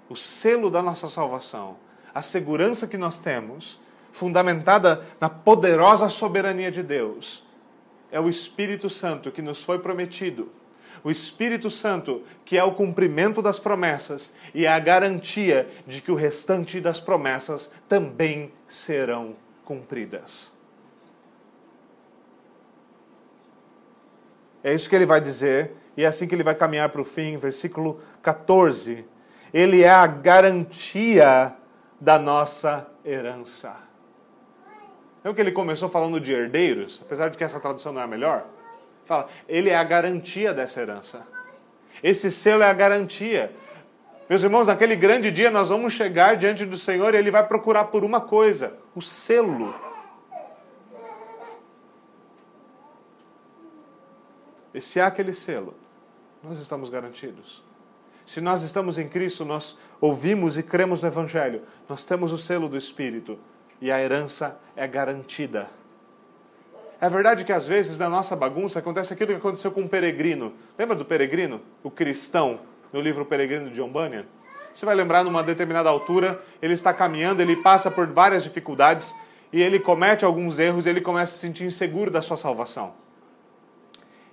O 0.08 0.16
selo 0.16 0.70
da 0.70 0.82
nossa 0.82 1.08
salvação, 1.08 1.76
a 2.12 2.20
segurança 2.20 2.88
que 2.88 2.96
nós 2.96 3.20
temos, 3.20 3.80
fundamentada 4.10 5.06
na 5.20 5.28
poderosa 5.28 6.08
soberania 6.08 6.70
de 6.70 6.82
Deus, 6.82 7.44
é 8.10 8.18
o 8.18 8.28
Espírito 8.28 8.90
Santo 8.90 9.30
que 9.30 9.42
nos 9.42 9.62
foi 9.62 9.78
prometido 9.78 10.50
o 11.06 11.10
Espírito 11.10 11.70
Santo, 11.70 12.24
que 12.44 12.58
é 12.58 12.64
o 12.64 12.74
cumprimento 12.74 13.40
das 13.40 13.60
promessas 13.60 14.34
e 14.52 14.66
a 14.66 14.76
garantia 14.80 15.68
de 15.86 16.02
que 16.02 16.10
o 16.10 16.16
restante 16.16 16.80
das 16.80 16.98
promessas 16.98 17.70
também 17.88 18.50
serão 18.66 19.34
cumpridas. 19.64 20.52
É 24.64 24.74
isso 24.74 24.90
que 24.90 24.96
ele 24.96 25.06
vai 25.06 25.20
dizer, 25.20 25.74
e 25.96 26.02
é 26.02 26.08
assim 26.08 26.26
que 26.26 26.34
ele 26.34 26.42
vai 26.42 26.56
caminhar 26.56 26.88
para 26.88 27.00
o 27.00 27.04
fim, 27.04 27.36
versículo 27.36 28.00
14. 28.20 29.04
Ele 29.54 29.84
é 29.84 29.90
a 29.90 30.08
garantia 30.08 31.54
da 32.00 32.18
nossa 32.18 32.84
herança. 33.04 33.76
É 35.22 35.30
o 35.30 35.34
que 35.36 35.40
ele 35.40 35.52
começou 35.52 35.88
falando 35.88 36.18
de 36.18 36.32
herdeiros, 36.32 37.00
apesar 37.00 37.28
de 37.28 37.38
que 37.38 37.44
essa 37.44 37.60
tradução 37.60 37.92
não 37.92 38.00
é 38.00 38.04
a 38.04 38.08
melhor. 38.08 38.55
Fala, 39.06 39.28
ele 39.48 39.70
é 39.70 39.76
a 39.76 39.84
garantia 39.84 40.52
dessa 40.52 40.82
herança. 40.82 41.26
Esse 42.02 42.30
selo 42.30 42.62
é 42.62 42.66
a 42.68 42.72
garantia. 42.72 43.54
Meus 44.28 44.42
irmãos, 44.42 44.66
naquele 44.66 44.96
grande 44.96 45.30
dia 45.30 45.50
nós 45.50 45.68
vamos 45.68 45.92
chegar 45.92 46.36
diante 46.36 46.66
do 46.66 46.76
Senhor 46.76 47.14
e 47.14 47.16
Ele 47.16 47.30
vai 47.30 47.46
procurar 47.46 47.84
por 47.84 48.04
uma 48.04 48.20
coisa: 48.20 48.76
o 48.94 49.00
selo. 49.00 49.72
E 54.74 54.80
se 54.80 55.00
há 55.00 55.06
aquele 55.06 55.32
selo, 55.32 55.74
nós 56.42 56.58
estamos 56.58 56.90
garantidos. 56.90 57.64
Se 58.26 58.40
nós 58.40 58.62
estamos 58.62 58.98
em 58.98 59.08
Cristo, 59.08 59.44
nós 59.44 59.78
ouvimos 60.00 60.58
e 60.58 60.62
cremos 60.62 61.00
no 61.00 61.08
Evangelho, 61.08 61.62
nós 61.88 62.04
temos 62.04 62.32
o 62.32 62.36
selo 62.36 62.68
do 62.68 62.76
Espírito 62.76 63.38
e 63.80 63.90
a 63.90 64.00
herança 64.00 64.58
é 64.74 64.86
garantida. 64.86 65.68
É 66.98 67.08
verdade 67.10 67.44
que 67.44 67.52
às 67.52 67.66
vezes 67.66 67.98
na 67.98 68.08
nossa 68.08 68.34
bagunça 68.34 68.78
acontece 68.78 69.12
aquilo 69.12 69.30
que 69.30 69.36
aconteceu 69.36 69.70
com 69.70 69.82
um 69.82 69.88
peregrino. 69.88 70.54
Lembra 70.78 70.96
do 70.96 71.04
peregrino? 71.04 71.60
O 71.82 71.90
cristão, 71.90 72.60
no 72.92 73.00
livro 73.00 73.24
Peregrino 73.26 73.68
de 73.68 73.76
John 73.76 73.90
Bunyan? 73.90 74.24
Você 74.72 74.86
vai 74.86 74.94
lembrar 74.94 75.22
numa 75.22 75.42
determinada 75.42 75.88
altura, 75.88 76.42
ele 76.60 76.74
está 76.74 76.92
caminhando, 76.92 77.40
ele 77.40 77.56
passa 77.56 77.90
por 77.90 78.06
várias 78.06 78.42
dificuldades 78.42 79.14
e 79.52 79.62
ele 79.62 79.78
comete 79.78 80.24
alguns 80.24 80.58
erros 80.58 80.86
ele 80.86 81.00
começa 81.00 81.32
a 81.32 81.34
se 81.34 81.40
sentir 81.40 81.64
inseguro 81.64 82.10
da 82.10 82.22
sua 82.22 82.36
salvação. 82.36 82.94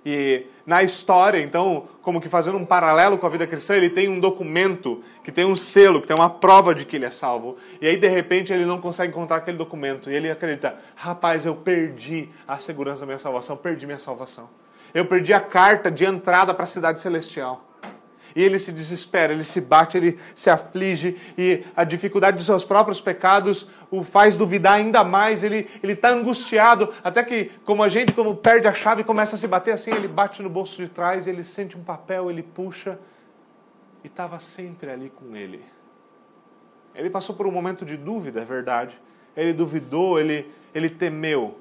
E 0.04 0.46
na 0.66 0.82
história, 0.82 1.40
então, 1.40 1.88
como 2.02 2.20
que 2.20 2.28
fazendo 2.28 2.58
um 2.58 2.64
paralelo 2.64 3.16
com 3.16 3.26
a 3.26 3.30
vida 3.30 3.46
cristã, 3.46 3.74
ele 3.74 3.88
tem 3.88 4.08
um 4.08 4.20
documento 4.20 5.02
que 5.22 5.32
tem 5.32 5.44
um 5.44 5.56
selo, 5.56 6.00
que 6.00 6.06
tem 6.06 6.16
uma 6.16 6.28
prova 6.28 6.74
de 6.74 6.84
que 6.84 6.96
ele 6.96 7.06
é 7.06 7.10
salvo. 7.10 7.56
E 7.80 7.86
aí, 7.86 7.96
de 7.96 8.08
repente, 8.08 8.52
ele 8.52 8.66
não 8.66 8.80
consegue 8.80 9.10
encontrar 9.12 9.38
aquele 9.38 9.56
documento. 9.56 10.10
E 10.10 10.14
ele 10.14 10.30
acredita: 10.30 10.76
rapaz, 10.94 11.46
eu 11.46 11.54
perdi 11.54 12.28
a 12.46 12.58
segurança 12.58 13.00
da 13.00 13.06
minha 13.06 13.18
salvação, 13.18 13.56
perdi 13.56 13.86
minha 13.86 13.98
salvação. 13.98 14.48
Eu 14.92 15.06
perdi 15.06 15.32
a 15.32 15.40
carta 15.40 15.90
de 15.90 16.04
entrada 16.04 16.54
para 16.54 16.64
a 16.64 16.68
cidade 16.68 17.00
celestial. 17.00 17.64
E 18.34 18.42
ele 18.42 18.58
se 18.58 18.72
desespera, 18.72 19.32
ele 19.32 19.44
se 19.44 19.60
bate, 19.60 19.96
ele 19.96 20.18
se 20.34 20.50
aflige, 20.50 21.16
e 21.38 21.64
a 21.76 21.84
dificuldade 21.84 22.36
dos 22.36 22.46
seus 22.46 22.64
próprios 22.64 23.00
pecados 23.00 23.68
o 23.90 24.02
faz 24.02 24.36
duvidar 24.36 24.74
ainda 24.74 25.04
mais. 25.04 25.44
Ele 25.44 25.68
está 25.82 26.10
angustiado, 26.10 26.92
até 27.02 27.22
que, 27.22 27.52
como 27.64 27.82
a 27.82 27.88
gente, 27.88 28.12
como 28.12 28.34
perde 28.34 28.66
a 28.66 28.74
chave, 28.74 29.04
começa 29.04 29.36
a 29.36 29.38
se 29.38 29.46
bater 29.46 29.72
assim, 29.72 29.92
ele 29.92 30.08
bate 30.08 30.42
no 30.42 30.50
bolso 30.50 30.76
de 30.82 30.88
trás, 30.88 31.28
ele 31.28 31.44
sente 31.44 31.76
um 31.76 31.84
papel, 31.84 32.28
ele 32.30 32.42
puxa, 32.42 32.98
e 34.02 34.08
estava 34.08 34.40
sempre 34.40 34.90
ali 34.90 35.10
com 35.10 35.36
ele. 35.36 35.62
Ele 36.94 37.10
passou 37.10 37.34
por 37.34 37.46
um 37.46 37.50
momento 37.50 37.84
de 37.84 37.96
dúvida, 37.96 38.40
é 38.40 38.44
verdade. 38.44 39.00
Ele 39.36 39.52
duvidou, 39.52 40.20
ele, 40.20 40.52
ele 40.74 40.88
temeu. 40.88 41.58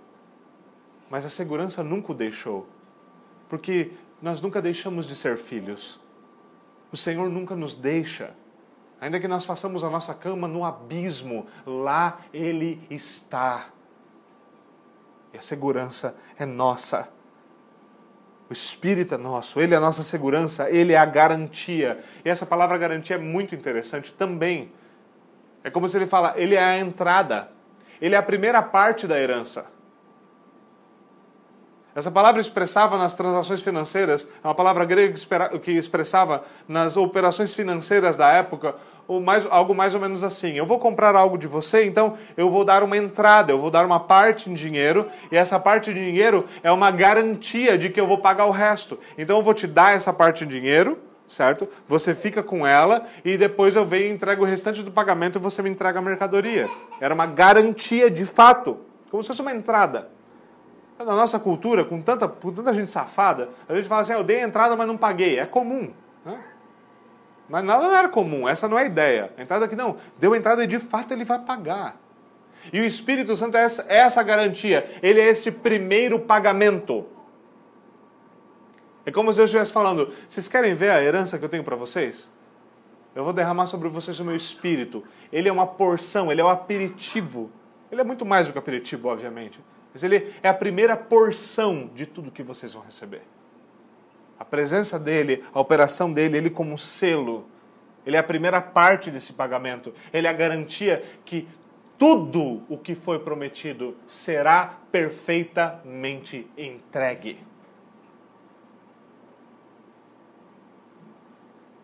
Mas 1.09 1.25
a 1.25 1.29
segurança 1.29 1.83
nunca 1.83 2.11
o 2.11 2.15
deixou. 2.15 2.67
Porque 3.49 3.91
nós 4.21 4.41
nunca 4.41 4.61
deixamos 4.61 5.07
de 5.07 5.15
ser 5.15 5.37
filhos. 5.37 5.99
O 6.93 6.97
Senhor 6.97 7.27
nunca 7.27 7.55
nos 7.55 7.75
deixa. 7.75 8.35
Ainda 9.01 9.19
que 9.19 9.27
nós 9.27 9.45
façamos 9.45 9.83
a 9.83 9.89
nossa 9.89 10.13
cama 10.13 10.47
no 10.47 10.63
abismo, 10.63 11.47
lá 11.65 12.19
Ele 12.31 12.79
está. 12.87 13.65
E 15.33 15.37
a 15.39 15.41
segurança 15.41 16.15
é 16.37 16.45
nossa. 16.45 17.09
O 18.47 18.53
Espírito 18.53 19.15
é 19.15 19.17
nosso, 19.17 19.59
Ele 19.59 19.73
é 19.73 19.77
a 19.77 19.81
nossa 19.81 20.03
segurança, 20.03 20.69
Ele 20.69 20.93
é 20.93 20.97
a 20.97 21.05
garantia. 21.05 22.03
E 22.23 22.29
essa 22.29 22.45
palavra 22.45 22.77
garantia 22.77 23.15
é 23.15 23.19
muito 23.19 23.55
interessante 23.55 24.13
também. 24.13 24.71
É 25.63 25.71
como 25.71 25.89
se 25.89 25.97
ele 25.97 26.05
fala, 26.05 26.35
Ele 26.37 26.53
é 26.53 26.63
a 26.63 26.77
entrada, 26.77 27.49
Ele 27.99 28.13
é 28.13 28.19
a 28.19 28.23
primeira 28.23 28.61
parte 28.61 29.07
da 29.07 29.19
herança. 29.19 29.65
Essa 31.95 32.09
palavra 32.09 32.41
expressava 32.41 32.97
nas 32.97 33.15
transações 33.15 33.61
financeiras, 33.61 34.27
é 34.43 34.47
uma 34.47 34.55
palavra 34.55 34.83
grega 34.83 35.13
que 35.61 35.71
expressava 35.71 36.43
nas 36.67 36.97
operações 36.97 37.53
financeiras 37.53 38.17
da 38.17 38.31
época 38.31 38.75
mais, 39.21 39.45
algo 39.49 39.75
mais 39.75 39.93
ou 39.93 40.01
menos 40.01 40.23
assim. 40.23 40.53
Eu 40.53 40.65
vou 40.65 40.79
comprar 40.79 41.15
algo 41.15 41.37
de 41.37 41.47
você, 41.47 41.85
então 41.85 42.17
eu 42.35 42.49
vou 42.49 42.63
dar 42.65 42.83
uma 42.83 42.97
entrada, 42.97 43.51
eu 43.51 43.59
vou 43.59 43.69
dar 43.69 43.85
uma 43.85 43.99
parte 43.99 44.49
em 44.49 44.53
dinheiro, 44.53 45.07
e 45.31 45.37
essa 45.37 45.59
parte 45.59 45.93
de 45.93 45.99
dinheiro 45.99 46.47
é 46.63 46.71
uma 46.71 46.89
garantia 46.89 47.77
de 47.77 47.89
que 47.89 47.99
eu 47.99 48.07
vou 48.07 48.17
pagar 48.17 48.45
o 48.45 48.51
resto. 48.51 48.99
Então 49.17 49.37
eu 49.37 49.43
vou 49.43 49.53
te 49.53 49.67
dar 49.67 49.95
essa 49.95 50.13
parte 50.13 50.43
em 50.43 50.47
dinheiro, 50.47 50.97
certo? 51.27 51.67
Você 51.87 52.15
fica 52.15 52.41
com 52.41 52.65
ela 52.65 53.05
e 53.23 53.37
depois 53.37 53.75
eu 53.75 53.85
venho 53.85 54.07
e 54.07 54.11
entrego 54.11 54.43
o 54.43 54.47
restante 54.47 54.81
do 54.83 54.91
pagamento 54.91 55.37
e 55.37 55.41
você 55.41 55.61
me 55.61 55.69
entrega 55.69 55.99
a 55.99 56.01
mercadoria. 56.01 56.67
Era 56.99 57.13
uma 57.13 57.25
garantia 57.25 58.09
de 58.09 58.25
fato, 58.25 58.79
como 59.09 59.23
se 59.23 59.27
fosse 59.27 59.41
uma 59.41 59.53
entrada. 59.53 60.12
Na 60.99 61.05
nossa 61.05 61.39
cultura, 61.39 61.83
com 61.83 62.01
tanta, 62.01 62.27
com 62.27 62.51
tanta 62.51 62.73
gente 62.73 62.89
safada, 62.89 63.49
a 63.67 63.75
gente 63.75 63.87
fala 63.87 64.01
assim: 64.01 64.13
ah, 64.13 64.17
eu 64.17 64.23
dei 64.23 64.41
entrada, 64.41 64.75
mas 64.75 64.87
não 64.87 64.97
paguei. 64.97 65.39
É 65.39 65.45
comum. 65.45 65.91
Né? 66.23 66.39
Mas 67.49 67.63
nada 67.63 67.83
não 67.83 67.95
era 67.95 68.09
comum, 68.09 68.47
essa 68.47 68.67
não 68.67 68.79
é 68.79 68.83
a 68.83 68.85
ideia. 68.85 69.33
A 69.37 69.41
entrada 69.41 69.65
aqui 69.65 69.75
não, 69.75 69.97
deu 70.17 70.35
entrada 70.35 70.63
e 70.63 70.67
de 70.67 70.79
fato 70.79 71.11
ele 71.11 71.25
vai 71.25 71.39
pagar. 71.39 71.97
E 72.71 72.79
o 72.79 72.85
Espírito 72.85 73.35
Santo 73.35 73.57
é 73.57 73.63
essa, 73.63 73.85
é 73.89 73.97
essa 73.97 74.23
garantia, 74.23 74.89
ele 75.01 75.19
é 75.19 75.27
esse 75.27 75.51
primeiro 75.51 76.19
pagamento. 76.19 77.05
É 79.05 79.11
como 79.11 79.33
se 79.33 79.41
eu 79.41 79.45
estivesse 79.45 79.73
falando: 79.73 80.13
vocês 80.27 80.47
querem 80.47 80.73
ver 80.73 80.91
a 80.91 81.03
herança 81.03 81.37
que 81.37 81.43
eu 81.43 81.49
tenho 81.49 81.63
para 81.63 81.75
vocês? 81.75 82.29
Eu 83.15 83.23
vou 83.23 83.33
derramar 83.33 83.67
sobre 83.67 83.89
vocês 83.89 84.19
o 84.19 84.25
meu 84.25 84.35
espírito. 84.35 85.03
Ele 85.31 85.47
é 85.49 85.51
uma 85.51 85.67
porção, 85.67 86.31
ele 86.31 86.41
é 86.41 86.43
o 86.43 86.47
um 86.47 86.49
aperitivo. 86.49 87.51
Ele 87.91 88.01
é 88.01 88.03
muito 88.03 88.25
mais 88.25 88.47
do 88.47 88.53
que 88.53 88.59
aperitivo, 88.59 89.09
obviamente. 89.09 89.59
Mas 89.93 90.03
ele 90.03 90.33
é 90.41 90.49
a 90.49 90.53
primeira 90.53 90.97
porção 90.97 91.89
de 91.93 92.05
tudo 92.05 92.31
que 92.31 92.41
vocês 92.41 92.73
vão 92.73 92.83
receber. 92.83 93.21
A 94.39 94.43
presença 94.43 94.99
dele, 94.99 95.43
a 95.53 95.59
operação 95.59 96.11
dele, 96.11 96.37
ele 96.37 96.49
como 96.49 96.77
selo, 96.77 97.45
ele 98.05 98.15
é 98.15 98.19
a 98.19 98.23
primeira 98.23 98.61
parte 98.61 99.09
desse 99.09 99.33
pagamento. 99.33 99.93
Ele 100.11 100.27
é 100.27 100.29
a 100.29 100.33
garantia 100.33 101.03
que 101.23 101.47
tudo 101.97 102.63
o 102.67 102.77
que 102.77 102.95
foi 102.95 103.19
prometido 103.19 103.95
será 104.05 104.77
perfeitamente 104.91 106.49
entregue. 106.57 107.39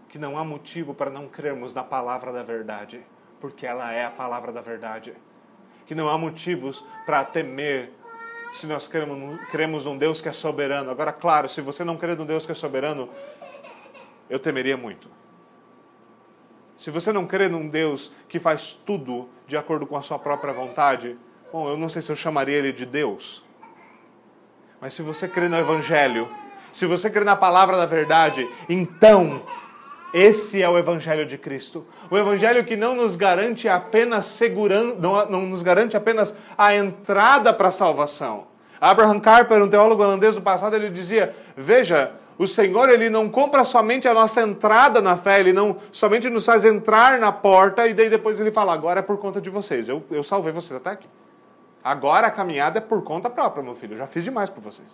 Que 0.10 0.18
não 0.18 0.38
há 0.38 0.44
motivo 0.44 0.94
para 0.94 1.12
não 1.12 1.28
crermos 1.28 1.74
na 1.74 1.84
palavra 1.84 2.34
da 2.34 2.42
verdade, 2.42 3.02
porque 3.40 3.66
ela 3.66 3.94
é 3.94 4.04
a 4.04 4.10
palavra 4.10 4.52
da 4.52 4.62
verdade. 4.62 5.14
Que 5.86 5.96
não 5.96 6.10
há 6.10 6.18
motivos 6.18 6.84
para 7.06 7.24
temer 7.24 7.92
se 8.54 8.68
nós 8.68 8.88
cremos, 8.88 9.42
cremos 9.50 9.86
num 9.86 9.98
Deus 9.98 10.22
que 10.22 10.30
é 10.30 10.34
soberano. 10.34 10.92
Agora, 10.92 11.12
claro, 11.12 11.48
se 11.48 11.62
você 11.62 11.84
não 11.84 11.98
crê 11.98 12.16
num 12.16 12.26
Deus 12.26 12.46
que 12.46 12.52
é 12.52 12.56
soberano, 12.56 13.10
eu 14.30 14.40
temeria 14.40 14.78
muito. 14.78 15.10
Se 16.78 16.92
você 16.92 17.12
não 17.12 17.28
crê 17.28 17.50
num 17.50 17.68
Deus 17.68 18.14
que 18.28 18.40
faz 18.40 18.74
tudo 18.74 19.30
de 19.46 19.58
acordo 19.58 19.86
com 19.86 19.98
a 19.98 20.02
sua 20.02 20.18
própria 20.18 20.54
vontade, 20.54 21.18
bom, 21.52 21.70
eu 21.70 21.78
não 21.78 21.90
sei 21.90 22.02
se 22.02 22.12
eu 22.12 22.16
chamaria 22.16 22.58
ele 22.58 22.72
de 22.72 22.86
Deus. 22.86 23.44
Mas 24.80 24.94
se 24.94 25.02
você 25.02 25.28
crê 25.28 25.50
no 25.50 25.58
Evangelho, 25.58 26.28
se 26.72 26.86
você 26.86 27.10
crê 27.10 27.26
na 27.26 27.36
palavra 27.36 27.76
da 27.76 27.86
verdade, 27.86 28.48
então 28.70 29.44
Esse 30.14 30.62
é 30.62 30.68
o 30.68 30.78
Evangelho 30.78 31.26
de 31.26 31.38
Cristo. 31.38 31.86
O 32.10 32.18
Evangelho 32.18 32.66
que 32.66 32.76
não 32.76 32.96
nos 32.96 33.16
garante 33.16 33.68
apenas 33.68 34.26
segurança, 34.26 34.96
não, 35.00 35.30
não 35.30 35.42
nos 35.42 35.62
garante 35.62 35.96
apenas 35.96 36.36
a 36.58 36.74
entrada 36.76 37.54
para 37.54 37.68
a 37.68 37.72
salvação. 37.72 38.48
Abraham 38.82 39.20
Kuyper, 39.20 39.62
um 39.64 39.70
teólogo 39.70 40.02
holandês 40.02 40.36
do 40.36 40.42
passado, 40.42 40.76
ele 40.76 40.90
dizia: 40.90 41.36
Veja, 41.56 42.14
o 42.40 42.48
Senhor 42.48 42.90
ele 42.90 43.10
não 43.10 43.30
compra 43.30 43.64
somente 43.64 44.08
a 44.08 44.14
nossa 44.14 44.42
entrada 44.42 45.02
na 45.02 45.16
fé, 45.16 45.40
ele 45.40 45.54
não 45.54 45.78
somente 45.92 46.30
nos 46.30 46.46
faz 46.46 46.66
entrar 46.66 47.20
na 47.20 47.32
porta 47.32 47.88
e 47.88 47.94
daí 47.94 48.10
depois 48.10 48.40
ele 48.40 48.52
fala: 48.52 48.74
Agora 48.74 49.00
é 49.00 49.04
por 49.04 49.18
conta 49.18 49.40
de 49.40 49.50
vocês. 49.50 49.90
Eu, 49.90 50.04
eu 50.10 50.24
salvei 50.24 50.52
vocês 50.52 50.76
até 50.76 50.92
aqui. 50.92 51.08
Agora 51.84 52.28
a 52.28 52.32
caminhada 52.32 52.80
é 52.80 52.82
por 52.82 53.04
conta 53.04 53.30
própria, 53.30 53.64
meu 53.64 53.76
filho. 53.76 53.94
Eu 53.94 53.98
já 53.98 54.08
fiz 54.08 54.24
demais 54.24 54.50
por 54.50 54.62
vocês. 54.62 54.88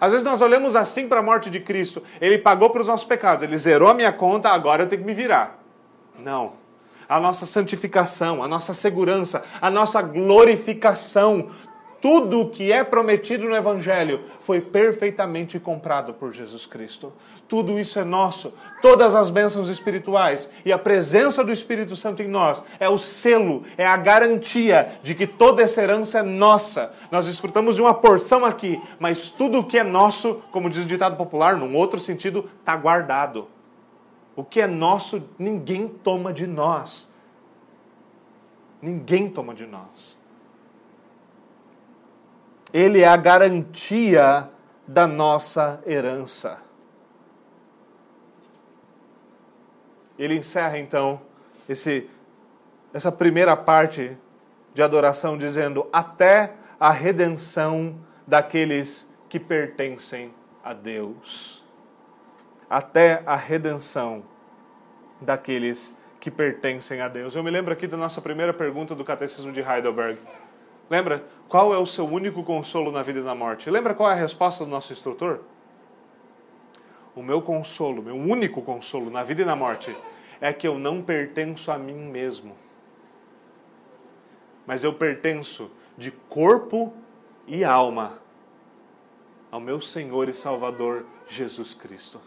Às 0.00 0.12
vezes 0.12 0.24
nós 0.24 0.40
olhamos 0.40 0.76
assim 0.76 1.08
para 1.08 1.20
a 1.20 1.22
morte 1.22 1.50
de 1.50 1.60
Cristo. 1.60 2.02
Ele 2.20 2.38
pagou 2.38 2.70
para 2.70 2.82
os 2.82 2.88
nossos 2.88 3.06
pecados, 3.06 3.42
ele 3.42 3.58
zerou 3.58 3.88
a 3.88 3.94
minha 3.94 4.12
conta, 4.12 4.48
agora 4.50 4.82
eu 4.82 4.88
tenho 4.88 5.02
que 5.02 5.06
me 5.06 5.14
virar. 5.14 5.58
Não. 6.18 6.52
A 7.08 7.18
nossa 7.18 7.46
santificação, 7.46 8.42
a 8.42 8.48
nossa 8.48 8.74
segurança, 8.74 9.42
a 9.60 9.70
nossa 9.70 10.02
glorificação, 10.02 11.50
tudo 12.00 12.40
o 12.40 12.50
que 12.50 12.72
é 12.72 12.84
prometido 12.84 13.48
no 13.48 13.56
Evangelho 13.56 14.20
foi 14.42 14.60
perfeitamente 14.60 15.58
comprado 15.58 16.14
por 16.14 16.32
Jesus 16.32 16.64
Cristo. 16.64 17.12
Tudo 17.48 17.78
isso 17.78 17.98
é 17.98 18.04
nosso. 18.04 18.54
Todas 18.80 19.14
as 19.14 19.30
bênçãos 19.30 19.68
espirituais 19.68 20.52
e 20.64 20.72
a 20.72 20.78
presença 20.78 21.42
do 21.42 21.52
Espírito 21.52 21.96
Santo 21.96 22.22
em 22.22 22.28
nós 22.28 22.62
é 22.78 22.88
o 22.88 22.98
selo, 22.98 23.64
é 23.76 23.86
a 23.86 23.96
garantia 23.96 24.98
de 25.02 25.14
que 25.14 25.26
toda 25.26 25.62
essa 25.62 25.82
herança 25.82 26.20
é 26.20 26.22
nossa. 26.22 26.94
Nós 27.10 27.26
desfrutamos 27.26 27.76
de 27.76 27.82
uma 27.82 27.94
porção 27.94 28.44
aqui, 28.44 28.80
mas 29.00 29.30
tudo 29.30 29.58
o 29.58 29.64
que 29.64 29.78
é 29.78 29.84
nosso, 29.84 30.42
como 30.52 30.70
diz 30.70 30.84
o 30.84 30.88
ditado 30.88 31.16
popular, 31.16 31.56
num 31.56 31.74
outro 31.74 31.98
sentido, 31.98 32.50
está 32.60 32.76
guardado. 32.76 33.48
O 34.36 34.44
que 34.44 34.60
é 34.60 34.66
nosso, 34.66 35.22
ninguém 35.38 35.88
toma 35.88 36.32
de 36.32 36.46
nós. 36.46 37.12
Ninguém 38.80 39.28
toma 39.28 39.54
de 39.54 39.66
nós. 39.66 40.17
Ele 42.72 43.00
é 43.00 43.08
a 43.08 43.16
garantia 43.16 44.48
da 44.86 45.06
nossa 45.06 45.82
herança. 45.86 46.58
Ele 50.18 50.34
encerra 50.36 50.78
então 50.78 51.20
esse, 51.68 52.08
essa 52.92 53.12
primeira 53.12 53.56
parte 53.56 54.16
de 54.74 54.82
adoração 54.82 55.38
dizendo: 55.38 55.86
até 55.92 56.54
a 56.80 56.90
redenção 56.90 57.96
daqueles 58.26 59.10
que 59.28 59.38
pertencem 59.38 60.32
a 60.62 60.72
Deus. 60.72 61.64
Até 62.68 63.22
a 63.24 63.36
redenção 63.36 64.22
daqueles 65.20 65.96
que 66.20 66.30
pertencem 66.30 67.00
a 67.00 67.08
Deus. 67.08 67.34
Eu 67.34 67.42
me 67.42 67.50
lembro 67.50 67.72
aqui 67.72 67.86
da 67.86 67.96
nossa 67.96 68.20
primeira 68.20 68.52
pergunta 68.52 68.94
do 68.94 69.04
Catecismo 69.04 69.52
de 69.52 69.60
Heidelberg. 69.60 70.18
Lembra? 70.90 71.24
Qual 71.48 71.72
é 71.72 71.78
o 71.78 71.86
seu 71.86 72.04
único 72.06 72.44
consolo 72.44 72.92
na 72.92 73.02
vida 73.02 73.20
e 73.20 73.22
na 73.22 73.34
morte? 73.34 73.70
Lembra 73.70 73.94
qual 73.94 74.10
é 74.10 74.12
a 74.12 74.16
resposta 74.16 74.64
do 74.64 74.70
nosso 74.70 74.92
instrutor? 74.92 75.40
O 77.16 77.22
meu 77.22 77.40
consolo, 77.40 78.02
meu 78.02 78.14
único 78.14 78.60
consolo 78.60 79.10
na 79.10 79.22
vida 79.22 79.42
e 79.42 79.44
na 79.44 79.56
morte 79.56 79.96
é 80.40 80.52
que 80.52 80.68
eu 80.68 80.78
não 80.78 81.02
pertenço 81.02 81.72
a 81.72 81.78
mim 81.78 81.96
mesmo. 81.96 82.54
Mas 84.66 84.84
eu 84.84 84.92
pertenço 84.92 85.70
de 85.96 86.10
corpo 86.10 86.92
e 87.46 87.64
alma 87.64 88.20
ao 89.50 89.58
meu 89.58 89.80
Senhor 89.80 90.28
e 90.28 90.34
Salvador 90.34 91.06
Jesus 91.26 91.72
Cristo. 91.72 92.20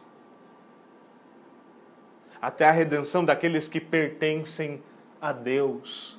Até 2.42 2.68
a 2.68 2.72
redenção 2.72 3.24
daqueles 3.24 3.68
que 3.68 3.80
pertencem 3.80 4.82
a 5.22 5.32
Deus. 5.32 6.18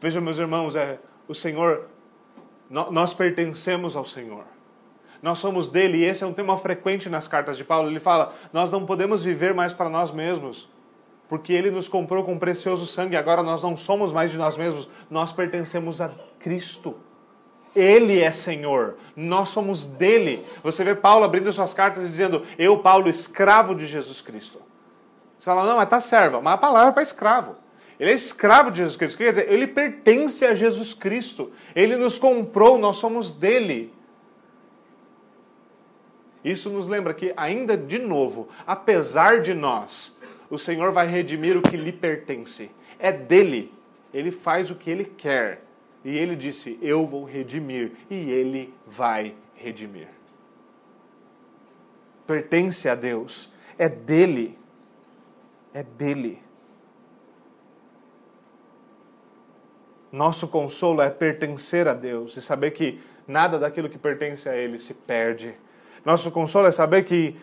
Veja, 0.00 0.20
meus 0.22 0.38
irmãos, 0.38 0.74
é, 0.74 0.98
o 1.28 1.34
Senhor, 1.34 1.86
nós 2.68 3.14
pertencemos 3.14 3.96
ao 3.96 4.04
Senhor. 4.04 4.44
Nós 5.22 5.38
somos 5.38 5.68
dele, 5.68 5.98
e 5.98 6.04
esse 6.04 6.24
é 6.24 6.26
um 6.26 6.32
tema 6.32 6.58
frequente 6.58 7.08
nas 7.08 7.28
cartas 7.28 7.56
de 7.56 7.64
Paulo. 7.64 7.88
Ele 7.88 8.00
fala: 8.00 8.34
nós 8.52 8.72
não 8.72 8.84
podemos 8.84 9.22
viver 9.22 9.54
mais 9.54 9.72
para 9.72 9.88
nós 9.88 10.10
mesmos, 10.10 10.68
porque 11.28 11.52
ele 11.52 11.70
nos 11.70 11.88
comprou 11.88 12.24
com 12.24 12.38
precioso 12.38 12.86
sangue, 12.86 13.16
agora 13.16 13.42
nós 13.42 13.62
não 13.62 13.76
somos 13.76 14.12
mais 14.12 14.30
de 14.30 14.36
nós 14.36 14.56
mesmos, 14.56 14.88
nós 15.08 15.32
pertencemos 15.32 16.00
a 16.00 16.10
Cristo. 16.40 16.98
Ele 17.74 18.20
é 18.20 18.30
Senhor, 18.30 18.96
nós 19.16 19.48
somos 19.48 19.86
dele. 19.86 20.44
Você 20.62 20.84
vê 20.84 20.94
Paulo 20.94 21.24
abrindo 21.24 21.50
suas 21.52 21.72
cartas 21.72 22.04
e 22.04 22.10
dizendo: 22.10 22.44
Eu, 22.58 22.80
Paulo, 22.80 23.08
escravo 23.08 23.74
de 23.74 23.86
Jesus 23.86 24.20
Cristo. 24.20 24.60
Você 25.42 25.46
fala, 25.46 25.64
não, 25.64 25.74
mas 25.74 25.86
está 25.86 26.00
serva, 26.00 26.40
mas 26.40 26.54
a 26.54 26.58
palavra 26.58 26.90
é 26.90 26.92
para 26.92 27.02
escravo. 27.02 27.56
Ele 28.02 28.10
é 28.10 28.14
escravo 28.14 28.72
de 28.72 28.78
Jesus 28.78 28.96
Cristo. 28.96 29.16
Quer 29.16 29.30
dizer, 29.30 29.52
ele 29.52 29.64
pertence 29.64 30.44
a 30.44 30.56
Jesus 30.56 30.92
Cristo. 30.92 31.52
Ele 31.72 31.96
nos 31.96 32.18
comprou, 32.18 32.76
nós 32.76 32.96
somos 32.96 33.32
dele. 33.32 33.94
Isso 36.44 36.68
nos 36.68 36.88
lembra 36.88 37.14
que, 37.14 37.32
ainda 37.36 37.76
de 37.76 38.00
novo, 38.00 38.48
apesar 38.66 39.40
de 39.40 39.54
nós, 39.54 40.18
o 40.50 40.58
Senhor 40.58 40.90
vai 40.90 41.06
redimir 41.06 41.56
o 41.56 41.62
que 41.62 41.76
lhe 41.76 41.92
pertence. 41.92 42.72
É 42.98 43.12
dele. 43.12 43.72
Ele 44.12 44.32
faz 44.32 44.68
o 44.68 44.74
que 44.74 44.90
ele 44.90 45.04
quer. 45.04 45.62
E 46.04 46.18
ele 46.18 46.34
disse: 46.34 46.76
Eu 46.82 47.06
vou 47.06 47.22
redimir. 47.22 47.92
E 48.10 48.16
ele 48.32 48.74
vai 48.84 49.32
redimir. 49.54 50.08
Pertence 52.26 52.88
a 52.88 52.96
Deus. 52.96 53.48
É 53.78 53.88
dele. 53.88 54.58
É 55.72 55.84
dele. 55.84 56.41
Nosso 60.12 60.46
consolo 60.46 61.00
é 61.00 61.08
pertencer 61.08 61.88
a 61.88 61.94
Deus 61.94 62.36
e 62.36 62.42
saber 62.42 62.72
que 62.72 63.00
nada 63.26 63.58
daquilo 63.58 63.88
que 63.88 63.96
pertence 63.96 64.46
a 64.46 64.54
Ele 64.54 64.78
se 64.78 64.92
perde. 64.92 65.54
Nosso 66.04 66.30
consolo 66.30 66.66
é 66.66 66.70
saber 66.70 67.04
que 67.04 67.34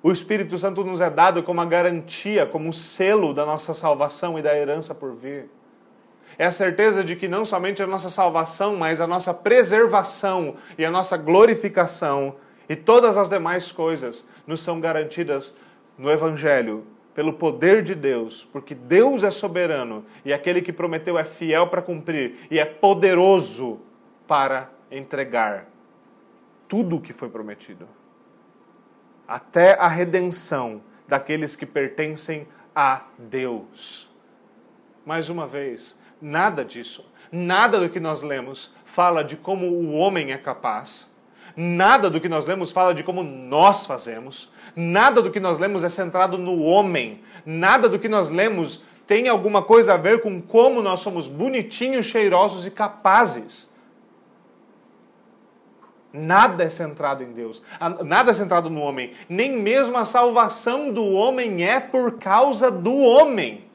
o 0.00 0.12
Espírito 0.12 0.56
Santo 0.56 0.84
nos 0.84 1.00
é 1.00 1.10
dado 1.10 1.42
como 1.42 1.60
a 1.60 1.64
garantia, 1.64 2.46
como 2.46 2.68
o 2.68 2.72
selo 2.72 3.34
da 3.34 3.44
nossa 3.44 3.74
salvação 3.74 4.38
e 4.38 4.42
da 4.42 4.56
herança 4.56 4.94
por 4.94 5.16
vir. 5.16 5.50
É 6.38 6.46
a 6.46 6.52
certeza 6.52 7.02
de 7.02 7.16
que 7.16 7.26
não 7.26 7.44
somente 7.44 7.82
a 7.82 7.86
nossa 7.88 8.08
salvação, 8.08 8.76
mas 8.76 9.00
a 9.00 9.06
nossa 9.06 9.34
preservação 9.34 10.54
e 10.78 10.84
a 10.84 10.90
nossa 10.92 11.16
glorificação 11.16 12.36
e 12.68 12.76
todas 12.76 13.16
as 13.16 13.28
demais 13.28 13.72
coisas 13.72 14.28
nos 14.46 14.60
são 14.60 14.78
garantidas 14.78 15.56
no 15.98 16.08
Evangelho 16.08 16.84
pelo 17.16 17.32
poder 17.32 17.82
de 17.82 17.94
Deus, 17.94 18.46
porque 18.52 18.74
Deus 18.74 19.24
é 19.24 19.30
soberano 19.30 20.04
e 20.22 20.34
aquele 20.34 20.60
que 20.60 20.70
prometeu 20.70 21.18
é 21.18 21.24
fiel 21.24 21.66
para 21.68 21.80
cumprir 21.80 22.46
e 22.50 22.58
é 22.58 22.64
poderoso 22.66 23.80
para 24.28 24.70
entregar 24.90 25.66
tudo 26.68 26.96
o 26.96 27.00
que 27.00 27.14
foi 27.14 27.30
prometido. 27.30 27.88
Até 29.26 29.80
a 29.80 29.88
redenção 29.88 30.82
daqueles 31.08 31.56
que 31.56 31.64
pertencem 31.64 32.46
a 32.74 33.04
Deus. 33.16 34.10
Mais 35.06 35.30
uma 35.30 35.46
vez, 35.46 35.98
nada 36.20 36.62
disso, 36.62 37.10
nada 37.32 37.80
do 37.80 37.88
que 37.88 37.98
nós 37.98 38.20
lemos 38.20 38.74
fala 38.84 39.24
de 39.24 39.36
como 39.36 39.66
o 39.66 39.94
homem 39.94 40.32
é 40.32 40.38
capaz. 40.38 41.10
Nada 41.56 42.10
do 42.10 42.20
que 42.20 42.28
nós 42.28 42.46
lemos 42.46 42.72
fala 42.72 42.92
de 42.92 43.02
como 43.02 43.22
nós 43.22 43.86
fazemos. 43.86 44.52
Nada 44.78 45.22
do 45.22 45.30
que 45.30 45.40
nós 45.40 45.58
lemos 45.58 45.82
é 45.82 45.88
centrado 45.88 46.36
no 46.36 46.60
homem. 46.60 47.22
Nada 47.46 47.88
do 47.88 47.98
que 47.98 48.10
nós 48.10 48.28
lemos 48.28 48.82
tem 49.06 49.26
alguma 49.26 49.62
coisa 49.62 49.94
a 49.94 49.96
ver 49.96 50.20
com 50.20 50.38
como 50.40 50.82
nós 50.82 51.00
somos 51.00 51.26
bonitinhos, 51.26 52.04
cheirosos 52.04 52.66
e 52.66 52.70
capazes. 52.70 53.74
Nada 56.12 56.64
é 56.64 56.68
centrado 56.68 57.22
em 57.22 57.32
Deus, 57.32 57.62
nada 58.04 58.30
é 58.30 58.34
centrado 58.34 58.70
no 58.70 58.80
homem, 58.80 59.12
nem 59.28 59.52
mesmo 59.52 59.98
a 59.98 60.04
salvação 60.04 60.90
do 60.90 61.04
homem 61.04 61.62
é 61.62 61.78
por 61.78 62.18
causa 62.18 62.70
do 62.70 62.94
homem. 62.94 63.66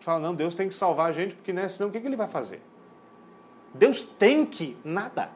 Fala, 0.00 0.18
não, 0.18 0.34
Deus 0.34 0.56
tem 0.56 0.68
que 0.68 0.74
salvar 0.74 1.10
a 1.10 1.12
gente, 1.12 1.34
porque 1.36 1.52
né, 1.52 1.68
senão 1.68 1.90
o 1.90 1.92
que 1.92 1.98
ele 1.98 2.16
vai 2.16 2.26
fazer? 2.26 2.60
Deus 3.72 4.02
tem 4.02 4.44
que 4.44 4.76
nada. 4.84 5.30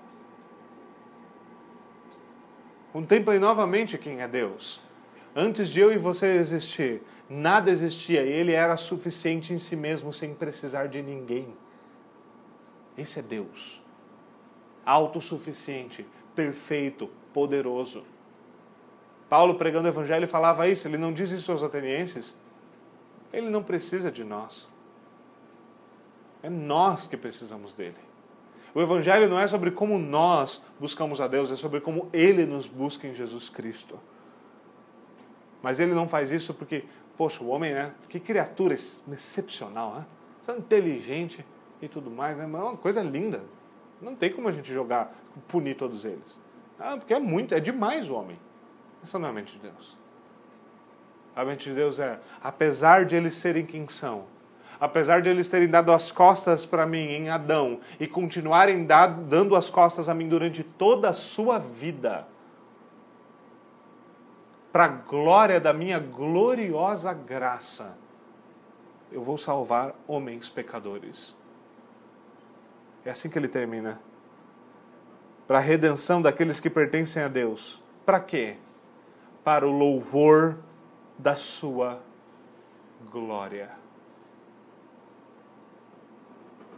Contemplem 2.96 3.38
novamente 3.38 3.98
quem 3.98 4.22
é 4.22 4.26
Deus. 4.26 4.80
Antes 5.34 5.68
de 5.68 5.80
eu 5.80 5.92
e 5.92 5.98
você 5.98 6.38
existir, 6.38 7.02
nada 7.28 7.70
existia 7.70 8.22
e 8.22 8.32
ele 8.32 8.52
era 8.52 8.74
suficiente 8.78 9.52
em 9.52 9.58
si 9.58 9.76
mesmo 9.76 10.14
sem 10.14 10.34
precisar 10.34 10.86
de 10.86 11.02
ninguém. 11.02 11.54
Esse 12.96 13.18
é 13.18 13.22
Deus. 13.22 13.82
Autossuficiente, 14.82 16.06
perfeito, 16.34 17.10
poderoso. 17.34 18.02
Paulo 19.28 19.56
pregando 19.56 19.88
o 19.88 19.90
evangelho 19.90 20.26
falava 20.26 20.66
isso, 20.66 20.88
ele 20.88 20.96
não 20.96 21.12
diz 21.12 21.30
isso 21.32 21.52
aos 21.52 21.62
atenienses. 21.62 22.34
Ele 23.30 23.50
não 23.50 23.62
precisa 23.62 24.10
de 24.10 24.24
nós. 24.24 24.70
É 26.42 26.48
nós 26.48 27.06
que 27.06 27.18
precisamos 27.18 27.74
dele. 27.74 28.05
O 28.76 28.80
Evangelho 28.82 29.26
não 29.26 29.40
é 29.40 29.46
sobre 29.46 29.70
como 29.70 29.98
nós 29.98 30.62
buscamos 30.78 31.18
a 31.18 31.26
Deus, 31.26 31.50
é 31.50 31.56
sobre 31.56 31.80
como 31.80 32.10
Ele 32.12 32.44
nos 32.44 32.68
busca 32.68 33.08
em 33.08 33.14
Jesus 33.14 33.48
Cristo. 33.48 33.98
Mas 35.62 35.80
Ele 35.80 35.94
não 35.94 36.06
faz 36.06 36.30
isso 36.30 36.52
porque, 36.52 36.84
poxa, 37.16 37.42
o 37.42 37.48
homem, 37.48 37.72
né? 37.72 37.94
Que 38.06 38.20
criatura 38.20 38.74
excepcional, 38.74 39.94
né? 39.94 40.06
É 40.46 40.52
inteligente 40.52 41.42
e 41.80 41.88
tudo 41.88 42.10
mais, 42.10 42.36
né? 42.36 42.46
Mas 42.46 42.60
é 42.60 42.64
uma 42.64 42.76
coisa 42.76 43.02
linda. 43.02 43.42
Não 43.98 44.14
tem 44.14 44.30
como 44.30 44.46
a 44.46 44.52
gente 44.52 44.70
jogar, 44.70 45.10
punir 45.48 45.74
todos 45.74 46.04
eles. 46.04 46.38
Ah, 46.78 46.98
porque 46.98 47.14
é 47.14 47.18
muito, 47.18 47.54
é 47.54 47.60
demais 47.60 48.10
o 48.10 48.14
homem. 48.14 48.38
Essa 49.02 49.18
não 49.18 49.28
é 49.28 49.30
a 49.30 49.32
mente 49.32 49.54
de 49.54 49.60
Deus. 49.60 49.96
A 51.34 51.46
mente 51.46 51.70
de 51.70 51.74
Deus 51.74 51.98
é, 51.98 52.20
apesar 52.42 53.06
de 53.06 53.16
eles 53.16 53.36
serem 53.36 53.64
quem 53.64 53.88
são, 53.88 54.26
apesar 54.80 55.22
de 55.22 55.28
eles 55.28 55.48
terem 55.48 55.68
dado 55.68 55.92
as 55.92 56.10
costas 56.12 56.64
para 56.66 56.86
mim 56.86 56.98
em 56.98 57.30
Adão 57.30 57.80
e 57.98 58.06
continuarem 58.06 58.86
dando 59.28 59.56
as 59.56 59.70
costas 59.70 60.08
a 60.08 60.14
mim 60.14 60.28
durante 60.28 60.62
toda 60.62 61.10
a 61.10 61.12
sua 61.12 61.58
vida, 61.58 62.26
para 64.72 64.84
a 64.84 64.88
glória 64.88 65.58
da 65.58 65.72
minha 65.72 65.98
gloriosa 65.98 67.14
graça, 67.14 67.96
eu 69.10 69.22
vou 69.22 69.38
salvar 69.38 69.94
homens 70.06 70.48
pecadores. 70.50 71.34
É 73.04 73.10
assim 73.10 73.30
que 73.30 73.38
ele 73.38 73.48
termina. 73.48 73.98
Para 75.46 75.58
a 75.58 75.62
redenção 75.62 76.20
daqueles 76.20 76.60
que 76.60 76.68
pertencem 76.68 77.22
a 77.22 77.28
Deus. 77.28 77.80
Para 78.04 78.20
quê? 78.20 78.56
Para 79.42 79.66
o 79.66 79.70
louvor 79.70 80.58
da 81.16 81.36
sua 81.36 82.02
glória. 83.10 83.70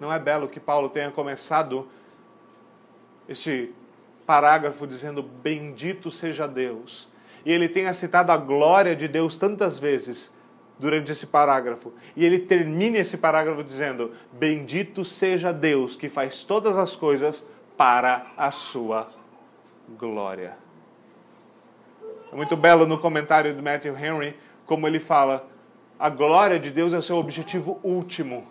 Não 0.01 0.12
é 0.12 0.18
belo 0.18 0.49
que 0.49 0.61
Paulo 0.61 0.88
tenha 0.88 1.11
começado 1.11 1.88
este 3.28 3.74
parágrafo 4.26 4.86
dizendo: 4.86 5.22
Bendito 5.22 6.11
seja 6.11 6.46
Deus. 6.46 7.09
E 7.44 7.53
ele 7.53 7.68
tenha 7.68 7.94
citado 7.94 8.32
a 8.32 8.36
glória 8.36 8.94
de 8.94 9.09
Deus 9.09 9.38
tantas 9.38 9.78
vezes 9.78 10.36
durante 10.78 11.11
esse 11.12 11.26
parágrafo. 11.26 11.92
E 12.14 12.24
ele 12.24 12.38
termina 12.38 12.99
esse 12.99 13.16
parágrafo 13.16 13.64
dizendo: 13.64 14.12
Bendito 14.32 15.05
seja 15.05 15.53
Deus 15.53 15.96
que 15.96 16.09
faz 16.09 16.44
todas 16.44 16.76
as 16.76 16.94
coisas 16.94 17.49
para 17.76 18.26
a 18.36 18.51
sua 18.51 19.09
glória. 19.99 20.57
É 22.32 22.36
muito 22.36 22.57
belo 22.57 22.86
no 22.86 22.99
comentário 22.99 23.55
do 23.55 23.62
Matthew 23.62 23.96
Henry 23.96 24.36
como 24.66 24.86
ele 24.86 25.01
fala: 25.01 25.49
a 25.99 26.09
glória 26.11 26.59
de 26.59 26.70
Deus 26.70 26.92
é 26.92 26.99
o 26.99 27.03
seu 27.03 27.16
objetivo 27.16 27.80
último. 27.82 28.46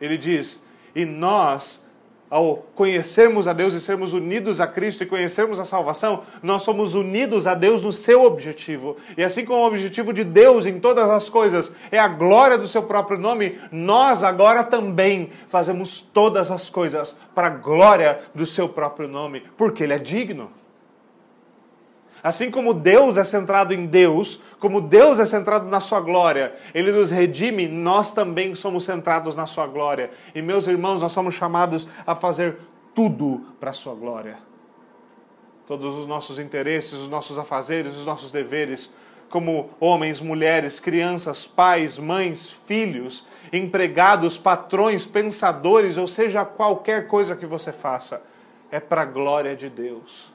Ele 0.00 0.16
diz: 0.16 0.64
e 0.94 1.04
nós 1.04 1.84
ao 2.30 2.58
conhecermos 2.76 3.48
a 3.48 3.52
Deus 3.52 3.74
e 3.74 3.80
sermos 3.80 4.12
unidos 4.12 4.60
a 4.60 4.66
Cristo 4.66 5.02
e 5.02 5.06
conhecermos 5.06 5.58
a 5.58 5.64
salvação, 5.64 6.22
nós 6.40 6.62
somos 6.62 6.94
unidos 6.94 7.44
a 7.44 7.54
Deus 7.54 7.82
no 7.82 7.92
seu 7.92 8.22
objetivo. 8.22 8.96
E 9.18 9.24
assim 9.24 9.44
como 9.44 9.64
o 9.64 9.66
objetivo 9.66 10.12
de 10.12 10.22
Deus 10.22 10.64
em 10.64 10.78
todas 10.78 11.10
as 11.10 11.28
coisas 11.28 11.74
é 11.90 11.98
a 11.98 12.06
glória 12.06 12.56
do 12.56 12.68
seu 12.68 12.84
próprio 12.84 13.18
nome, 13.18 13.58
nós 13.72 14.22
agora 14.22 14.62
também 14.62 15.30
fazemos 15.48 16.00
todas 16.00 16.52
as 16.52 16.70
coisas 16.70 17.18
para 17.34 17.48
a 17.48 17.50
glória 17.50 18.20
do 18.32 18.46
seu 18.46 18.68
próprio 18.68 19.08
nome, 19.08 19.42
porque 19.56 19.82
Ele 19.82 19.94
é 19.94 19.98
digno. 19.98 20.52
Assim 22.22 22.50
como 22.50 22.74
Deus 22.74 23.16
é 23.16 23.24
centrado 23.24 23.72
em 23.74 23.86
Deus, 23.86 24.42
como 24.60 24.82
Deus 24.82 25.18
é 25.18 25.24
centrado 25.24 25.66
na 25.66 25.80
sua 25.80 26.00
glória, 26.00 26.54
Ele 26.74 26.92
nos 26.92 27.10
redime, 27.10 27.66
nós 27.66 28.12
também 28.12 28.54
somos 28.54 28.84
centrados 28.84 29.34
na 29.34 29.46
sua 29.46 29.66
glória. 29.66 30.10
E 30.34 30.42
meus 30.42 30.68
irmãos, 30.68 31.00
nós 31.00 31.12
somos 31.12 31.34
chamados 31.34 31.88
a 32.06 32.14
fazer 32.14 32.58
tudo 32.94 33.46
para 33.58 33.70
a 33.70 33.74
sua 33.74 33.94
glória. 33.94 34.36
Todos 35.66 35.96
os 35.96 36.06
nossos 36.06 36.38
interesses, 36.38 36.92
os 36.92 37.08
nossos 37.08 37.38
afazeres, 37.38 37.96
os 37.96 38.04
nossos 38.04 38.30
deveres, 38.30 38.92
como 39.30 39.70
homens, 39.80 40.20
mulheres, 40.20 40.78
crianças, 40.78 41.46
pais, 41.46 41.96
mães, 41.96 42.50
filhos, 42.66 43.24
empregados, 43.50 44.36
patrões, 44.36 45.06
pensadores, 45.06 45.96
ou 45.96 46.06
seja, 46.06 46.44
qualquer 46.44 47.06
coisa 47.06 47.34
que 47.34 47.46
você 47.46 47.72
faça, 47.72 48.22
é 48.70 48.78
para 48.78 49.02
a 49.02 49.06
glória 49.06 49.56
de 49.56 49.70
Deus. 49.70 50.30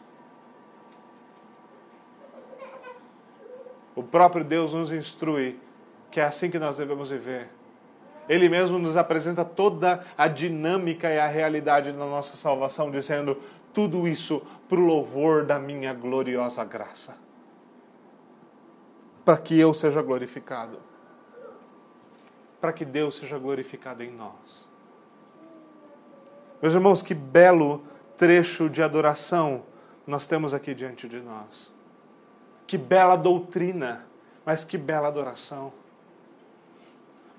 O 3.95 4.03
próprio 4.03 4.43
Deus 4.43 4.73
nos 4.73 4.91
instrui 4.91 5.59
que 6.11 6.19
é 6.19 6.23
assim 6.23 6.49
que 6.49 6.59
nós 6.59 6.77
devemos 6.77 7.09
viver. 7.09 7.49
Ele 8.27 8.49
mesmo 8.49 8.79
nos 8.79 8.97
apresenta 8.97 9.45
toda 9.45 10.05
a 10.17 10.27
dinâmica 10.27 11.11
e 11.11 11.19
a 11.19 11.27
realidade 11.27 11.91
da 11.91 12.05
nossa 12.05 12.35
salvação, 12.35 12.89
dizendo 12.89 13.37
tudo 13.73 14.07
isso 14.07 14.41
para 14.67 14.79
o 14.79 14.85
louvor 14.85 15.45
da 15.45 15.59
minha 15.59 15.93
gloriosa 15.93 16.63
graça. 16.63 17.17
Para 19.23 19.37
que 19.37 19.59
eu 19.59 19.73
seja 19.73 20.01
glorificado. 20.01 20.79
Para 22.61 22.73
que 22.73 22.85
Deus 22.85 23.17
seja 23.17 23.37
glorificado 23.37 24.01
em 24.01 24.11
nós. 24.11 24.67
Meus 26.61 26.73
irmãos, 26.73 27.01
que 27.01 27.13
belo 27.13 27.83
trecho 28.17 28.69
de 28.69 28.81
adoração 28.81 29.63
nós 30.07 30.27
temos 30.27 30.53
aqui 30.53 30.73
diante 30.73 31.07
de 31.07 31.19
nós. 31.19 31.74
Que 32.67 32.77
bela 32.77 33.15
doutrina, 33.15 34.05
mas 34.45 34.63
que 34.63 34.77
bela 34.77 35.07
adoração. 35.07 35.71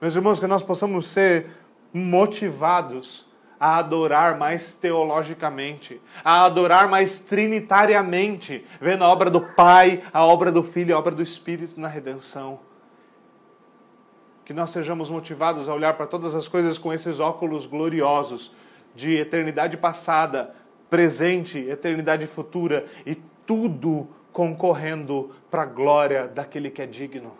Meus 0.00 0.14
irmãos, 0.14 0.38
que 0.38 0.46
nós 0.46 0.62
possamos 0.62 1.06
ser 1.06 1.50
motivados 1.92 3.26
a 3.58 3.78
adorar 3.78 4.38
mais 4.38 4.74
teologicamente, 4.74 6.00
a 6.22 6.44
adorar 6.44 6.88
mais 6.88 7.20
trinitariamente, 7.20 8.64
vendo 8.80 9.02
a 9.02 9.08
obra 9.08 9.30
do 9.30 9.40
Pai, 9.40 10.02
a 10.12 10.24
obra 10.24 10.52
do 10.52 10.62
Filho 10.62 10.90
e 10.90 10.92
a 10.92 10.98
obra 10.98 11.14
do 11.14 11.22
Espírito 11.22 11.80
na 11.80 11.88
redenção. 11.88 12.60
Que 14.44 14.52
nós 14.52 14.70
sejamos 14.70 15.10
motivados 15.10 15.68
a 15.68 15.74
olhar 15.74 15.94
para 15.94 16.06
todas 16.06 16.34
as 16.34 16.46
coisas 16.46 16.78
com 16.78 16.92
esses 16.92 17.18
óculos 17.18 17.66
gloriosos 17.66 18.52
de 18.94 19.16
eternidade 19.16 19.76
passada, 19.76 20.54
presente, 20.88 21.58
eternidade 21.58 22.26
futura 22.26 22.86
e 23.04 23.14
tudo 23.46 24.08
concorrendo 24.36 25.30
para 25.50 25.62
a 25.62 25.64
glória 25.64 26.28
daquele 26.28 26.68
que 26.68 26.82
é 26.82 26.86
digno. 26.86 27.32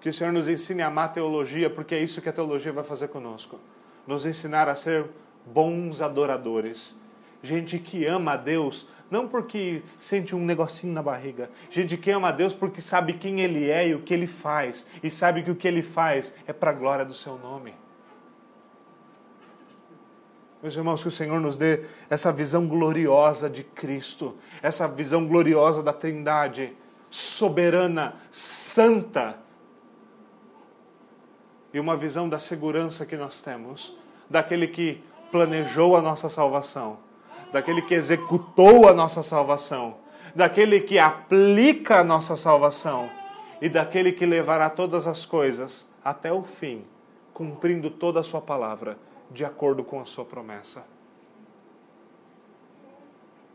Que 0.00 0.08
o 0.08 0.12
Senhor 0.12 0.32
nos 0.32 0.48
ensine 0.48 0.80
a 0.80 0.86
amar 0.86 1.04
a 1.04 1.08
teologia, 1.08 1.68
porque 1.68 1.94
é 1.94 1.98
isso 1.98 2.22
que 2.22 2.30
a 2.30 2.32
teologia 2.32 2.72
vai 2.72 2.82
fazer 2.82 3.08
conosco. 3.08 3.60
Nos 4.06 4.24
ensinar 4.24 4.70
a 4.70 4.74
ser 4.74 5.04
bons 5.44 6.00
adoradores. 6.00 6.96
Gente 7.42 7.78
que 7.78 8.06
ama 8.06 8.32
a 8.32 8.36
Deus, 8.38 8.88
não 9.10 9.28
porque 9.28 9.82
sente 10.00 10.34
um 10.34 10.42
negocinho 10.42 10.94
na 10.94 11.02
barriga. 11.02 11.50
Gente 11.68 11.98
que 11.98 12.10
ama 12.10 12.28
a 12.28 12.32
Deus 12.32 12.54
porque 12.54 12.80
sabe 12.80 13.12
quem 13.12 13.42
Ele 13.42 13.70
é 13.70 13.88
e 13.88 13.94
o 13.94 14.00
que 14.00 14.14
Ele 14.14 14.26
faz. 14.26 14.86
E 15.02 15.10
sabe 15.10 15.42
que 15.42 15.50
o 15.50 15.56
que 15.56 15.68
Ele 15.68 15.82
faz 15.82 16.32
é 16.46 16.54
para 16.54 16.70
a 16.70 16.74
glória 16.74 17.04
do 17.04 17.12
Seu 17.12 17.36
nome. 17.36 17.74
Meus 20.62 20.76
irmãos, 20.76 21.02
que 21.02 21.08
o 21.08 21.10
Senhor 21.10 21.40
nos 21.40 21.56
dê 21.56 21.80
essa 22.08 22.30
visão 22.30 22.68
gloriosa 22.68 23.50
de 23.50 23.64
Cristo, 23.64 24.36
essa 24.62 24.86
visão 24.86 25.26
gloriosa 25.26 25.82
da 25.82 25.92
Trindade, 25.92 26.72
soberana, 27.10 28.14
santa, 28.30 29.38
e 31.74 31.80
uma 31.80 31.96
visão 31.96 32.28
da 32.28 32.38
segurança 32.38 33.04
que 33.04 33.16
nós 33.16 33.40
temos, 33.40 33.98
daquele 34.30 34.68
que 34.68 35.02
planejou 35.32 35.96
a 35.96 36.02
nossa 36.02 36.28
salvação, 36.28 36.98
daquele 37.52 37.82
que 37.82 37.94
executou 37.94 38.88
a 38.88 38.94
nossa 38.94 39.24
salvação, 39.24 39.96
daquele 40.32 40.78
que 40.78 40.96
aplica 40.96 41.98
a 41.98 42.04
nossa 42.04 42.36
salvação 42.36 43.10
e 43.60 43.68
daquele 43.68 44.12
que 44.12 44.24
levará 44.24 44.70
todas 44.70 45.08
as 45.08 45.26
coisas 45.26 45.88
até 46.04 46.32
o 46.32 46.44
fim, 46.44 46.84
cumprindo 47.34 47.90
toda 47.90 48.20
a 48.20 48.22
sua 48.22 48.40
palavra 48.40 48.96
de 49.32 49.44
acordo 49.44 49.82
com 49.82 50.00
a 50.00 50.04
sua 50.04 50.24
promessa. 50.24 50.84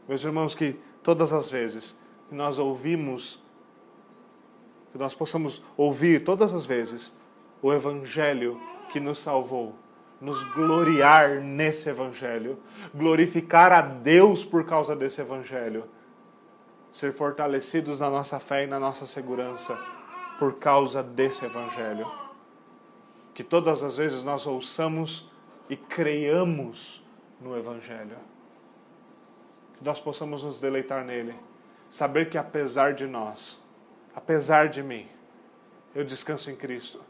Meus 0.07 0.23
irmãos, 0.23 0.55
que 0.55 0.79
todas 1.03 1.33
as 1.33 1.49
vezes 1.49 1.97
que 2.29 2.35
nós 2.35 2.59
ouvimos, 2.59 3.41
que 4.91 4.97
nós 4.97 5.13
possamos 5.13 5.61
ouvir 5.75 6.23
todas 6.23 6.53
as 6.53 6.65
vezes 6.65 7.13
o 7.61 7.73
Evangelho 7.73 8.59
que 8.91 8.99
nos 8.99 9.19
salvou, 9.19 9.75
nos 10.19 10.41
gloriar 10.53 11.41
nesse 11.41 11.89
Evangelho, 11.89 12.57
glorificar 12.93 13.71
a 13.71 13.81
Deus 13.81 14.43
por 14.43 14.65
causa 14.65 14.95
desse 14.95 15.21
Evangelho, 15.21 15.85
ser 16.91 17.13
fortalecidos 17.13 17.99
na 17.99 18.09
nossa 18.09 18.39
fé 18.39 18.63
e 18.63 18.67
na 18.67 18.79
nossa 18.79 19.05
segurança 19.05 19.77
por 20.39 20.55
causa 20.55 21.03
desse 21.03 21.45
Evangelho. 21.45 22.09
Que 23.33 23.43
todas 23.43 23.83
as 23.83 23.97
vezes 23.97 24.23
nós 24.23 24.47
ouçamos 24.47 25.29
e 25.69 25.75
creiamos 25.75 27.03
no 27.41 27.57
Evangelho. 27.57 28.17
Que 29.77 29.83
nós 29.83 29.99
possamos 29.99 30.43
nos 30.43 30.59
deleitar 30.59 31.05
nele, 31.05 31.35
saber 31.89 32.29
que 32.29 32.37
apesar 32.37 32.93
de 32.93 33.05
nós, 33.05 33.61
apesar 34.15 34.69
de 34.69 34.81
mim, 34.81 35.07
eu 35.93 36.03
descanso 36.03 36.49
em 36.49 36.55
Cristo. 36.55 37.01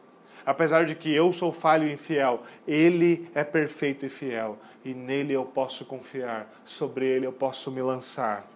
apesar 0.48 0.86
de 0.86 0.96
que 0.96 1.14
eu 1.14 1.34
sou 1.34 1.52
falho 1.52 1.90
e 1.90 1.92
infiel, 1.92 2.42
Ele 2.66 3.30
é 3.36 3.44
perfeito 3.44 4.06
e 4.06 4.10
fiel, 4.10 4.58
e 4.86 4.94
nele 4.94 5.34
eu 5.34 5.44
posso 5.44 5.84
confiar, 5.84 6.50
sobre 6.64 7.06
Ele 7.06 7.28
eu 7.28 7.34
posso 7.34 7.70
me 7.70 7.82
lançar, 7.82 8.48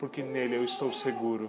porque 0.00 0.20
nele 0.20 0.56
eu 0.56 0.64
estou 0.64 0.92
seguro. 0.92 1.48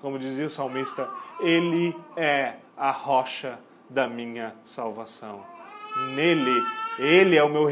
Como 0.00 0.20
dizia 0.20 0.46
o 0.46 0.50
salmista, 0.50 1.10
Ele 1.40 1.96
é 2.16 2.54
a 2.76 2.92
rocha 2.92 3.58
da 3.90 4.06
minha 4.06 4.54
salvação. 4.62 5.55
Nele, 6.14 6.62
Ele 6.98 7.36
é 7.36 7.42
o 7.42 7.48
meu 7.48 7.66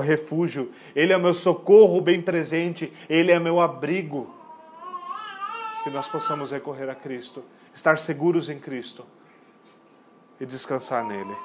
refúgio, 0.00 0.72
Ele 0.94 1.12
é 1.12 1.16
o 1.16 1.20
meu 1.20 1.34
socorro 1.34 2.00
bem 2.00 2.20
presente, 2.20 2.92
Ele 3.08 3.32
é 3.32 3.38
meu 3.38 3.60
abrigo. 3.60 4.34
Que 5.84 5.90
nós 5.90 6.06
possamos 6.08 6.52
recorrer 6.52 6.90
a 6.90 6.94
Cristo, 6.94 7.42
estar 7.74 7.98
seguros 7.98 8.50
em 8.50 8.58
Cristo 8.58 9.06
e 10.38 10.46
descansar 10.46 11.04
nele. 11.04 11.36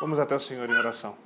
Vamos 0.00 0.18
até 0.18 0.34
o 0.34 0.40
Senhor 0.40 0.68
em 0.68 0.74
oração. 0.74 1.16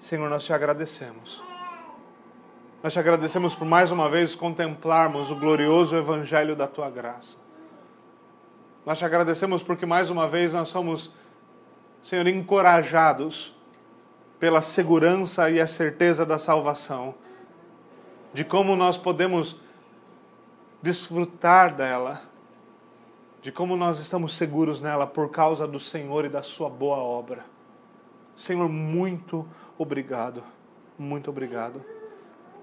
Senhor, 0.00 0.30
nós 0.30 0.42
te 0.42 0.54
agradecemos. 0.54 1.47
Nós 2.80 2.92
te 2.92 2.98
agradecemos 3.00 3.56
por 3.56 3.66
mais 3.66 3.90
uma 3.90 4.08
vez 4.08 4.36
contemplarmos 4.36 5.32
o 5.32 5.36
glorioso 5.36 5.96
Evangelho 5.96 6.54
da 6.54 6.68
tua 6.68 6.88
graça. 6.88 7.36
Nós 8.86 8.98
te 8.98 9.04
agradecemos 9.04 9.64
porque 9.64 9.84
mais 9.84 10.10
uma 10.10 10.28
vez 10.28 10.54
nós 10.54 10.68
somos, 10.68 11.12
Senhor, 12.00 12.26
encorajados 12.28 13.56
pela 14.38 14.62
segurança 14.62 15.50
e 15.50 15.60
a 15.60 15.66
certeza 15.66 16.24
da 16.24 16.38
salvação, 16.38 17.16
de 18.32 18.44
como 18.44 18.76
nós 18.76 18.96
podemos 18.96 19.60
desfrutar 20.80 21.74
dela, 21.74 22.22
de 23.42 23.50
como 23.50 23.76
nós 23.76 23.98
estamos 23.98 24.34
seguros 24.34 24.80
nela 24.80 25.04
por 25.04 25.30
causa 25.30 25.66
do 25.66 25.80
Senhor 25.80 26.24
e 26.24 26.28
da 26.28 26.44
Sua 26.44 26.70
boa 26.70 26.98
obra. 26.98 27.44
Senhor, 28.36 28.68
muito 28.68 29.44
obrigado, 29.76 30.44
muito 30.96 31.28
obrigado. 31.28 31.97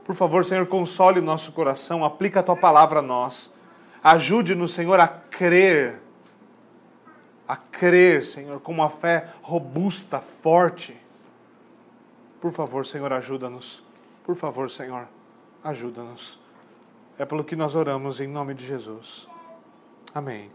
Por 0.06 0.16
favor, 0.16 0.45
Senhor, 0.45 0.66
console 0.68 1.20
o 1.20 1.24
nosso 1.24 1.51
coração, 1.51 2.06
aplica 2.06 2.39
a 2.39 2.43
tua 2.43 2.56
palavra 2.56 2.99
a 2.99 3.01
nós. 3.01 3.51
Ajude-nos, 4.03 4.72
Senhor, 4.72 4.99
a 4.99 5.08
crer, 5.08 5.99
a 7.47 7.56
crer, 7.56 8.24
Senhor, 8.24 8.60
com 8.60 8.72
uma 8.72 8.88
fé 8.88 9.30
robusta, 9.41 10.22
forte. 10.22 10.95
Por 12.39 12.51
favor, 12.51 12.86
Senhor, 12.86 13.12
ajuda-nos. 13.12 13.84
Por 14.24 14.36
favor, 14.36 14.70
Senhor, 14.70 15.08
ajuda-nos. 15.64 16.39
É 17.18 17.26
pelo 17.26 17.43
que 17.43 17.56
nós 17.56 17.76
oramos 17.76 18.20
em 18.20 18.28
nome 18.28 18.53
de 18.53 18.66
Jesus. 18.66 19.28
Amém. 20.14 20.51